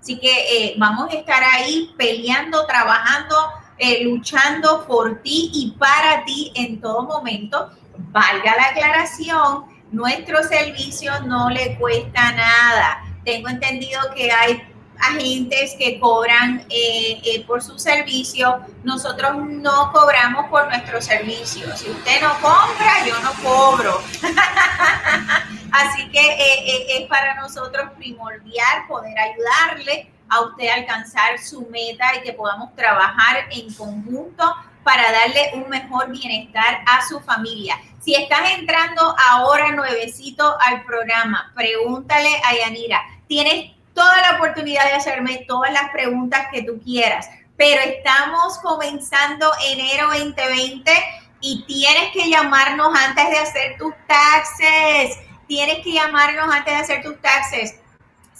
Así 0.00 0.18
que 0.18 0.30
eh, 0.30 0.74
vamos 0.78 1.10
a 1.12 1.16
estar 1.16 1.42
ahí 1.42 1.94
peleando, 1.96 2.66
trabajando, 2.66 3.36
eh, 3.78 4.04
luchando 4.04 4.86
por 4.86 5.22
ti 5.22 5.50
y 5.52 5.72
para 5.78 6.24
ti 6.24 6.52
en 6.54 6.80
todo 6.80 7.02
momento. 7.02 7.70
Valga 8.10 8.56
la 8.56 8.68
aclaración, 8.68 9.64
nuestro 9.92 10.42
servicio 10.42 11.12
no 11.26 11.50
le 11.50 11.76
cuesta 11.78 12.32
nada. 12.32 13.04
Tengo 13.24 13.48
entendido 13.48 14.00
que 14.14 14.32
hay 14.32 14.62
agentes 15.00 15.74
que 15.78 15.98
cobran 15.98 16.64
eh, 16.68 17.20
eh, 17.24 17.44
por 17.46 17.62
su 17.62 17.78
servicio, 17.78 18.60
nosotros 18.84 19.36
no 19.36 19.92
cobramos 19.92 20.46
por 20.48 20.68
nuestro 20.68 21.00
servicio. 21.00 21.76
Si 21.76 21.90
usted 21.90 22.20
no 22.20 22.32
compra, 22.40 23.06
yo 23.06 23.18
no 23.20 23.32
cobro. 23.42 24.02
Así 25.72 26.08
que 26.10 26.20
eh, 26.20 27.00
es 27.00 27.08
para 27.08 27.34
nosotros 27.36 27.90
primordial 27.96 28.86
poder 28.88 29.14
ayudarle 29.18 30.10
a 30.28 30.40
usted 30.42 30.68
a 30.68 30.74
alcanzar 30.74 31.38
su 31.38 31.62
meta 31.70 32.16
y 32.16 32.22
que 32.22 32.32
podamos 32.32 32.74
trabajar 32.76 33.46
en 33.50 33.72
conjunto 33.74 34.54
para 34.84 35.10
darle 35.12 35.50
un 35.54 35.68
mejor 35.68 36.10
bienestar 36.10 36.82
a 36.86 37.06
su 37.06 37.20
familia. 37.20 37.78
Si 38.00 38.14
estás 38.14 38.52
entrando 38.58 39.14
ahora 39.28 39.72
nuevecito 39.72 40.56
al 40.60 40.84
programa, 40.84 41.52
pregúntale 41.54 42.30
a 42.44 42.54
Yanira, 42.54 43.02
¿tienes 43.28 43.72
toda 43.94 44.20
la 44.22 44.36
oportunidad 44.36 44.84
de 44.86 44.92
hacerme 44.92 45.44
todas 45.46 45.72
las 45.72 45.90
preguntas 45.90 46.46
que 46.52 46.62
tú 46.62 46.80
quieras. 46.82 47.28
Pero 47.56 47.80
estamos 47.82 48.58
comenzando 48.58 49.50
enero 49.66 50.08
2020 50.08 50.90
y 51.40 51.64
tienes 51.66 52.12
que 52.12 52.28
llamarnos 52.28 52.92
antes 52.94 53.30
de 53.30 53.38
hacer 53.38 53.76
tus 53.78 53.94
taxes. 54.06 55.18
Tienes 55.46 55.82
que 55.84 55.92
llamarnos 55.92 56.52
antes 56.54 56.74
de 56.74 56.80
hacer 56.80 57.02
tus 57.02 57.20
taxes. 57.20 57.79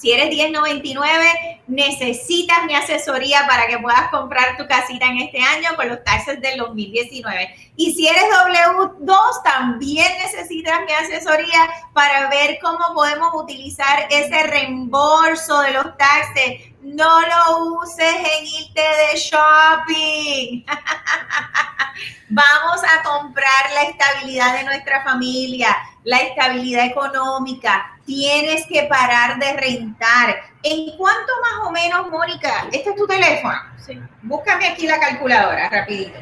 Si 0.00 0.10
eres 0.12 0.30
1099, 0.30 1.60
necesitas 1.66 2.64
mi 2.64 2.74
asesoría 2.74 3.46
para 3.46 3.66
que 3.66 3.78
puedas 3.78 4.10
comprar 4.10 4.56
tu 4.56 4.66
casita 4.66 5.04
en 5.04 5.18
este 5.18 5.42
año 5.42 5.76
con 5.76 5.88
los 5.88 6.02
taxes 6.04 6.40
del 6.40 6.56
2019. 6.56 7.54
Y 7.76 7.92
si 7.92 8.08
eres 8.08 8.24
W2, 8.46 9.42
también 9.44 10.10
necesitas 10.22 10.80
mi 10.86 10.92
asesoría 10.92 11.68
para 11.92 12.30
ver 12.30 12.58
cómo 12.62 12.94
podemos 12.94 13.28
utilizar 13.34 14.06
ese 14.08 14.42
reembolso 14.44 15.60
de 15.60 15.72
los 15.72 15.94
taxes. 15.98 16.62
No 16.82 17.20
lo 17.20 17.78
uses 17.82 18.14
en 18.14 18.46
irte 18.46 18.80
de 18.80 19.18
shopping. 19.18 20.64
Vamos 22.30 22.80
a 22.84 23.02
comprar 23.02 23.70
la 23.74 23.82
estabilidad 23.82 24.56
de 24.56 24.64
nuestra 24.64 25.04
familia, 25.04 25.76
la 26.04 26.18
estabilidad 26.18 26.86
económica, 26.86 27.98
tienes 28.06 28.66
que 28.66 28.84
parar 28.84 29.38
de 29.38 29.52
rentar. 29.52 30.36
¿En 30.62 30.96
cuánto 30.96 31.32
más 31.42 31.68
o 31.68 31.70
menos, 31.70 32.08
Mónica? 32.10 32.66
Este 32.72 32.90
es 32.90 32.96
tu 32.96 33.06
teléfono. 33.06 33.58
Sí. 33.84 33.98
Búscame 34.22 34.68
aquí 34.68 34.86
la 34.86 34.98
calculadora, 34.98 35.68
rapidito. 35.68 36.18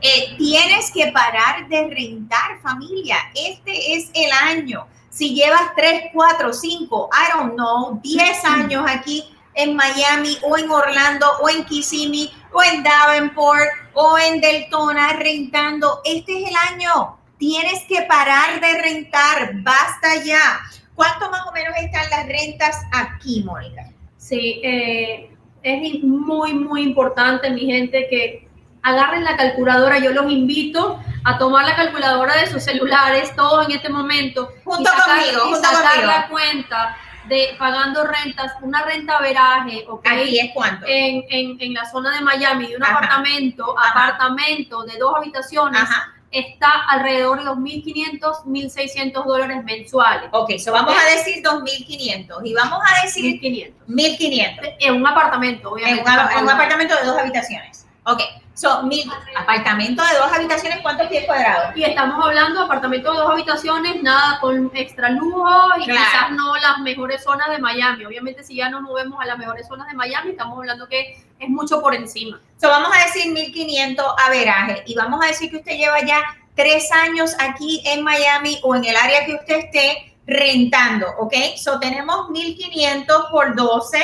Eh, 0.00 0.36
tienes 0.38 0.90
que 0.92 1.10
parar 1.12 1.68
de 1.68 1.88
rentar, 1.88 2.60
familia. 2.62 3.16
Este 3.34 3.94
es 3.94 4.10
el 4.14 4.30
año. 4.32 4.86
Si 5.10 5.34
llevas 5.34 5.74
3, 5.76 6.10
4, 6.14 6.52
5, 6.52 7.10
I 7.12 7.36
don't 7.36 7.54
know, 7.54 8.00
10 8.00 8.44
años 8.44 8.84
aquí 8.88 9.36
en 9.54 9.76
Miami 9.76 10.38
o 10.42 10.56
en 10.56 10.70
Orlando 10.70 11.26
o 11.42 11.48
en 11.48 11.64
Kissimmee 11.64 12.32
o 12.52 12.62
en 12.62 12.82
Davenport 12.82 13.68
o 13.94 14.18
en 14.18 14.40
Deltona 14.40 15.14
rentando, 15.14 16.00
este 16.04 16.42
es 16.42 16.48
el 16.48 16.56
año 16.74 17.20
Tienes 17.40 17.84
que 17.88 18.02
parar 18.02 18.60
de 18.60 18.82
rentar, 18.82 19.62
basta 19.62 20.22
ya. 20.22 20.60
¿Cuánto 20.94 21.30
más 21.30 21.46
o 21.46 21.52
menos 21.52 21.72
están 21.80 22.10
las 22.10 22.26
rentas 22.26 22.76
aquí, 22.92 23.42
Mónica? 23.42 23.86
Sí, 24.18 24.60
eh, 24.62 25.34
es 25.62 26.04
muy, 26.04 26.52
muy 26.52 26.82
importante, 26.82 27.48
mi 27.48 27.64
gente, 27.64 28.08
que 28.10 28.46
agarren 28.82 29.24
la 29.24 29.38
calculadora. 29.38 29.98
Yo 30.00 30.12
los 30.12 30.30
invito 30.30 31.00
a 31.24 31.38
tomar 31.38 31.64
la 31.64 31.76
calculadora 31.76 32.36
de 32.36 32.46
sus 32.46 32.62
celulares, 32.62 33.34
todos 33.34 33.66
en 33.66 33.72
este 33.72 33.88
momento. 33.88 34.50
Junto 34.62 34.90
conmigo, 34.90 35.40
junto 35.44 35.66
sacar 35.66 36.04
la 36.04 36.28
cuenta 36.28 36.94
de 37.30 37.56
pagando 37.58 38.04
rentas, 38.04 38.52
una 38.60 38.82
renta 38.82 39.18
veraje, 39.20 39.86
¿ok? 39.88 40.06
Aquí 40.06 40.38
es 40.38 40.50
cuánto. 40.52 40.84
En, 40.86 41.24
en, 41.30 41.56
en 41.58 41.72
la 41.72 41.90
zona 41.90 42.14
de 42.14 42.20
Miami, 42.20 42.66
de 42.66 42.76
un 42.76 42.84
apartamento, 42.84 43.74
apartamento 43.78 44.82
de 44.82 44.98
dos 44.98 45.14
habitaciones. 45.16 45.80
Ajá 45.80 46.14
está 46.30 46.70
alrededor 46.88 47.38
de 47.38 47.44
los 47.44 47.56
1.500, 47.58 48.44
1.600 48.44 49.24
dólares 49.24 49.64
mensuales. 49.64 50.28
Ok, 50.32 50.52
so 50.58 50.72
vamos 50.72 50.94
a 50.94 51.16
decir 51.16 51.42
2.500 51.42 52.40
y 52.44 52.54
vamos 52.54 52.78
a 52.86 53.04
decir 53.04 53.40
1.500. 53.40 53.72
1.500. 53.88 54.76
En 54.80 54.94
un 54.94 55.06
apartamento, 55.06 55.72
obviamente. 55.72 56.00
En 56.00 56.44
un, 56.44 56.50
apartamento 56.50 56.96
de 56.96 57.04
dos 57.04 57.18
habitaciones. 57.18 57.86
Ok, 58.04 58.20
so, 58.60 58.82
mil, 58.82 59.10
apartamento 59.34 60.02
de 60.04 60.18
dos 60.18 60.30
habitaciones, 60.30 60.80
¿cuántos 60.82 61.08
pies 61.08 61.24
cuadrados? 61.24 61.74
Y 61.74 61.82
estamos 61.82 62.22
hablando 62.22 62.60
de 62.60 62.66
apartamento 62.66 63.10
de 63.10 63.18
dos 63.18 63.30
habitaciones, 63.30 64.02
nada 64.02 64.38
con 64.38 64.70
extra 64.74 65.08
lujo 65.08 65.48
y 65.78 65.84
quizás 65.84 66.30
no 66.32 66.54
las 66.56 66.78
mejores 66.80 67.22
zonas 67.22 67.48
de 67.48 67.58
Miami. 67.58 68.04
Obviamente, 68.04 68.44
si 68.44 68.56
ya 68.56 68.68
nos 68.68 68.82
movemos 68.82 69.18
a 69.18 69.24
las 69.24 69.38
mejores 69.38 69.66
zonas 69.66 69.88
de 69.88 69.94
Miami, 69.94 70.32
estamos 70.32 70.58
hablando 70.58 70.86
que 70.88 71.24
es 71.38 71.48
mucho 71.48 71.80
por 71.80 71.94
encima. 71.94 72.38
So, 72.60 72.68
vamos 72.68 72.90
a 72.94 73.06
decir 73.06 73.32
1500 73.32 74.04
averaje 74.26 74.82
y 74.84 74.94
vamos 74.94 75.24
a 75.24 75.28
decir 75.28 75.50
que 75.50 75.56
usted 75.56 75.78
lleva 75.78 76.04
ya 76.04 76.20
tres 76.54 76.92
años 76.92 77.34
aquí 77.38 77.82
en 77.86 78.04
Miami 78.04 78.60
o 78.62 78.74
en 78.74 78.84
el 78.84 78.94
área 78.94 79.24
que 79.24 79.36
usted 79.36 79.56
esté 79.56 80.16
rentando, 80.26 81.06
¿ok? 81.18 81.32
So, 81.56 81.80
tenemos 81.80 82.28
1500 82.28 83.26
por 83.30 83.56
12 83.56 83.98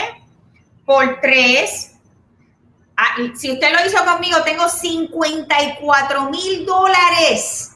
por 0.87 1.21
3. 1.21 1.96
Ah, 2.97 3.17
si 3.35 3.53
usted 3.53 3.73
lo 3.73 3.87
hizo 3.87 4.05
conmigo, 4.05 4.43
tengo 4.43 4.69
54 4.69 6.31
mil 6.31 6.65
dólares. 6.65 7.73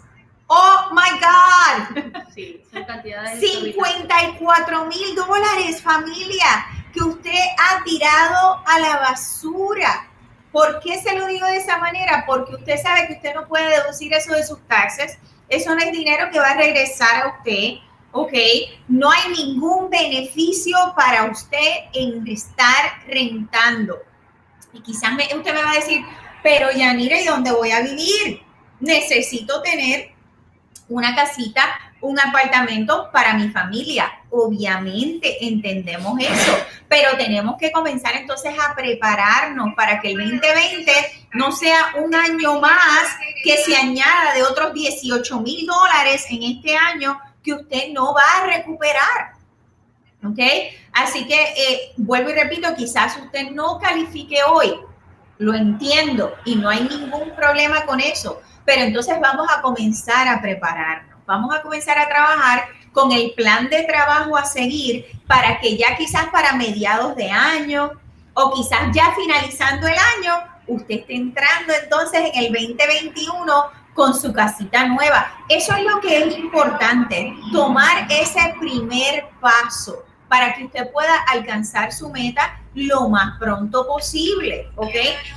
Oh 0.47 0.91
my 0.93 1.19
God. 1.21 2.13
Sí, 2.35 2.63
son 2.73 2.85
cantidades. 2.85 3.41
54 3.41 4.85
mil 4.87 5.15
dólares, 5.17 5.83
familia 5.83 6.67
que 6.95 7.03
usted 7.03 7.41
ha 7.59 7.83
tirado 7.85 8.63
a 8.65 8.79
la 8.79 8.97
basura. 8.99 10.09
¿Por 10.53 10.81
qué 10.81 11.01
se 11.01 11.17
lo 11.19 11.27
digo 11.27 11.47
de 11.47 11.57
esa 11.57 11.79
manera? 11.79 12.25
Porque 12.27 12.55
usted 12.55 12.81
sabe 12.81 13.09
que 13.09 13.15
usted 13.15 13.35
no 13.35 13.47
puede 13.47 13.69
deducir 13.69 14.13
eso 14.15 14.33
de 14.33 14.45
sus 14.45 14.61
taxes. 14.67 15.19
Eso 15.49 15.75
no 15.75 15.81
es 15.81 15.93
dinero 15.93 16.31
que 16.33 16.39
va 16.39 16.51
a 16.51 16.57
regresar 16.57 17.23
a 17.23 17.37
usted. 17.37 17.81
¿ok? 18.13 18.33
No 18.89 19.11
hay 19.11 19.33
ningún 19.33 19.91
beneficio 19.91 20.77
para 20.97 21.25
usted 21.25 21.85
en 21.93 22.27
estar 22.27 23.03
rentando. 23.07 23.99
Y 24.73 24.81
quizás 24.81 25.13
usted 25.13 25.55
me 25.55 25.63
va 25.63 25.73
a 25.73 25.75
decir, 25.75 26.03
pero 26.43 26.71
Yanira, 26.71 27.21
¿y 27.21 27.25
dónde 27.25 27.53
voy 27.53 27.71
a 27.71 27.83
vivir? 27.83 28.43
Necesito 28.81 29.61
tener 29.63 30.13
una 30.89 31.15
casita 31.15 31.91
un 32.01 32.19
apartamento 32.19 33.11
para 33.13 33.35
mi 33.35 33.49
familia. 33.51 34.11
Obviamente 34.31 35.45
entendemos 35.45 36.19
eso, 36.21 36.57
pero 36.89 37.17
tenemos 37.17 37.57
que 37.59 37.73
comenzar 37.73 38.17
entonces 38.17 38.55
a 38.59 38.75
prepararnos 38.75 39.75
para 39.75 40.01
que 40.01 40.13
el 40.13 40.19
2020 40.19 40.93
no 41.35 41.53
sea 41.53 41.95
un 42.03 42.15
año 42.15 42.61
más 42.61 43.17
que 43.43 43.57
se 43.59 43.77
añada 43.77 44.35
de 44.35 44.43
otros 44.43 44.73
18 44.73 45.41
mil 45.41 45.67
dólares 45.67 46.27
en 46.31 46.43
este 46.43 46.77
año 46.77 47.19
que 47.43 47.55
usted 47.55 47.89
no 47.93 48.15
va 48.15 48.23
a 48.39 48.47
recuperar. 48.47 49.40
¿Ok? 50.25 50.39
Así 50.93 51.27
que 51.27 51.35
eh, 51.35 51.93
vuelvo 51.97 52.31
y 52.31 52.35
repito, 52.35 52.69
quizás 52.77 53.17
usted 53.17 53.51
no 53.51 53.79
califique 53.79 54.39
hoy, 54.43 54.75
lo 55.39 55.55
entiendo 55.55 56.35
y 56.45 56.57
no 56.57 56.69
hay 56.69 56.83
ningún 56.83 57.31
problema 57.35 57.87
con 57.87 58.01
eso, 58.01 58.43
pero 58.65 58.83
entonces 58.83 59.19
vamos 59.21 59.49
a 59.51 59.63
comenzar 59.63 60.29
a 60.29 60.43
prepararnos 60.43 61.11
vamos 61.31 61.55
a 61.55 61.63
comenzar 61.63 61.97
a 61.97 62.09
trabajar 62.09 62.65
con 62.93 63.13
el 63.13 63.33
plan 63.37 63.69
de 63.71 63.85
trabajo 63.85 64.37
a 64.37 64.45
seguir 64.45 65.07
para 65.29 65.61
que 65.61 65.77
ya 65.77 65.97
quizás 65.97 66.27
para 66.33 66.55
mediados 66.55 67.15
de 67.15 67.31
año 67.31 67.93
o 68.35 68.53
quizás 68.53 68.93
ya 68.93 69.15
finalizando 69.15 69.87
el 69.87 69.95
año, 69.95 70.35
usted 70.67 70.97
esté 70.97 71.15
entrando 71.15 71.73
entonces 71.73 72.33
en 72.35 72.47
el 72.47 72.53
2021 72.53 73.53
con 73.95 74.13
su 74.13 74.33
casita 74.33 74.87
nueva. 74.87 75.33
Eso 75.49 75.73
es 75.77 75.85
lo 75.85 76.01
que 76.01 76.25
es 76.25 76.37
importante, 76.37 77.33
tomar 77.53 78.09
ese 78.11 78.55
primer 78.59 79.29
paso. 79.41 80.05
Para 80.31 80.55
que 80.55 80.65
usted 80.65 80.93
pueda 80.93 81.25
alcanzar 81.25 81.93
su 81.93 82.09
meta 82.09 82.61
lo 82.75 83.09
más 83.09 83.37
pronto 83.41 83.85
posible, 83.85 84.71
¿ok? 84.77 84.95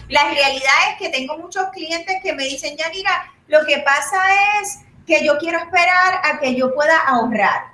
La 0.07 0.23
realidad 0.25 0.73
es 0.91 0.97
que 0.99 1.09
tengo 1.09 1.35
muchos 1.35 1.65
clientes 1.73 2.17
que 2.21 2.31
me 2.33 2.43
dicen, 2.43 2.77
ya 2.77 2.89
mira, 2.89 3.33
lo 3.47 3.65
que 3.65 3.79
pasa 3.79 4.21
es 4.61 4.81
que 5.07 5.25
yo 5.25 5.39
quiero 5.39 5.57
esperar 5.57 6.21
a 6.23 6.39
que 6.39 6.53
yo 6.53 6.75
pueda 6.75 6.95
ahorrar. 7.07 7.71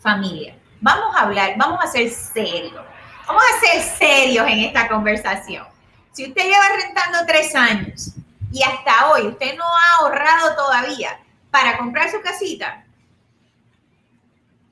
Familia, 0.00 0.56
vamos 0.80 1.16
a 1.16 1.22
hablar, 1.22 1.54
vamos 1.56 1.80
a 1.82 1.88
ser 1.88 2.08
serios, 2.10 2.84
vamos 3.26 3.42
a 3.42 3.66
ser 3.66 3.82
serios 3.82 4.46
en 4.46 4.60
esta 4.60 4.86
conversación. 4.86 5.66
Si 6.12 6.28
usted 6.28 6.44
lleva 6.44 6.76
rentando 6.80 7.26
tres 7.26 7.56
años 7.56 8.12
y 8.52 8.62
hasta 8.62 9.10
hoy 9.10 9.26
usted 9.26 9.56
no 9.56 9.64
ha 9.64 9.96
ahorrado 9.98 10.54
todavía 10.54 11.18
para 11.50 11.76
comprar 11.76 12.08
su 12.08 12.20
casita, 12.20 12.84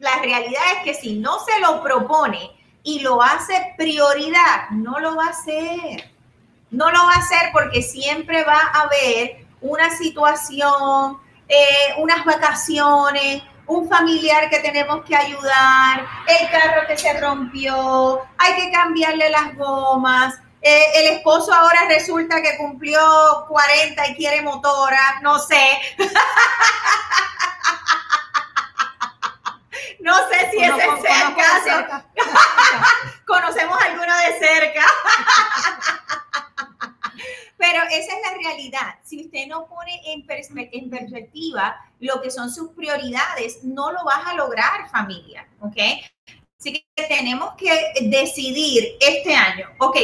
la 0.00 0.16
realidad 0.16 0.62
es 0.76 0.82
que 0.82 0.94
si 0.94 1.14
no 1.14 1.38
se 1.40 1.60
lo 1.60 1.82
propone 1.82 2.50
y 2.82 3.00
lo 3.00 3.22
hace 3.22 3.74
prioridad, 3.76 4.70
no 4.70 4.98
lo 4.98 5.14
va 5.14 5.26
a 5.26 5.30
hacer. 5.30 6.10
No 6.70 6.90
lo 6.90 7.04
va 7.04 7.12
a 7.12 7.18
hacer 7.18 7.50
porque 7.52 7.82
siempre 7.82 8.42
va 8.44 8.58
a 8.72 8.82
haber 8.82 9.46
una 9.60 9.90
situación, 9.96 11.18
eh, 11.48 11.94
unas 11.98 12.24
vacaciones, 12.24 13.42
un 13.66 13.88
familiar 13.88 14.48
que 14.48 14.60
tenemos 14.60 15.04
que 15.04 15.14
ayudar, 15.14 16.06
el 16.26 16.50
carro 16.50 16.86
que 16.88 16.96
se 16.96 17.20
rompió, 17.20 18.20
hay 18.38 18.54
que 18.54 18.72
cambiarle 18.72 19.28
las 19.28 19.54
gomas, 19.56 20.34
eh, 20.62 20.84
el 20.94 21.06
esposo 21.16 21.52
ahora 21.52 21.86
resulta 21.88 22.40
que 22.40 22.56
cumplió 22.56 23.00
40 23.48 24.08
y 24.08 24.14
quiere 24.14 24.42
motora, 24.42 25.20
no 25.22 25.38
sé. 25.38 25.78
no 30.02 30.14
sé 30.28 30.50
si 30.50 30.58
ese 30.58 30.76
es 30.76 31.04
el 31.04 31.34
caso. 31.36 32.04
Conocemos 33.26 33.78
alguno 33.82 34.12
de 34.16 34.38
cerca. 34.38 34.84
Pero 37.56 37.82
esa 37.84 38.16
es 38.16 38.22
la 38.24 38.38
realidad. 38.42 38.94
Si 39.04 39.24
usted 39.26 39.46
no 39.46 39.66
pone 39.66 40.00
en, 40.06 40.24
en, 40.72 40.90
perspectiva 40.90 41.76
lo 41.98 42.22
que 42.22 42.30
son 42.30 42.50
sus 42.50 42.70
prioridades, 42.70 43.62
no 43.62 43.92
lo 43.92 44.02
vas 44.04 44.26
a 44.26 44.34
lograr, 44.34 44.88
familia. 44.90 45.46
¿Ok? 45.60 45.76
Así 46.58 46.72
que 46.94 47.04
tenemos 47.04 47.54
que 47.56 47.92
decidir 48.02 48.96
este 49.00 49.34
año, 49.34 49.66
ok, 49.78 49.96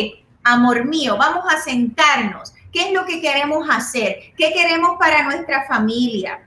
amor 0.42 0.86
mío, 0.86 1.16
vamos 1.18 1.44
a 1.52 1.60
sentarnos. 1.60 2.54
¿Qué 2.72 2.88
es 2.88 2.92
lo 2.92 3.04
que 3.04 3.20
queremos 3.20 3.68
hacer? 3.70 4.34
¿Qué 4.36 4.52
queremos 4.52 4.98
para 4.98 5.22
nuestra 5.24 5.66
familia? 5.66 6.46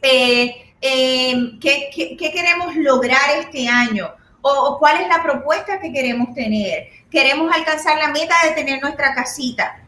Eh, 0.00 0.61
em, 0.82 1.58
¿qué, 1.60 2.16
queremos 2.18 2.76
lograr 2.76 3.30
este 3.38 3.68
año? 3.68 4.12
O, 4.42 4.76
cuál 4.78 5.00
es 5.00 5.08
la 5.08 5.22
propuesta 5.22 5.80
que 5.80 5.92
queremos 5.92 6.34
tener? 6.34 6.88
¿Queremos 7.10 7.54
alcanzar 7.54 7.96
la 7.98 8.08
meta 8.08 8.34
de 8.44 8.50
tener 8.52 8.82
nuestra 8.82 9.14
casita? 9.14 9.78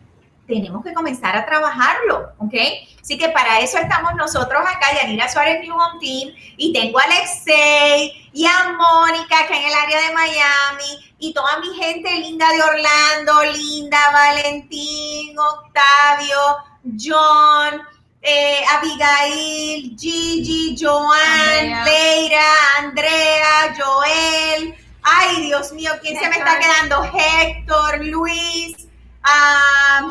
tenemos 0.46 0.84
que 0.84 0.92
comenzar 0.92 1.36
a 1.36 1.46
trabajarlo, 1.46 2.32
¿ok? 2.38 2.54
Así 3.00 3.16
que 3.16 3.28
para 3.30 3.60
eso 3.60 3.78
estamos 3.78 4.14
nosotros 4.14 4.62
acá, 4.62 4.94
Yanira 4.94 5.28
Suárez 5.28 5.60
New 5.62 5.74
Home 5.74 6.00
Team, 6.00 6.34
y 6.56 6.72
tengo 6.72 6.98
a 6.98 7.04
Alexei 7.04 8.30
y 8.32 8.46
a 8.46 8.76
Mónica, 8.76 9.46
que 9.46 9.56
en 9.56 9.66
el 9.66 9.74
área 9.74 10.08
de 10.08 10.14
Miami, 10.14 11.14
y 11.18 11.32
toda 11.32 11.58
mi 11.60 11.74
gente 11.74 12.10
linda 12.18 12.46
de 12.50 12.62
Orlando, 12.62 13.52
Linda, 13.52 13.98
Valentín, 14.12 15.34
Octavio, 15.38 16.38
John, 16.98 17.80
eh, 18.24 18.64
Abigail, 18.70 19.94
Gigi, 19.98 20.74
Joan, 20.80 21.84
Leira, 21.84 22.46
Andrea, 22.78 23.74
Joel. 23.78 24.74
Ay, 25.02 25.42
Dios 25.42 25.72
mío, 25.72 25.92
¿quién 26.00 26.18
se 26.18 26.28
me 26.30 26.36
está 26.36 26.58
quedando? 26.58 27.04
Héctor, 27.04 28.02
Luis, 28.06 28.88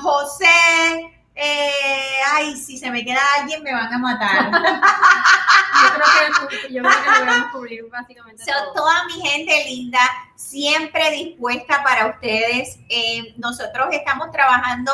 José, 0.01 1.11
eh, 1.33 2.15
ay, 2.33 2.55
si 2.55 2.77
se 2.77 2.91
me 2.91 3.03
queda 3.03 3.21
alguien 3.39 3.63
me 3.63 3.73
van 3.73 3.91
a 3.91 3.97
matar. 3.97 4.51
yo 5.83 5.89
creo 5.95 6.47
que, 6.49 6.73
yo 6.73 6.83
creo 6.83 7.03
que 7.03 7.19
logramos 7.19 7.51
cubrir 7.51 7.89
básicamente 7.89 8.43
Toda 8.75 9.05
mi 9.05 9.13
gente 9.13 9.65
linda, 9.65 9.99
siempre 10.35 11.09
dispuesta 11.09 11.83
para 11.83 12.07
ustedes. 12.07 12.77
Eh, 12.89 13.33
nosotros 13.37 13.87
estamos 13.91 14.31
trabajando 14.31 14.91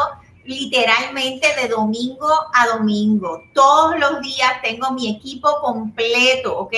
literalmente 0.49 1.47
de 1.61 1.67
domingo 1.67 2.27
a 2.55 2.67
domingo. 2.69 3.43
Todos 3.53 3.99
los 3.99 4.19
días 4.21 4.61
tengo 4.63 4.91
mi 4.91 5.15
equipo 5.15 5.61
completo, 5.61 6.57
¿ok? 6.57 6.73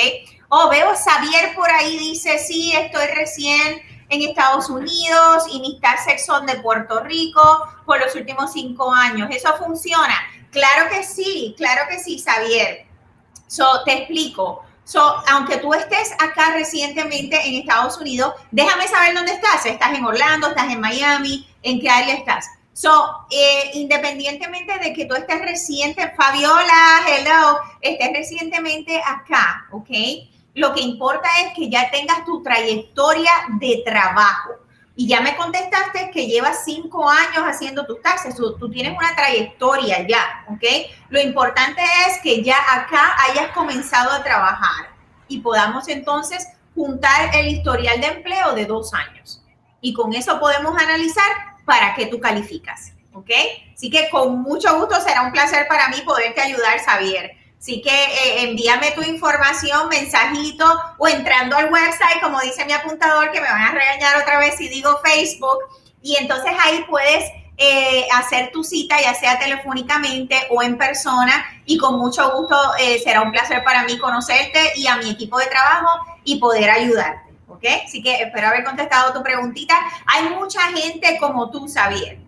Oh, 0.49 0.69
veo 0.69 0.93
Xavier 0.93 1.55
por 1.55 1.71
ahí, 1.71 1.97
dice, 1.97 2.37
sí, 2.37 2.73
estoy 2.73 3.07
recién 3.15 3.81
en 4.09 4.23
Estados 4.23 4.69
Unidos 4.69 5.45
y 5.49 5.61
mis 5.61 5.79
taxes 5.79 6.25
son 6.25 6.45
de 6.45 6.55
Puerto 6.55 6.99
Rico 6.99 7.41
por 7.85 7.97
los 8.01 8.13
últimos 8.13 8.51
cinco 8.51 8.91
años. 8.93 9.29
¿Eso 9.31 9.55
funciona? 9.57 10.15
Claro 10.51 10.89
que 10.89 11.05
sí, 11.05 11.55
claro 11.57 11.83
que 11.89 11.97
sí, 11.97 12.21
Xavier. 12.21 12.85
So, 13.47 13.83
te 13.85 13.99
explico. 13.99 14.65
So, 14.83 15.01
aunque 15.29 15.57
tú 15.57 15.73
estés 15.73 16.11
acá 16.19 16.51
recientemente 16.55 17.39
en 17.47 17.61
Estados 17.61 17.97
Unidos, 17.97 18.33
déjame 18.51 18.89
saber 18.89 19.15
dónde 19.15 19.31
estás. 19.31 19.65
¿Estás 19.65 19.93
en 19.93 20.03
Orlando? 20.03 20.49
¿Estás 20.49 20.69
en 20.69 20.81
Miami? 20.81 21.47
¿En 21.63 21.79
qué 21.79 21.89
área 21.89 22.15
estás? 22.15 22.49
So, 22.73 23.27
eh, 23.29 23.71
independientemente 23.73 24.79
de 24.79 24.93
que 24.93 25.05
tú 25.05 25.15
estés 25.15 25.41
reciente, 25.41 26.13
Fabiola, 26.15 27.01
hello, 27.07 27.59
estés 27.81 28.11
recientemente 28.13 29.01
acá, 29.05 29.67
¿ok? 29.71 29.89
Lo 30.53 30.73
que 30.73 30.81
importa 30.81 31.29
es 31.45 31.53
que 31.53 31.69
ya 31.69 31.89
tengas 31.91 32.25
tu 32.25 32.41
trayectoria 32.41 33.31
de 33.59 33.81
trabajo. 33.85 34.51
Y 34.95 35.07
ya 35.07 35.21
me 35.21 35.35
contestaste 35.35 36.11
que 36.11 36.27
llevas 36.27 36.63
cinco 36.65 37.09
años 37.09 37.43
haciendo 37.45 37.85
tus 37.85 38.01
taxes, 38.01 38.35
tú, 38.35 38.69
tienes 38.69 38.97
una 38.97 39.15
trayectoria 39.15 40.05
ya, 40.07 40.45
¿ok? 40.49 40.63
Lo 41.09 41.21
importante 41.21 41.81
es 42.07 42.19
que 42.21 42.43
ya 42.43 42.57
acá 42.71 43.15
hayas 43.29 43.51
comenzado 43.53 44.11
a 44.11 44.23
trabajar 44.23 44.91
y 45.27 45.39
podamos 45.39 45.87
entonces 45.87 46.47
juntar 46.75 47.33
el 47.35 47.47
historial 47.47 48.01
de 48.01 48.07
empleo 48.07 48.53
de 48.53 48.65
dos 48.65 48.93
años. 48.93 49.41
Y 49.79 49.93
con 49.93 50.13
eso 50.13 50.39
podemos 50.39 50.79
analizar 50.79 51.50
para 51.65 51.93
qué 51.95 52.07
tú 52.07 52.19
calificas, 52.19 52.93
¿ok? 53.13 53.29
Así 53.73 53.89
que 53.89 54.09
con 54.09 54.41
mucho 54.41 54.77
gusto 54.79 54.99
será 55.01 55.21
un 55.23 55.31
placer 55.31 55.67
para 55.67 55.89
mí 55.89 56.01
poderte 56.05 56.41
ayudar, 56.41 56.79
Xavier. 56.79 57.31
Así 57.61 57.79
que 57.81 57.91
eh, 57.91 58.43
envíame 58.49 58.89
tu 58.91 59.03
información, 59.03 59.87
mensajito 59.87 60.65
o 60.97 61.07
entrando 61.07 61.55
al 61.55 61.71
website, 61.71 62.19
como 62.19 62.39
dice 62.41 62.65
mi 62.65 62.73
apuntador, 62.73 63.31
que 63.31 63.39
me 63.39 63.47
van 63.47 63.61
a 63.61 63.71
regañar 63.71 64.17
otra 64.17 64.39
vez 64.39 64.55
si 64.57 64.67
digo 64.67 64.99
Facebook. 65.03 65.59
Y 66.01 66.15
entonces 66.15 66.51
ahí 66.63 66.83
puedes 66.89 67.23
eh, 67.57 68.07
hacer 68.13 68.51
tu 68.51 68.63
cita, 68.63 68.99
ya 68.99 69.13
sea 69.13 69.37
telefónicamente 69.37 70.35
o 70.49 70.63
en 70.63 70.75
persona. 70.75 71.45
Y 71.65 71.77
con 71.77 71.99
mucho 71.99 72.31
gusto 72.31 72.57
eh, 72.79 72.99
será 73.03 73.21
un 73.21 73.31
placer 73.31 73.63
para 73.63 73.83
mí 73.83 73.95
conocerte 73.99 74.73
y 74.75 74.87
a 74.87 74.97
mi 74.97 75.11
equipo 75.11 75.37
de 75.37 75.45
trabajo 75.45 75.99
y 76.23 76.39
poder 76.39 76.71
ayudarte. 76.71 77.30
¿Ok? 77.61 77.83
Así 77.85 78.01
que 78.01 78.23
espero 78.23 78.47
haber 78.47 78.63
contestado 78.63 79.13
tu 79.13 79.21
preguntita. 79.21 79.75
Hay 80.07 80.29
mucha 80.29 80.61
gente 80.73 81.17
como 81.19 81.51
tú, 81.51 81.67
Xavier 81.67 82.19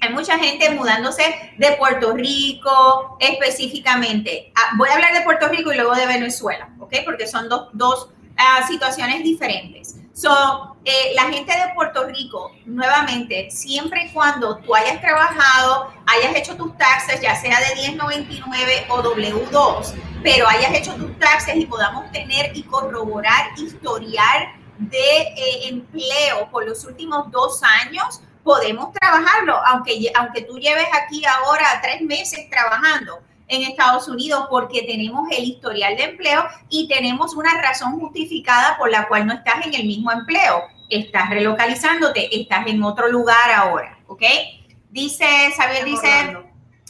hay 0.00 0.12
mucha 0.12 0.38
gente 0.38 0.70
mudándose 0.70 1.22
de 1.56 1.72
Puerto 1.72 2.14
Rico 2.14 3.16
específicamente. 3.20 4.52
Ah, 4.54 4.74
voy 4.76 4.88
a 4.88 4.94
hablar 4.94 5.14
de 5.14 5.22
Puerto 5.22 5.48
Rico 5.48 5.72
y 5.72 5.76
luego 5.76 5.94
de 5.94 6.06
Venezuela, 6.06 6.68
¿ok? 6.78 6.96
Porque 7.04 7.26
son 7.26 7.48
dos, 7.48 7.68
dos 7.72 8.10
uh, 8.32 8.66
situaciones 8.66 9.22
diferentes. 9.22 9.96
So, 10.12 10.76
eh, 10.84 11.12
la 11.14 11.24
gente 11.24 11.52
de 11.52 11.74
Puerto 11.74 12.06
Rico, 12.06 12.52
nuevamente, 12.64 13.50
siempre 13.50 14.06
y 14.06 14.12
cuando 14.12 14.56
tú 14.58 14.74
hayas 14.74 15.00
trabajado, 15.00 15.92
hayas 16.06 16.34
hecho 16.36 16.56
tus 16.56 16.76
taxes, 16.78 17.20
ya 17.20 17.34
sea 17.36 17.58
de 17.60 17.74
1099 17.82 18.86
o 18.88 19.02
W2, 19.02 19.94
pero 20.22 20.48
hayas 20.48 20.72
hecho 20.72 20.94
tus 20.94 21.18
taxes 21.18 21.56
y 21.56 21.66
podamos 21.66 22.10
tener 22.12 22.56
y 22.56 22.62
corroborar 22.62 23.50
historial 23.58 24.55
de 24.78 24.98
eh, 24.98 25.68
empleo 25.68 26.50
por 26.50 26.66
los 26.66 26.84
últimos 26.84 27.30
dos 27.30 27.62
años, 27.62 28.20
podemos 28.42 28.92
trabajarlo, 28.92 29.58
aunque, 29.66 30.10
aunque 30.14 30.42
tú 30.42 30.58
lleves 30.58 30.86
aquí 30.92 31.24
ahora 31.24 31.80
tres 31.82 32.00
meses 32.02 32.48
trabajando 32.48 33.20
en 33.48 33.62
Estados 33.62 34.08
Unidos 34.08 34.46
porque 34.50 34.82
tenemos 34.82 35.28
el 35.30 35.44
historial 35.44 35.96
de 35.96 36.04
empleo 36.04 36.44
y 36.68 36.88
tenemos 36.88 37.34
una 37.34 37.60
razón 37.60 37.98
justificada 37.98 38.76
por 38.78 38.90
la 38.90 39.08
cual 39.08 39.26
no 39.26 39.34
estás 39.34 39.66
en 39.66 39.74
el 39.74 39.86
mismo 39.86 40.12
empleo. 40.12 40.62
Estás 40.88 41.30
relocalizándote, 41.30 42.28
estás 42.40 42.66
en 42.66 42.82
otro 42.82 43.08
lugar 43.08 43.50
ahora, 43.54 43.98
¿ok? 44.06 44.22
Dice, 44.90 45.26
Xavier 45.56 45.84
dice, 45.84 46.36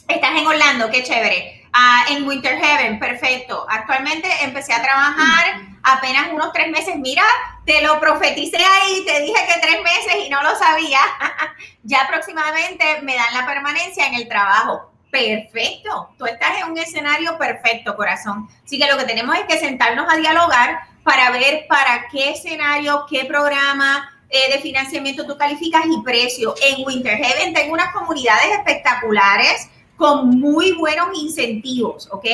estás 0.07 0.31
en 0.35 0.47
Orlando, 0.47 0.89
qué 0.91 1.03
chévere. 1.03 1.67
Ah, 1.73 2.05
en 2.09 2.27
Winter 2.27 2.57
Heaven, 2.57 2.99
perfecto. 2.99 3.65
Actualmente 3.69 4.27
empecé 4.41 4.73
a 4.73 4.81
trabajar 4.81 5.66
apenas 5.87 6.27
unos 6.31 6.51
tres 6.51 6.69
meses. 6.69 6.95
Mira, 6.97 7.23
te 7.65 7.81
lo 7.81 7.99
profeticé 7.99 8.57
ahí, 8.57 9.03
te 9.05 9.21
dije 9.21 9.39
que 9.47 9.61
tres 9.61 9.81
meses 9.81 10.25
y 10.25 10.29
no 10.29 10.43
lo 10.43 10.55
sabía. 10.55 10.99
ya 11.83 12.01
aproximadamente 12.01 13.01
me 13.01 13.15
dan 13.15 13.33
la 13.33 13.45
permanencia 13.45 14.07
en 14.07 14.15
el 14.15 14.27
trabajo. 14.27 14.91
Perfecto, 15.09 16.13
tú 16.17 16.25
estás 16.25 16.59
en 16.59 16.71
un 16.71 16.77
escenario 16.77 17.37
perfecto, 17.37 17.95
corazón. 17.95 18.49
Así 18.63 18.77
que 18.77 18.91
lo 18.91 18.97
que 18.97 19.05
tenemos 19.05 19.35
es 19.37 19.45
que 19.45 19.57
sentarnos 19.57 20.05
a 20.11 20.17
dialogar 20.17 20.81
para 21.03 21.31
ver 21.31 21.65
para 21.69 22.09
qué 22.11 22.31
escenario, 22.31 23.05
qué 23.09 23.23
programa 23.23 24.09
eh, 24.29 24.51
de 24.51 24.59
financiamiento 24.59 25.25
tú 25.25 25.37
calificas 25.37 25.85
y 25.85 26.01
precio. 26.03 26.53
En 26.61 26.85
Winter 26.85 27.17
Heaven 27.17 27.53
tengo 27.53 27.73
unas 27.73 27.93
comunidades 27.93 28.51
espectaculares 28.57 29.69
con 29.97 30.39
muy 30.39 30.73
buenos 30.73 31.09
incentivos, 31.17 32.07
¿ok? 32.11 32.25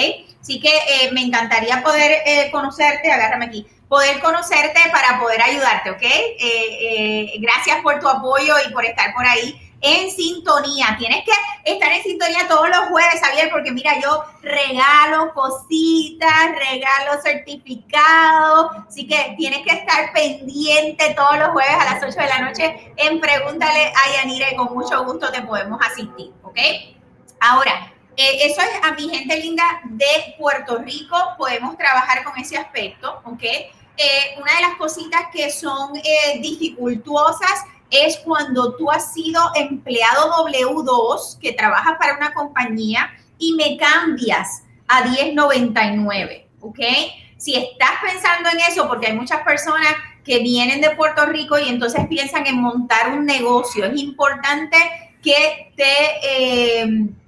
Así 0.42 0.60
que 0.60 0.70
eh, 0.70 1.12
me 1.14 1.22
encantaría 1.22 1.82
poder 1.82 2.22
eh, 2.26 2.52
conocerte, 2.52 3.12
agárrame 3.12 3.46
aquí, 3.46 3.66
poder 3.88 4.20
conocerte 4.20 4.80
para 4.92 5.20
poder 5.20 5.42
ayudarte, 5.42 5.92
¿ok? 5.92 6.02
gracias 7.40 7.82
por 7.82 8.00
tu 8.00 8.08
apoyo 8.08 8.56
y 8.68 8.74
por 8.74 8.84
estar 8.86 9.14
por 9.14 9.26
ahí 9.26 9.56
en 9.84 10.10
sintonía. 10.10 10.96
Tienes 10.98 11.24
que 11.26 11.72
estar 11.72 11.92
en 11.92 12.02
sintonía 12.02 12.48
todos 12.48 12.70
los 12.70 12.88
jueves, 12.88 13.22
Javier, 13.22 13.50
porque 13.52 13.72
mira, 13.72 14.00
yo 14.02 14.24
regalo 14.42 15.34
cositas, 15.34 16.52
regalo 16.58 17.22
certificados, 17.22 18.72
así 18.88 19.06
que 19.06 19.36
tienes 19.38 19.62
que 19.64 19.74
estar 19.74 20.12
pendiente 20.14 21.14
todos 21.16 21.38
los 21.38 21.50
jueves 21.50 21.76
a 21.80 21.94
las 21.94 22.04
8 22.04 22.18
de 22.18 22.28
la 22.28 22.40
noche 22.40 22.94
en 22.98 23.20
Pregúntale 23.20 23.88
a 23.88 24.14
Yanira 24.16 24.52
y 24.52 24.56
con 24.56 24.74
mucho 24.74 25.04
gusto 25.04 25.32
te 25.32 25.42
podemos 25.42 25.80
asistir, 25.86 26.32
¿ok? 26.44 26.58
Ahora, 27.46 27.92
eh, 28.16 28.46
eso 28.46 28.62
es 28.62 28.70
a 28.84 28.94
mi 28.94 29.10
gente 29.10 29.38
linda 29.38 29.82
de 29.84 30.34
Puerto 30.40 30.78
Rico, 30.78 31.18
podemos 31.38 31.78
trabajar 31.78 32.24
con 32.24 32.40
ese 32.40 32.56
aspecto, 32.58 33.22
¿ok? 33.26 33.44
Eh, 33.44 34.36
una 34.42 34.56
de 34.56 34.62
las 34.62 34.76
cositas 34.78 35.24
que 35.34 35.52
son 35.52 35.94
eh, 35.98 36.40
dificultuosas 36.40 37.66
es 37.92 38.18
cuando 38.20 38.78
tú 38.78 38.90
has 38.90 39.14
sido 39.14 39.42
empleado 39.56 40.32
W2, 40.46 41.38
que 41.40 41.52
trabajas 41.52 41.98
para 42.00 42.16
una 42.16 42.34
compañía 42.34 43.12
y 43.38 43.56
me 43.56 43.76
cambias 43.76 44.64
a 44.88 45.04
1099, 45.04 46.48
¿ok? 46.62 46.80
Si 47.36 47.56
estás 47.56 47.92
pensando 48.02 48.52
en 48.52 48.62
eso, 48.62 48.88
porque 48.88 49.08
hay 49.08 49.18
muchas 49.18 49.42
personas 49.42 49.94
que 50.24 50.40
vienen 50.40 50.80
de 50.80 50.92
Puerto 50.92 51.26
Rico 51.26 51.60
y 51.60 51.68
entonces 51.68 52.08
piensan 52.08 52.48
en 52.48 52.62
montar 52.62 53.12
un 53.12 53.26
negocio, 53.26 53.84
es 53.84 54.00
importante 54.00 54.78
que 55.22 55.74
te 55.76 57.23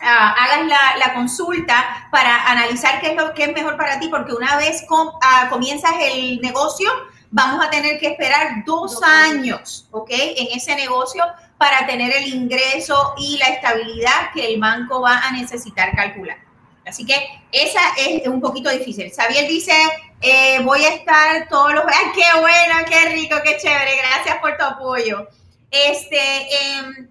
eh, 0.00 0.06
hagas 0.06 0.66
la, 0.96 1.14
consulta 1.14 2.08
para 2.10 2.50
analizar 2.50 3.00
qué 3.00 3.10
es 3.10 3.16
lo 3.16 3.34
que 3.34 3.44
es 3.44 3.52
mejor 3.52 3.76
para 3.76 4.00
ti, 4.00 4.08
porque 4.08 4.32
una 4.32 4.56
vez 4.56 4.84
ah, 5.22 5.48
comienzas 5.50 5.92
el 6.00 6.40
negocio, 6.40 6.90
vamos 7.30 7.64
a 7.64 7.70
tener 7.70 7.98
que 7.98 8.08
esperar 8.08 8.64
dos 8.64 9.02
años, 9.02 9.86
¿ok? 9.90 10.10
En 10.10 10.56
ese 10.56 10.74
negocio 10.74 11.24
para 11.58 11.86
tener 11.86 12.16
el 12.16 12.28
ingreso 12.28 13.14
y 13.18 13.36
la 13.36 13.46
estabilidad 13.46 14.32
que 14.32 14.54
el 14.54 14.60
banco 14.60 15.02
va 15.02 15.18
a 15.18 15.32
necesitar 15.32 15.94
calcular. 15.94 16.38
Así 16.86 17.04
que 17.04 17.14
esa 17.52 17.80
es 17.98 18.26
un 18.26 18.40
poquito 18.40 18.70
difícil. 18.70 19.12
Xavier 19.14 19.46
dice, 19.46 19.74
eh, 20.22 20.60
voy 20.62 20.82
a 20.82 20.94
estar 20.94 21.48
todos 21.48 21.74
los... 21.74 21.84
¡Ay, 21.86 22.06
qué 22.14 22.40
bueno, 22.40 22.74
qué 22.88 23.10
rico, 23.10 23.36
qué 23.44 23.58
chévere! 23.58 23.98
Gracias 23.98 24.38
por 24.38 24.56
tu 24.56 24.64
apoyo. 24.64 25.28
Este, 25.70 26.16
eh, 26.16 27.08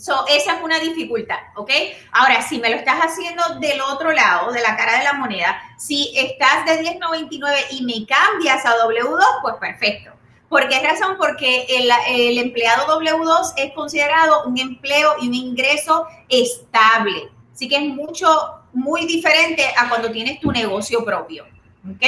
So, 0.00 0.24
esa 0.28 0.56
es 0.56 0.62
una 0.62 0.78
dificultad, 0.78 1.36
¿ok? 1.56 1.70
Ahora, 2.12 2.40
si 2.40 2.58
me 2.58 2.70
lo 2.70 2.76
estás 2.76 3.00
haciendo 3.00 3.42
del 3.60 3.82
otro 3.82 4.12
lado, 4.12 4.50
de 4.50 4.62
la 4.62 4.74
cara 4.74 4.96
de 4.96 5.04
la 5.04 5.12
moneda, 5.12 5.60
si 5.76 6.10
estás 6.16 6.64
de 6.64 6.82
10.99 6.82 7.66
y 7.72 7.84
me 7.84 8.06
cambias 8.06 8.64
a 8.64 8.78
W2, 8.78 9.20
pues 9.42 9.56
perfecto. 9.56 10.12
¿Por 10.48 10.66
qué 10.68 10.80
razón? 10.80 11.16
Porque 11.18 11.66
el, 11.68 11.90
el, 12.08 12.38
empleado 12.38 12.98
W2 12.98 13.52
es 13.58 13.74
considerado 13.74 14.44
un 14.46 14.56
empleo 14.56 15.16
y 15.20 15.28
un 15.28 15.34
ingreso 15.34 16.06
estable. 16.30 17.28
Así 17.52 17.68
que 17.68 17.76
es 17.76 17.82
mucho, 17.82 18.54
muy 18.72 19.04
diferente 19.04 19.66
a 19.76 19.90
cuando 19.90 20.10
tienes 20.10 20.40
tu 20.40 20.50
negocio 20.50 21.04
propio. 21.04 21.44
¿Ok? 21.84 22.06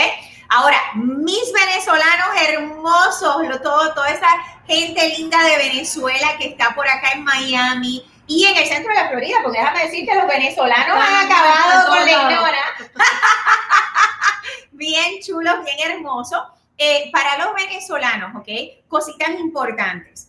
Ahora, 0.54 0.78
mis 0.96 1.50
venezolanos 1.50 2.28
hermosos, 2.46 3.62
todo, 3.62 3.94
toda 3.94 4.10
esa 4.10 4.28
gente 4.66 5.08
linda 5.16 5.42
de 5.44 5.56
Venezuela 5.56 6.36
que 6.38 6.48
está 6.48 6.74
por 6.74 6.86
acá 6.86 7.12
en 7.14 7.24
Miami 7.24 8.04
y 8.26 8.44
en 8.44 8.58
el 8.58 8.66
centro 8.66 8.92
de 8.92 9.00
la 9.00 9.08
Florida, 9.08 9.38
porque 9.42 9.60
déjame 9.60 9.84
decirte, 9.84 10.14
los 10.14 10.26
venezolanos 10.26 10.94
han 10.94 11.26
acabado 11.26 11.88
con 11.88 12.04
la 12.04 12.12
ignora. 12.12 12.58
bien 14.72 15.22
chulos, 15.22 15.64
bien 15.64 15.90
hermosos. 15.90 16.42
Eh, 16.76 17.10
para 17.10 17.38
los 17.38 17.54
venezolanos, 17.54 18.36
¿ok? 18.36 18.48
Cositas 18.88 19.30
importantes. 19.40 20.28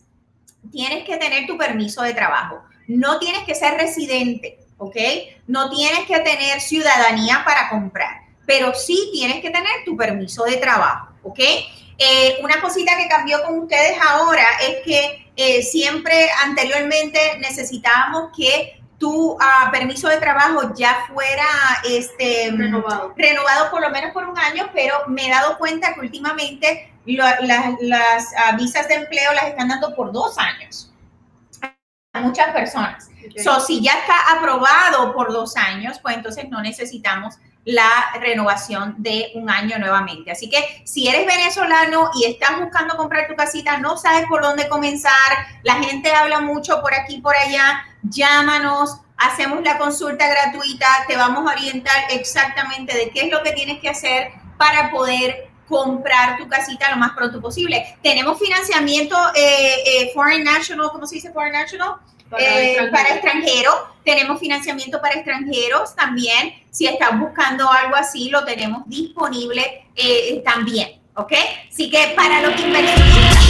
Tienes 0.72 1.04
que 1.04 1.18
tener 1.18 1.46
tu 1.46 1.58
permiso 1.58 2.00
de 2.00 2.14
trabajo. 2.14 2.62
No 2.88 3.18
tienes 3.18 3.44
que 3.44 3.54
ser 3.54 3.74
residente, 3.74 4.58
¿ok? 4.78 4.96
No 5.48 5.68
tienes 5.68 6.06
que 6.06 6.18
tener 6.20 6.62
ciudadanía 6.62 7.42
para 7.44 7.68
comprar 7.68 8.23
pero 8.46 8.74
sí 8.74 9.10
tienes 9.12 9.40
que 9.40 9.50
tener 9.50 9.84
tu 9.84 9.96
permiso 9.96 10.44
de 10.44 10.56
trabajo, 10.56 11.08
¿ok? 11.22 11.38
Eh, 11.98 12.38
una 12.42 12.60
cosita 12.60 12.96
que 12.96 13.08
cambió 13.08 13.42
con 13.44 13.60
ustedes 13.60 13.96
ahora 14.00 14.44
es 14.60 14.84
que 14.84 15.30
eh, 15.36 15.62
siempre 15.62 16.28
anteriormente 16.44 17.38
necesitábamos 17.38 18.30
que 18.36 18.80
tu 18.98 19.36
ah, 19.40 19.68
permiso 19.72 20.08
de 20.08 20.16
trabajo 20.18 20.72
ya 20.74 21.06
fuera 21.12 21.46
este, 21.88 22.50
renovado. 22.52 23.12
renovado 23.16 23.70
por 23.70 23.80
lo 23.80 23.90
menos 23.90 24.12
por 24.12 24.28
un 24.28 24.38
año, 24.38 24.70
pero 24.72 25.06
me 25.08 25.26
he 25.26 25.30
dado 25.30 25.58
cuenta 25.58 25.94
que 25.94 26.00
últimamente 26.00 26.90
las 27.06 28.32
ah, 28.36 28.56
visas 28.56 28.88
de 28.88 28.94
empleo 28.94 29.32
las 29.32 29.46
están 29.46 29.68
dando 29.68 29.94
por 29.94 30.12
dos 30.12 30.38
años 30.38 30.90
a 32.12 32.20
muchas 32.20 32.52
personas. 32.52 33.10
So, 33.42 33.60
si 33.60 33.82
ya 33.82 33.92
está 33.92 34.36
aprobado 34.36 35.12
por 35.12 35.32
dos 35.32 35.56
años, 35.56 35.98
pues 36.00 36.16
entonces 36.16 36.48
no 36.48 36.62
necesitamos 36.62 37.34
la 37.64 38.12
renovación 38.20 38.94
de 38.98 39.32
un 39.34 39.48
año 39.48 39.78
nuevamente. 39.78 40.30
Así 40.30 40.50
que 40.50 40.82
si 40.84 41.08
eres 41.08 41.26
venezolano 41.26 42.10
y 42.14 42.26
estás 42.26 42.60
buscando 42.60 42.96
comprar 42.96 43.26
tu 43.26 43.34
casita, 43.34 43.78
no 43.78 43.96
sabes 43.96 44.26
por 44.28 44.42
dónde 44.42 44.68
comenzar, 44.68 45.12
la 45.62 45.74
gente 45.76 46.12
habla 46.12 46.40
mucho 46.40 46.80
por 46.82 46.94
aquí, 46.94 47.20
por 47.20 47.34
allá, 47.36 47.84
llámanos, 48.02 49.00
hacemos 49.16 49.62
la 49.62 49.78
consulta 49.78 50.28
gratuita, 50.28 50.86
te 51.08 51.16
vamos 51.16 51.50
a 51.50 51.54
orientar 51.54 51.96
exactamente 52.10 52.96
de 52.96 53.10
qué 53.10 53.26
es 53.26 53.32
lo 53.32 53.42
que 53.42 53.52
tienes 53.52 53.80
que 53.80 53.88
hacer 53.88 54.32
para 54.58 54.90
poder 54.90 55.48
comprar 55.68 56.36
tu 56.36 56.46
casita 56.48 56.90
lo 56.90 56.98
más 56.98 57.12
pronto 57.12 57.40
posible. 57.40 57.96
Tenemos 58.02 58.38
financiamiento 58.38 59.16
eh, 59.34 59.76
eh, 59.86 60.10
Foreign 60.12 60.44
National, 60.44 60.90
¿cómo 60.92 61.06
se 61.06 61.16
dice 61.16 61.32
Foreign 61.32 61.54
National? 61.54 61.96
Eh, 62.38 62.88
para, 62.90 63.10
extranjeros. 63.10 63.74
Tenemos 64.04 64.38
financiamiento 64.38 65.00
para 65.00 65.14
extranjeros 65.14 65.94
también. 65.94 66.54
Si 66.70 66.86
estás 66.86 67.18
buscando 67.18 67.70
algo 67.70 67.96
así, 67.96 68.28
lo 68.28 68.44
tenemos 68.44 68.82
disponible 68.86 69.86
eh, 69.96 70.42
también. 70.44 71.00
¿Ok? 71.16 71.32
Así 71.70 71.90
que 71.90 72.12
para 72.16 72.42
los 72.42 72.60
inversionistas, 72.60 73.43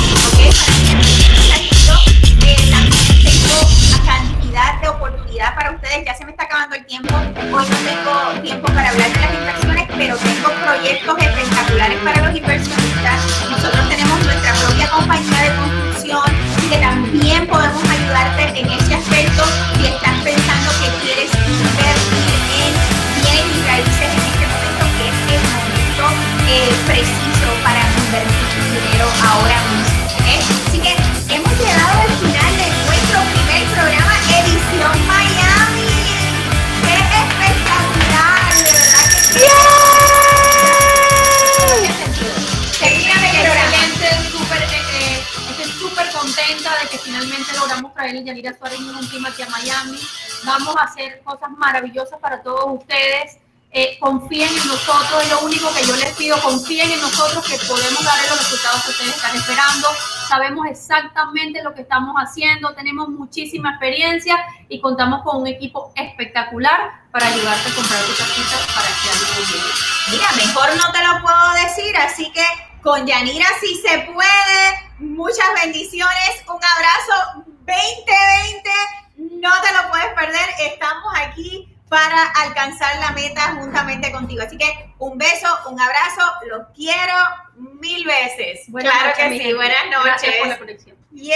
Vamos 50.45 50.77
a 50.77 50.85
hacer 50.85 51.23
cosas 51.23 51.51
maravillosas 51.57 52.19
para 52.21 52.43
todos 52.43 52.81
ustedes. 52.81 53.39
Eh, 53.77 53.99
confíen 53.99 54.49
en 54.49 54.69
nosotros, 54.69 55.29
lo 55.31 55.41
único 55.41 55.67
que 55.75 55.85
yo 55.85 55.97
les 55.97 56.13
pido, 56.15 56.41
confíen 56.41 56.93
en 56.93 57.01
nosotros 57.01 57.45
que 57.45 57.59
podemos 57.67 58.05
darle 58.05 58.29
los 58.29 58.39
resultados 58.39 58.85
que 58.85 58.91
ustedes 58.93 59.17
están 59.17 59.35
esperando. 59.35 59.89
Sabemos 60.29 60.67
exactamente 60.69 61.61
lo 61.61 61.75
que 61.75 61.83
estamos 61.83 62.15
haciendo, 62.15 62.73
tenemos 62.75 63.09
muchísima 63.09 63.71
experiencia 63.71 64.37
y 64.69 64.81
contamos 64.81 65.25
con 65.25 65.41
un 65.41 65.49
equipo 65.49 65.93
espectacular 65.97 67.03
para 67.11 67.27
ayudarte 67.27 67.69
a 67.69 67.75
comprar 67.75 68.01
tu 68.05 68.15
casita 68.15 68.57
para 68.77 68.87
que 68.87 69.11
año 69.11 69.65
Mira, 70.13 70.29
mejor 70.37 70.69
no 70.77 70.93
te 70.93 71.03
lo 71.03 71.21
puedo 71.21 71.67
decir, 71.67 71.97
así 71.97 72.31
que 72.31 72.45
con 72.81 73.05
Yanira 73.05 73.47
si 73.61 73.75
se 73.75 73.99
puede. 74.13 74.85
Muchas 75.01 75.49
bendiciones, 75.61 76.45
un 76.47 76.61
abrazo 76.63 77.43
2020. 77.67 78.71
No 79.17 79.51
te 79.62 79.73
lo 79.73 79.91
puedes 79.91 80.09
perder. 80.15 80.49
Estamos 80.73 81.12
aquí 81.23 81.71
para 81.89 82.31
alcanzar 82.43 82.97
la 82.99 83.11
meta 83.12 83.55
juntamente 83.61 84.11
contigo. 84.11 84.43
Así 84.43 84.57
que 84.59 84.67
un 84.99 85.17
beso, 85.19 85.47
un 85.71 85.81
abrazo, 85.81 86.23
los 86.49 86.67
quiero 86.75 87.15
mil 87.57 88.05
veces. 88.05 88.65
Buenas 88.69 88.93
claro 88.93 89.09
noches, 89.11 89.25
que 89.25 89.31
sí, 89.33 89.39
gente. 89.39 89.55
buenas 89.55 89.77
Gracias 90.05 90.35
por 90.37 90.47
la 90.49 90.55
noches. 90.55 90.59
conexión. 90.59 90.97
Yeah. 91.12 91.35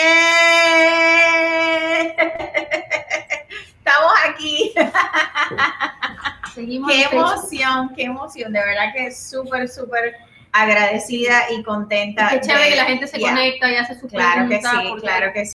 Estamos 3.79 4.13
aquí. 4.29 4.75
Seguimos 6.55 6.91
Qué 6.93 7.03
emoción, 7.05 7.93
qué 7.95 8.03
emoción. 8.05 8.53
De 8.53 8.59
verdad 8.61 8.93
que 8.95 9.13
súper, 9.13 9.69
súper 9.69 10.17
agradecida 10.53 11.51
y 11.53 11.63
contenta. 11.63 12.29
Qué 12.31 12.41
chévere 12.41 12.65
de- 12.65 12.71
que 12.71 12.77
la 12.77 12.85
gente 12.87 13.07
se 13.07 13.19
Yeah. 13.19 13.31
conecta 13.31 13.71
y 13.71 13.77
hace 13.77 13.99
sus 13.99 14.11
Claro 14.11 14.49
que 14.49 14.61
sí, 14.61 14.95
claro 15.01 15.33
que 15.33 15.41
sí. 15.41 15.47